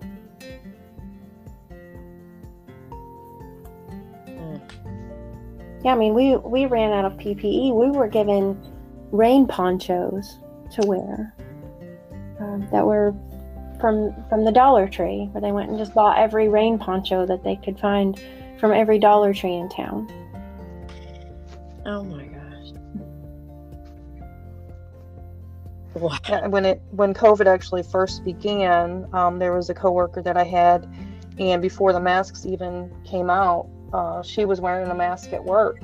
Mm. 4.26 4.60
Yeah, 5.84 5.92
I 5.92 5.96
mean, 5.96 6.14
we 6.14 6.36
we 6.36 6.66
ran 6.66 6.92
out 6.92 7.04
of 7.04 7.16
PPE. 7.18 7.72
We 7.72 7.90
were 7.90 8.08
given 8.08 8.60
rain 9.12 9.46
ponchos 9.46 10.38
to 10.72 10.86
wear 10.86 11.34
um, 12.40 12.66
that 12.72 12.84
were 12.84 13.14
from 13.80 14.14
from 14.28 14.44
the 14.44 14.52
Dollar 14.52 14.88
Tree, 14.88 15.28
where 15.32 15.40
they 15.40 15.52
went 15.52 15.70
and 15.70 15.78
just 15.78 15.94
bought 15.94 16.18
every 16.18 16.48
rain 16.48 16.78
poncho 16.78 17.26
that 17.26 17.42
they 17.44 17.56
could 17.56 17.78
find 17.78 18.20
from 18.58 18.72
every 18.72 18.98
Dollar 18.98 19.34
Tree 19.34 19.54
in 19.54 19.68
town. 19.68 20.10
Oh 21.86 22.02
my 22.04 22.24
gosh. 22.24 22.34
Wow. 25.94 26.18
Uh, 26.28 26.48
when 26.48 26.64
it 26.64 26.82
when 26.90 27.14
COVID 27.14 27.46
actually 27.46 27.82
first 27.82 28.24
began, 28.24 29.06
um, 29.12 29.38
there 29.38 29.52
was 29.52 29.70
a 29.70 29.74
coworker 29.74 30.22
that 30.22 30.36
I 30.36 30.44
had, 30.44 30.88
and 31.38 31.60
before 31.60 31.92
the 31.92 32.00
masks 32.00 32.46
even 32.46 32.92
came 33.04 33.30
out, 33.30 33.68
uh, 33.92 34.22
she 34.22 34.44
was 34.44 34.60
wearing 34.60 34.90
a 34.90 34.94
mask 34.94 35.32
at 35.32 35.44
work 35.44 35.80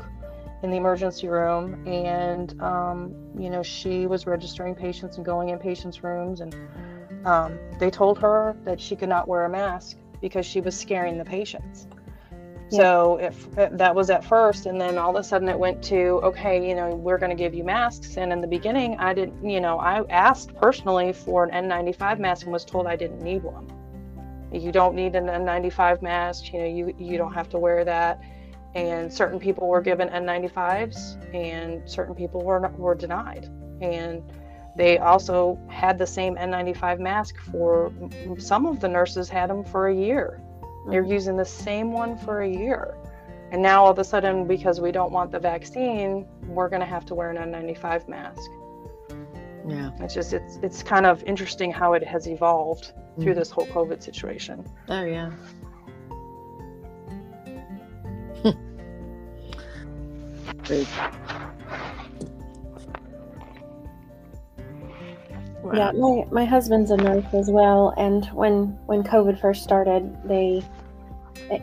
in 0.63 0.71
the 0.71 0.77
emergency 0.77 1.29
room, 1.29 1.87
and 1.87 2.61
um, 2.61 3.15
you 3.39 3.51
know 3.51 3.63
she 3.63 4.07
was 4.07 4.27
registering 4.27 4.75
patients 4.75 5.17
and 5.17 5.25
going 5.25 5.51
in 5.51 5.59
patients' 5.59 6.03
rooms, 6.03 6.41
and 6.41 6.55
um, 7.25 7.59
they 7.79 7.91
told 7.91 8.19
her 8.19 8.57
that 8.65 8.81
she 8.81 8.97
could 8.97 9.09
not 9.09 9.29
wear 9.29 9.45
a 9.45 9.49
mask 9.49 9.97
because 10.21 10.47
she 10.47 10.61
was 10.61 10.79
scaring 10.79 11.19
the 11.19 11.25
patients. 11.25 11.87
So 12.71 13.17
if 13.17 13.49
if 13.59 13.77
that 13.79 13.95
was 13.95 14.11
at 14.11 14.25
first, 14.25 14.67
and 14.67 14.81
then 14.81 14.97
all 14.97 15.11
of 15.11 15.17
a 15.17 15.25
sudden 15.25 15.49
it 15.49 15.59
went 15.59 15.83
to 15.85 16.21
okay, 16.23 16.69
you 16.69 16.77
know, 16.77 16.95
we're 16.95 17.19
going 17.19 17.31
to 17.31 17.37
give 17.37 17.53
you 17.53 17.65
masks. 17.65 18.17
And 18.17 18.33
in 18.33 18.41
the 18.41 18.47
beginning, 18.47 18.97
I 18.99 19.13
didn't, 19.13 19.45
you 19.45 19.61
know, 19.61 19.81
I 19.81 20.05
asked 20.09 20.55
personally 20.55 21.13
for 21.13 21.45
an 21.45 21.69
N95 21.69 22.21
mask 22.21 22.45
and 22.45 22.53
was 22.53 22.65
told 22.65 22.87
I 22.87 22.95
didn't 22.95 23.23
need 23.23 23.43
one. 23.43 23.67
You 24.53 24.71
don't 24.71 24.95
need 24.95 25.17
an 25.17 25.27
N95 25.27 26.01
mask. 26.01 26.53
You 26.53 26.61
know, 26.61 26.67
you 26.67 26.95
you 26.97 27.19
don't 27.19 27.35
have 27.35 27.49
to 27.51 27.59
wear 27.59 27.85
that. 27.85 28.21
And 28.77 29.13
certain 29.13 29.41
people 29.41 29.67
were 29.67 29.81
given 29.81 30.09
N95s, 30.09 31.35
and 31.35 31.89
certain 31.91 32.15
people 32.15 32.45
were 32.45 32.61
were 32.79 32.95
denied. 32.95 33.51
And 33.81 34.23
they 34.77 34.99
also 34.99 35.59
had 35.69 35.99
the 35.99 36.07
same 36.07 36.37
N95 36.37 36.99
mask 37.01 37.37
for 37.51 37.93
some 38.39 38.67
of 38.67 38.81
the 38.81 38.89
nurses 38.89 39.29
had 39.29 39.51
them 39.51 39.65
for 39.65 39.89
a 39.89 39.95
year. 39.95 40.41
They're 40.89 41.05
using 41.05 41.37
the 41.37 41.45
same 41.45 41.93
one 41.93 42.17
for 42.17 42.43
a 42.43 42.49
year. 42.49 42.95
And 43.53 43.61
now 43.61 43.85
all 43.85 43.91
of 43.91 43.99
a 43.99 44.05
sudden, 44.05 44.47
because 44.47 44.81
we 44.81 44.93
don't 44.93 45.11
want 45.13 45.33
the 45.33 45.41
vaccine, 45.41 46.27
we're 46.47 46.69
going 46.69 46.81
to 46.81 46.87
have 46.87 47.05
to 47.07 47.15
wear 47.15 47.31
an 47.31 47.37
N95 47.37 48.09
mask. 48.09 48.49
Yeah. 49.67 49.91
It's 50.01 50.15
just, 50.15 50.33
it's, 50.33 50.59
it's 50.63 50.83
kind 50.83 51.05
of 51.05 51.23
interesting 51.25 51.71
how 51.73 51.93
it 51.95 52.05
has 52.05 52.27
evolved 52.29 52.93
through 53.21 53.33
Mhm. 53.35 53.37
this 53.37 53.51
whole 53.51 53.67
COVID 53.67 54.03
situation. 54.03 54.65
Oh 54.89 55.03
yeah. 55.03 55.31
Great. 60.65 60.89
Wow. 65.63 65.73
Yeah, 65.75 65.93
my, 65.93 66.25
my 66.31 66.45
husband's 66.45 66.91
a 66.91 66.97
nurse 66.97 67.35
as 67.35 67.51
well, 67.51 67.93
and 67.99 68.25
when 68.27 68.79
when 68.87 69.03
COVID 69.03 69.39
first 69.39 69.63
started, 69.63 70.17
they 70.27 70.63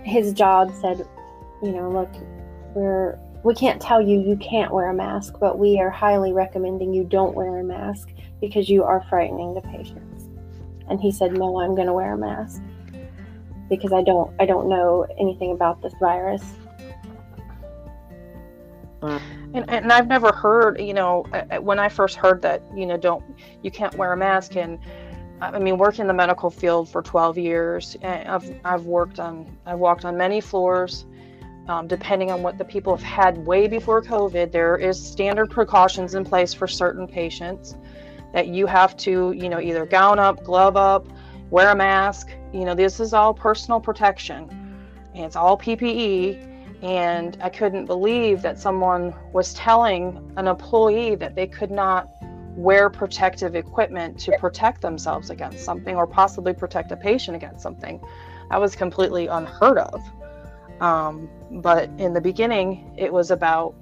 his 0.03 0.33
job 0.33 0.71
said, 0.81 1.07
you 1.63 1.71
know, 1.71 1.89
look, 1.89 2.09
we're 2.75 3.17
we 3.43 3.53
can't 3.53 3.81
tell 3.81 4.01
you 4.01 4.19
you 4.19 4.35
can't 4.37 4.71
wear 4.73 4.89
a 4.89 4.93
mask, 4.93 5.35
but 5.39 5.57
we 5.57 5.79
are 5.79 5.89
highly 5.89 6.33
recommending 6.33 6.93
you 6.93 7.03
don't 7.03 7.35
wear 7.35 7.59
a 7.59 7.63
mask 7.63 8.09
because 8.41 8.69
you 8.69 8.83
are 8.83 9.03
frightening 9.09 9.53
the 9.53 9.61
patients. 9.61 10.25
And 10.89 10.99
he 10.99 11.11
said, 11.11 11.33
no, 11.33 11.59
I'm 11.59 11.75
going 11.75 11.87
to 11.87 11.93
wear 11.93 12.13
a 12.13 12.17
mask 12.17 12.61
because 13.69 13.93
I 13.93 14.01
don't 14.03 14.33
I 14.39 14.45
don't 14.45 14.69
know 14.69 15.07
anything 15.19 15.51
about 15.51 15.81
this 15.81 15.93
virus. 15.99 16.43
And, 19.01 19.69
and 19.69 19.91
I've 19.91 20.07
never 20.07 20.31
heard, 20.31 20.79
you 20.79 20.93
know, 20.93 21.25
when 21.61 21.79
I 21.79 21.89
first 21.89 22.15
heard 22.15 22.41
that, 22.41 22.63
you 22.75 22.85
know, 22.85 22.97
don't, 22.97 23.23
you 23.63 23.71
can't 23.71 23.95
wear 23.95 24.13
a 24.13 24.17
mask. 24.17 24.55
And 24.55 24.79
I 25.39 25.59
mean, 25.59 25.77
worked 25.77 25.99
in 25.99 26.07
the 26.07 26.13
medical 26.13 26.49
field 26.49 26.89
for 26.89 27.01
12 27.01 27.37
years. 27.37 27.95
I've, 28.03 28.59
I've 28.65 28.85
worked 28.85 29.19
on, 29.19 29.57
I've 29.65 29.79
walked 29.79 30.05
on 30.05 30.17
many 30.17 30.41
floors. 30.41 31.05
Um, 31.67 31.85
depending 31.85 32.31
on 32.31 32.43
what 32.43 32.57
the 32.57 32.63
people 32.63 32.95
have 32.95 33.03
had 33.03 33.45
way 33.45 33.67
before 33.67 34.01
COVID, 34.01 34.53
there 34.53 34.77
is 34.77 35.05
standard 35.05 35.49
precautions 35.49 36.15
in 36.15 36.23
place 36.23 36.53
for 36.53 36.65
certain 36.65 37.05
patients 37.05 37.75
that 38.31 38.47
you 38.47 38.67
have 38.67 38.95
to, 38.97 39.33
you 39.33 39.49
know, 39.49 39.59
either 39.59 39.85
gown 39.85 40.17
up, 40.17 40.45
glove 40.45 40.77
up, 40.77 41.07
wear 41.49 41.71
a 41.71 41.75
mask. 41.75 42.29
You 42.53 42.63
know, 42.63 42.73
this 42.73 43.01
is 43.01 43.13
all 43.13 43.33
personal 43.33 43.81
protection 43.81 44.49
and 45.13 45.25
it's 45.25 45.35
all 45.35 45.57
PPE. 45.57 46.56
And 46.81 47.37
I 47.41 47.49
couldn't 47.49 47.85
believe 47.85 48.41
that 48.43 48.59
someone 48.59 49.13
was 49.33 49.53
telling 49.53 50.31
an 50.37 50.47
employee 50.47 51.15
that 51.15 51.35
they 51.35 51.47
could 51.47 51.71
not 51.71 52.09
wear 52.55 52.89
protective 52.89 53.55
equipment 53.55 54.19
to 54.19 54.35
protect 54.39 54.81
themselves 54.81 55.29
against 55.29 55.63
something 55.63 55.95
or 55.95 56.07
possibly 56.07 56.53
protect 56.53 56.91
a 56.91 56.97
patient 56.97 57.35
against 57.35 57.61
something. 57.61 57.99
That 58.49 58.61
was 58.61 58.75
completely 58.75 59.27
unheard 59.27 59.77
of. 59.77 60.01
Um, 60.81 61.29
but 61.51 61.89
in 61.97 62.13
the 62.13 62.21
beginning, 62.21 62.93
it 62.97 63.11
was 63.11 63.31
about 63.31 63.73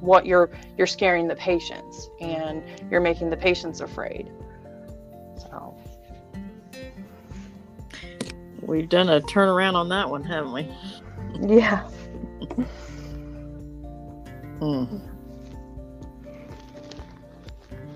what 0.00 0.26
you're 0.26 0.50
you're 0.78 0.86
scaring 0.86 1.28
the 1.28 1.36
patients 1.36 2.08
and 2.20 2.62
you're 2.90 3.00
making 3.00 3.30
the 3.30 3.36
patients 3.36 3.80
afraid. 3.80 4.30
So 5.36 5.76
We've 8.62 8.88
done 8.88 9.08
a 9.08 9.20
turnaround 9.20 9.74
on 9.74 9.88
that 9.88 10.08
one, 10.08 10.22
haven't 10.22 10.52
we? 10.52 10.68
yeah. 11.40 11.88
Mm. 14.60 15.00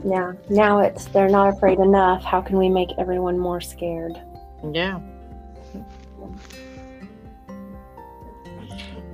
Yeah, 0.05 0.33
now 0.51 0.81
it's 0.81 1.07
they're 1.07 1.29
not 1.29 1.55
afraid 1.55 1.79
enough. 1.79 2.23
How 2.25 2.41
can 2.41 2.59
we 2.59 2.69
make 2.69 2.89
everyone 2.99 3.39
more 3.39 3.61
scared? 3.61 4.21
Yeah. 4.73 5.01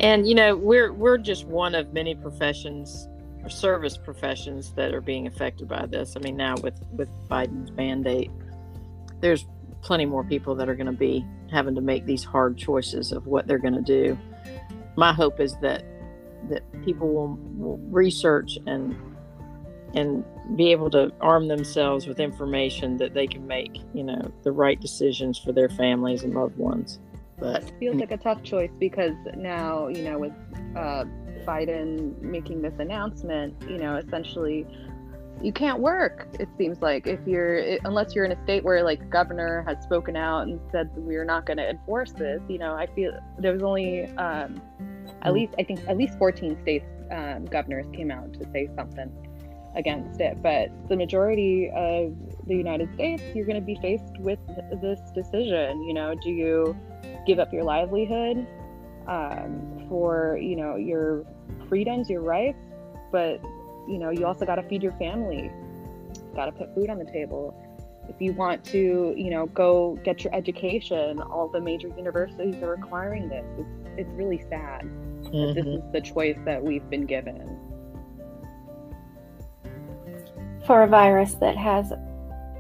And 0.01 0.27
you 0.29 0.35
know, 0.35 0.57
we're 0.57 0.93
we're 0.93 1.19
just 1.19 1.47
one 1.47 1.75
of 1.75 1.93
many 1.93 2.15
professions 2.15 3.09
or 3.43 3.51
service 3.51 3.97
professions 3.97 4.73
that 4.73 4.95
are 4.95 5.01
being 5.01 5.27
affected 5.27 5.69
by 5.69 5.87
this. 5.87 6.17
I 6.17 6.21
mean, 6.21 6.37
now 6.37 6.55
with 6.63 6.81
with 6.93 7.09
Biden's 7.29 7.71
mandate, 7.73 8.31
there's 9.21 9.47
plenty 9.83 10.07
more 10.07 10.25
people 10.25 10.55
that 10.57 10.69
are 10.69 10.75
going 10.75 10.87
to 10.87 10.93
be 10.93 11.25
having 11.51 11.75
to 11.75 11.81
make 11.81 12.07
these 12.07 12.25
hard 12.25 12.57
choices 12.57 13.13
of 13.13 13.27
what 13.27 13.47
they're 13.47 13.59
going 13.59 13.75
to 13.75 13.83
do. 13.83 14.19
My 14.97 15.13
hope 15.13 15.41
is 15.41 15.57
that 15.63 15.85
that 16.49 16.63
people 16.85 17.13
will, 17.13 17.39
will 17.59 17.79
research 17.91 18.59
and 18.67 18.97
and 19.95 20.25
be 20.57 20.71
able 20.71 20.89
to 20.91 21.13
arm 21.21 21.49
themselves 21.49 22.07
with 22.07 22.21
information 22.21 22.97
that 22.99 23.13
they 23.13 23.27
can 23.27 23.47
make, 23.47 23.77
you 23.93 24.05
know, 24.05 24.33
the 24.43 24.53
right 24.53 24.81
decisions 24.81 25.39
for 25.39 25.53
their 25.53 25.69
families 25.69 26.23
and 26.23 26.35
loved 26.35 26.57
ones. 26.57 27.01
But 27.39 27.65
it 27.65 27.73
feels 27.81 27.97
like 27.97 28.13
a 28.13 28.17
tough 28.17 28.43
choice 28.43 28.71
because 28.79 29.15
now, 29.37 29.89
you 29.89 30.03
know, 30.03 30.19
with 30.19 30.33
uh, 30.77 31.05
Biden 31.45 32.21
making 32.21 32.63
this 32.63 32.75
announcement, 32.79 33.55
you 33.69 33.79
know, 33.79 33.97
essentially 33.97 34.67
you 35.43 35.53
can't 35.53 35.81
work 35.81 36.29
it 36.39 36.49
seems 36.59 36.81
like 36.83 37.07
if 37.07 37.19
you're 37.27 37.79
unless 37.85 38.15
you're 38.15 38.25
in 38.25 38.33
a 38.33 38.43
state 38.45 38.63
where 38.63 38.83
like 38.83 39.09
governor 39.11 39.65
has 39.67 39.83
spoken 39.83 40.17
out 40.17 40.43
and 40.47 40.61
said 40.71 40.91
we're 40.97 41.25
not 41.25 41.47
going 41.47 41.57
to 41.57 41.69
enforce 41.69 42.13
this 42.13 42.41
you 42.49 42.59
know 42.59 42.75
i 42.75 42.87
feel 42.95 43.13
there 43.39 43.53
was 43.53 43.63
only 43.63 44.05
um, 44.17 44.61
at 45.23 45.33
least 45.33 45.55
i 45.59 45.63
think 45.63 45.81
at 45.89 45.97
least 45.97 46.19
14 46.19 46.61
states 46.61 46.87
um, 47.11 47.45
governors 47.47 47.87
came 47.93 48.11
out 48.11 48.33
to 48.35 48.45
say 48.53 48.69
something 48.77 49.11
against 49.77 50.21
it 50.21 50.43
but 50.43 50.69
the 50.89 50.97
majority 50.97 51.71
of 51.75 52.15
the 52.47 52.55
united 52.55 52.93
states 52.95 53.23
you're 53.35 53.47
going 53.47 53.61
to 53.61 53.65
be 53.65 53.77
faced 53.77 54.19
with 54.19 54.39
this 54.83 55.01
decision 55.15 55.83
you 55.85 55.95
know 55.95 56.15
do 56.23 56.31
you 56.31 56.77
give 57.27 57.39
up 57.39 57.53
your 57.53 57.65
livelihood 57.65 58.47
um, 59.07 59.87
for 59.89 60.39
you 60.41 60.57
know 60.57 60.77
your 60.77 61.25
freedoms 61.69 62.11
your 62.11 62.21
rights 62.21 62.59
but 63.13 63.41
you 63.89 63.99
know 63.99 64.11
you 64.11 64.27
also 64.27 64.45
got 64.45 64.57
to 64.57 64.63
feed 64.63 64.83
your 64.83 64.93
family. 64.93 65.51
Got 66.35 66.47
to 66.47 66.53
put 66.53 66.75
food 66.75 66.91
on 66.91 66.99
the 66.99 67.05
table. 67.05 67.55
If 68.09 68.21
you 68.21 68.33
want 68.33 68.65
to 68.67 69.15
you 69.17 69.31
know 69.31 69.47
go 69.47 69.99
get 70.05 70.25
your 70.25 70.35
education 70.35 71.21
all 71.21 71.49
the 71.49 71.61
major 71.61 71.89
universities 71.97 72.63
are 72.63 72.71
requiring 72.71 73.29
this. 73.29 73.45
It's, 73.59 73.99
it's 73.99 74.11
really 74.13 74.43
sad 74.49 74.83
mm-hmm. 74.83 75.55
this 75.55 75.67
is 75.67 75.83
the 75.93 76.01
choice 76.01 76.39
that 76.45 76.63
we've 76.63 76.89
been 76.91 77.07
given. 77.07 77.59
For 80.67 80.83
a 80.83 80.87
virus 80.87 81.35
that 81.35 81.57
has 81.57 81.93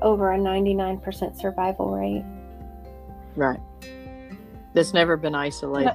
over 0.03 0.33
a 0.33 0.39
99% 0.39 1.39
survival 1.39 1.91
rate. 1.91 2.25
Right. 3.37 3.61
That's 4.73 4.95
never 4.95 5.16
been 5.16 5.35
isolated 5.35 5.93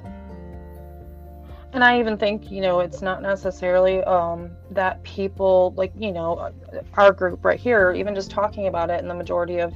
and 1.76 1.84
I 1.84 2.00
even 2.00 2.18
think, 2.18 2.50
you 2.50 2.62
know, 2.62 2.80
it's 2.80 3.02
not 3.02 3.22
necessarily 3.22 4.02
um, 4.06 4.52
that 4.72 5.04
people 5.04 5.74
like, 5.76 5.92
you 5.98 6.14
know, 6.14 6.36
uh, 6.36 6.52
our 6.94 7.12
group 7.12 7.44
right 7.44 7.60
here, 7.60 7.92
even 7.92 8.16
just 8.16 8.32
talking 8.32 8.68
about 8.68 8.90
it, 8.90 9.02
and 9.02 9.10
the 9.10 9.14
majority 9.14 9.60
of, 9.60 9.76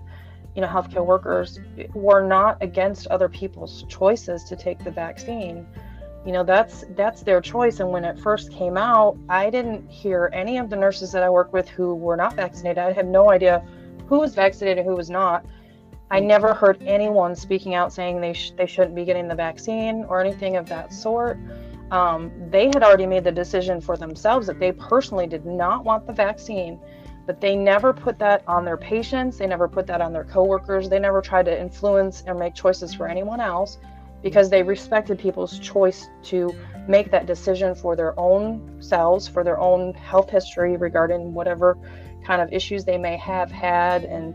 you 0.56 0.62
know, 0.62 0.68
healthcare 0.68 1.06
workers 1.06 1.60
were 1.94 2.26
not 2.26 2.58
against 2.62 3.08
other 3.08 3.28
people's 3.28 3.84
choices 3.90 4.46
to 4.46 4.56
take 4.56 4.82
the 4.82 4.90
vaccine. 4.90 5.68
You 6.26 6.32
know, 6.32 6.44
that's 6.44 6.86
that's 6.96 7.22
their 7.22 7.42
choice. 7.42 7.82
And 7.82 7.92
when 7.92 8.06
it 8.06 8.18
first 8.18 8.54
came 8.54 8.78
out, 8.78 9.18
I 9.28 9.50
didn't 9.50 9.90
hear 9.90 10.30
any 10.34 10.58
of 10.58 10.70
the 10.70 10.78
nurses 10.78 11.12
that 11.12 11.22
I 11.22 11.30
work 11.30 11.52
with 11.52 11.68
who 11.68 11.96
were 11.96 12.16
not 12.16 12.34
vaccinated. 12.34 12.78
I 12.78 12.94
had 12.94 13.08
no 13.08 13.30
idea 13.30 13.62
who 14.08 14.20
was 14.20 14.36
vaccinated, 14.36 14.86
who 14.86 14.96
was 14.96 15.10
not. 15.10 15.46
I 16.12 16.22
never 16.22 16.54
heard 16.54 16.82
anyone 16.84 17.36
speaking 17.36 17.76
out 17.76 17.92
saying 17.92 18.22
they 18.22 18.34
sh- 18.34 18.54
they 18.56 18.66
shouldn't 18.66 18.96
be 18.96 19.04
getting 19.04 19.28
the 19.28 19.36
vaccine 19.36 20.06
or 20.08 20.22
anything 20.22 20.56
of 20.56 20.68
that 20.70 20.94
sort 20.94 21.38
um, 21.92 22.32
they 22.50 22.66
had 22.66 22.84
already 22.84 23.06
made 23.06 23.24
the 23.24 23.32
decision 23.32 23.82
for 23.82 23.98
themselves 23.98 24.48
that 24.48 24.60
they 24.60 24.72
personally 24.72 25.28
did 25.28 25.46
not 25.46 25.84
want 25.84 26.06
the 26.06 26.14
vaccine, 26.14 26.80
but 27.26 27.42
they 27.42 27.56
never 27.56 27.94
put 27.94 28.18
that 28.20 28.44
on 28.48 28.66
their 28.66 28.78
patients. 28.78 29.38
They 29.38 29.48
never 29.48 29.68
put 29.68 29.88
that 29.88 30.02
on 30.02 30.14
their 30.14 30.24
coworkers. 30.24 30.90
They 30.90 31.00
never 31.00 31.22
tried 31.22 31.46
to 31.46 31.60
influence 31.60 32.24
or 32.28 32.34
make 32.34 32.56
choices 32.56 32.94
for 32.94 33.08
anyone 33.08 33.40
else 33.40 33.78
because 34.22 34.50
they 34.50 34.64
respected 34.64 35.18
people's 35.18 35.60
choice 35.60 36.08
to 36.24 36.54
make 36.88 37.10
that 37.12 37.26
decision 37.26 37.74
for 37.74 37.96
their 37.96 38.20
own 38.20 38.82
selves, 38.82 39.28
for 39.28 39.44
their 39.44 39.60
own 39.60 39.94
health 39.94 40.30
history 40.30 40.76
regarding 40.76 41.34
whatever 41.34 41.78
kind 42.26 42.42
of 42.42 42.52
issues 42.52 42.84
they 42.84 42.98
may 42.98 43.16
have 43.16 43.50
had, 43.52 44.04
and, 44.04 44.34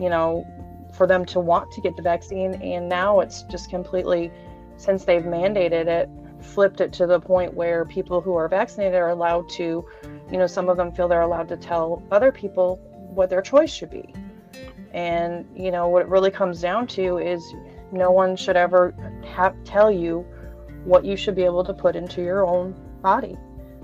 you 0.00 0.08
know, 0.08 0.46
for 0.94 1.06
them 1.06 1.24
to 1.24 1.40
want 1.40 1.70
to 1.72 1.80
get 1.80 1.96
the 1.96 2.02
vaccine. 2.02 2.54
And 2.62 2.88
now 2.88 3.20
it's 3.20 3.42
just 3.42 3.70
completely, 3.70 4.30
since 4.76 5.04
they've 5.04 5.24
mandated 5.24 5.86
it, 5.86 6.08
flipped 6.44 6.80
it 6.80 6.92
to 6.94 7.06
the 7.06 7.18
point 7.18 7.54
where 7.54 7.84
people 7.84 8.20
who 8.20 8.34
are 8.34 8.48
vaccinated 8.48 8.94
are 8.94 9.10
allowed 9.10 9.48
to, 9.50 9.84
you 10.30 10.38
know, 10.38 10.46
some 10.46 10.68
of 10.68 10.76
them 10.76 10.92
feel 10.92 11.08
they're 11.08 11.22
allowed 11.22 11.48
to 11.48 11.56
tell 11.56 12.02
other 12.10 12.30
people 12.30 12.76
what 13.14 13.30
their 13.30 13.42
choice 13.42 13.72
should 13.72 13.90
be. 13.90 14.14
And, 14.92 15.46
you 15.56 15.70
know, 15.70 15.88
what 15.88 16.02
it 16.02 16.08
really 16.08 16.30
comes 16.30 16.60
down 16.60 16.86
to 16.88 17.18
is 17.18 17.42
no 17.90 18.10
one 18.10 18.36
should 18.36 18.56
ever 18.56 18.94
have 19.26 19.54
tell 19.64 19.90
you 19.90 20.26
what 20.84 21.04
you 21.04 21.16
should 21.16 21.34
be 21.34 21.44
able 21.44 21.64
to 21.64 21.74
put 21.74 21.96
into 21.96 22.22
your 22.22 22.46
own 22.46 22.74
body 23.02 23.36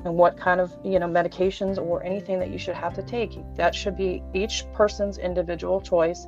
and 0.04 0.14
what 0.14 0.36
kind 0.36 0.60
of, 0.60 0.76
you 0.84 0.98
know, 0.98 1.08
medications 1.08 1.78
or 1.78 2.02
anything 2.04 2.38
that 2.38 2.50
you 2.50 2.58
should 2.58 2.74
have 2.74 2.94
to 2.94 3.02
take. 3.02 3.38
That 3.56 3.74
should 3.74 3.96
be 3.96 4.22
each 4.34 4.64
person's 4.72 5.18
individual 5.18 5.80
choice 5.80 6.26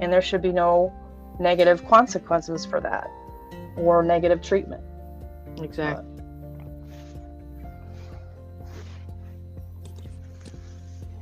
and 0.00 0.12
there 0.12 0.22
should 0.22 0.42
be 0.42 0.52
no 0.52 0.92
negative 1.38 1.86
consequences 1.86 2.64
for 2.64 2.80
that 2.80 3.08
or 3.76 4.02
negative 4.02 4.40
treatment. 4.40 4.82
Exactly. 5.62 6.14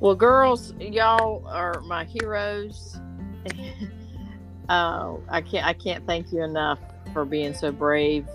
Well, 0.00 0.16
girls, 0.16 0.74
y'all 0.80 1.46
are 1.46 1.80
my 1.82 2.04
heroes. 2.04 2.98
uh, 4.68 5.14
I 5.28 5.40
can't 5.40 5.64
I 5.64 5.72
can't 5.74 6.04
thank 6.06 6.32
you 6.32 6.42
enough 6.42 6.80
for 7.12 7.24
being 7.24 7.54
so 7.54 7.70
brave 7.70 8.26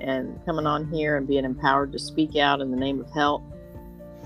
and 0.00 0.44
coming 0.44 0.66
on 0.66 0.90
here 0.90 1.16
and 1.16 1.28
being 1.28 1.44
empowered 1.44 1.92
to 1.92 1.98
speak 1.98 2.36
out 2.36 2.60
in 2.60 2.72
the 2.72 2.76
name 2.76 3.00
of 3.00 3.08
health. 3.12 3.42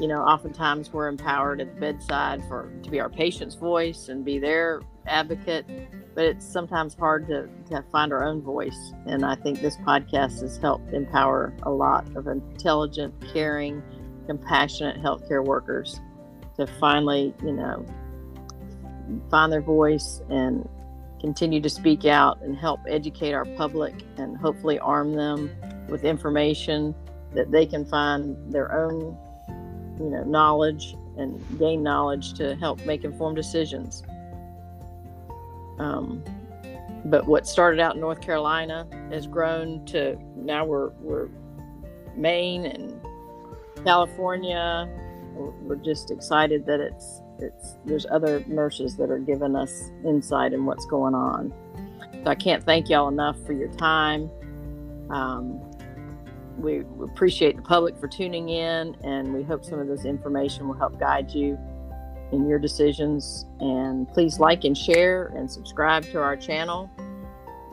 You 0.01 0.09
know, 0.09 0.23
oftentimes 0.23 0.93
we're 0.93 1.09
empowered 1.09 1.61
at 1.61 1.75
the 1.75 1.81
bedside 1.81 2.43
for 2.49 2.73
to 2.83 2.91
be 2.91 2.99
our 2.99 3.11
patient's 3.11 3.57
voice 3.57 4.09
and 4.09 4.25
be 4.25 4.39
their 4.39 4.81
advocate 5.07 5.67
but 6.15 6.25
it's 6.25 6.47
sometimes 6.47 6.95
hard 6.95 7.27
to, 7.29 7.49
to 7.71 7.85
find 7.91 8.13
our 8.13 8.25
own 8.25 8.41
voice. 8.41 8.93
And 9.07 9.25
I 9.25 9.35
think 9.35 9.61
this 9.61 9.77
podcast 9.79 10.41
has 10.41 10.57
helped 10.57 10.93
empower 10.93 11.53
a 11.65 11.71
lot 11.71 12.07
of 12.17 12.27
intelligent, 12.27 13.15
caring, 13.33 13.83
compassionate 14.27 15.03
healthcare 15.03 15.45
workers 15.45 16.01
to 16.57 16.67
finally, 16.67 17.35
you 17.43 17.53
know, 17.53 17.85
find 19.31 19.53
their 19.53 19.61
voice 19.61 20.23
and 20.31 20.69
continue 21.21 21.61
to 21.61 21.71
speak 21.71 22.05
out 22.05 22.41
and 22.43 22.57
help 22.57 22.81
educate 22.89 23.33
our 23.33 23.45
public 23.57 23.95
and 24.19 24.37
hopefully 24.37 24.79
arm 24.79 25.15
them 25.15 25.51
with 25.89 26.05
information 26.05 26.95
that 27.35 27.51
they 27.51 27.67
can 27.67 27.85
find 27.85 28.37
their 28.53 28.73
own, 28.73 29.17
you 29.99 30.11
know, 30.11 30.23
knowledge 30.25 30.95
and 31.17 31.43
gain 31.59 31.83
knowledge 31.83 32.35
to 32.35 32.55
help 32.57 32.85
make 32.87 33.05
informed 33.05 33.37
decisions. 33.37 34.03
Um, 35.79 36.23
but 37.07 37.27
what 37.27 37.47
started 37.47 37.81
out 37.81 37.95
in 37.95 38.01
North 38.01 38.21
Carolina 38.21 38.87
has 39.11 39.27
grown 39.27 39.85
to 39.87 40.17
now 40.37 40.65
we're 40.65 40.89
we're 41.01 41.29
Maine 42.17 42.65
and 42.65 43.01
California. 43.85 44.89
We're, 45.35 45.77
just 45.77 46.13
excited 46.13 46.65
that 46.67 46.79
it's 46.81 47.21
it's 47.41 47.77
there's 47.85 48.07
other 48.11 48.45
nurses 48.47 48.97
that 48.97 49.11
are 49.11 49.19
giving 49.19 49.57
us 49.57 49.91
insight 50.05 50.53
in 50.53 50.65
what's 50.65 50.87
going 50.87 51.15
on. 51.15 51.53
So 52.25 52.31
I 52.31 52.37
can't 52.37 52.63
thank 52.63 52.89
y'all 52.89 53.09
enough 53.09 53.37
for 53.45 53.53
your 53.53 53.69
time. 53.73 54.31
Um, 55.11 55.61
we 56.57 56.85
appreciate 57.03 57.57
the 57.57 57.63
public 57.63 57.99
for 57.99 58.07
tuning 58.07 58.49
in, 58.49 58.97
and 59.03 59.35
we 59.35 59.43
hope 59.43 59.65
some 59.65 59.81
of 59.81 59.89
this 59.89 60.05
information 60.05 60.69
will 60.69 60.77
help 60.77 60.99
guide 61.01 61.33
you 61.33 61.59
in 62.33 62.49
your 62.49 62.59
decisions. 62.59 63.47
And 63.61 64.09
please 64.09 64.39
like 64.39 64.65
and 64.65 64.77
share 64.77 65.27
and 65.37 65.51
subscribe 65.51 66.05
to 66.13 66.21
our 66.21 66.37
channel 66.37 66.91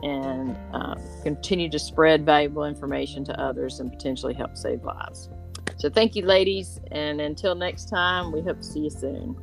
and 0.02 0.56
uh, 0.74 0.96
continue 1.22 1.68
to 1.70 1.78
spread 1.78 2.26
valuable 2.26 2.64
information 2.64 3.24
to 3.24 3.40
others 3.40 3.80
and 3.80 3.90
potentially 3.90 4.34
help 4.34 4.56
save 4.56 4.82
lives. 4.84 5.28
So, 5.78 5.88
thank 5.90 6.14
you, 6.14 6.24
ladies. 6.24 6.80
And 6.90 7.20
until 7.20 7.54
next 7.54 7.88
time, 7.88 8.32
we 8.32 8.40
hope 8.40 8.58
to 8.58 8.64
see 8.64 8.80
you 8.80 8.90
soon. 8.90 9.36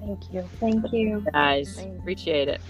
Thank 0.00 0.32
you. 0.32 0.48
Thank 0.58 0.92
you. 0.92 1.24
Guys, 1.32 1.78
appreciate 1.78 2.48
it. 2.48 2.60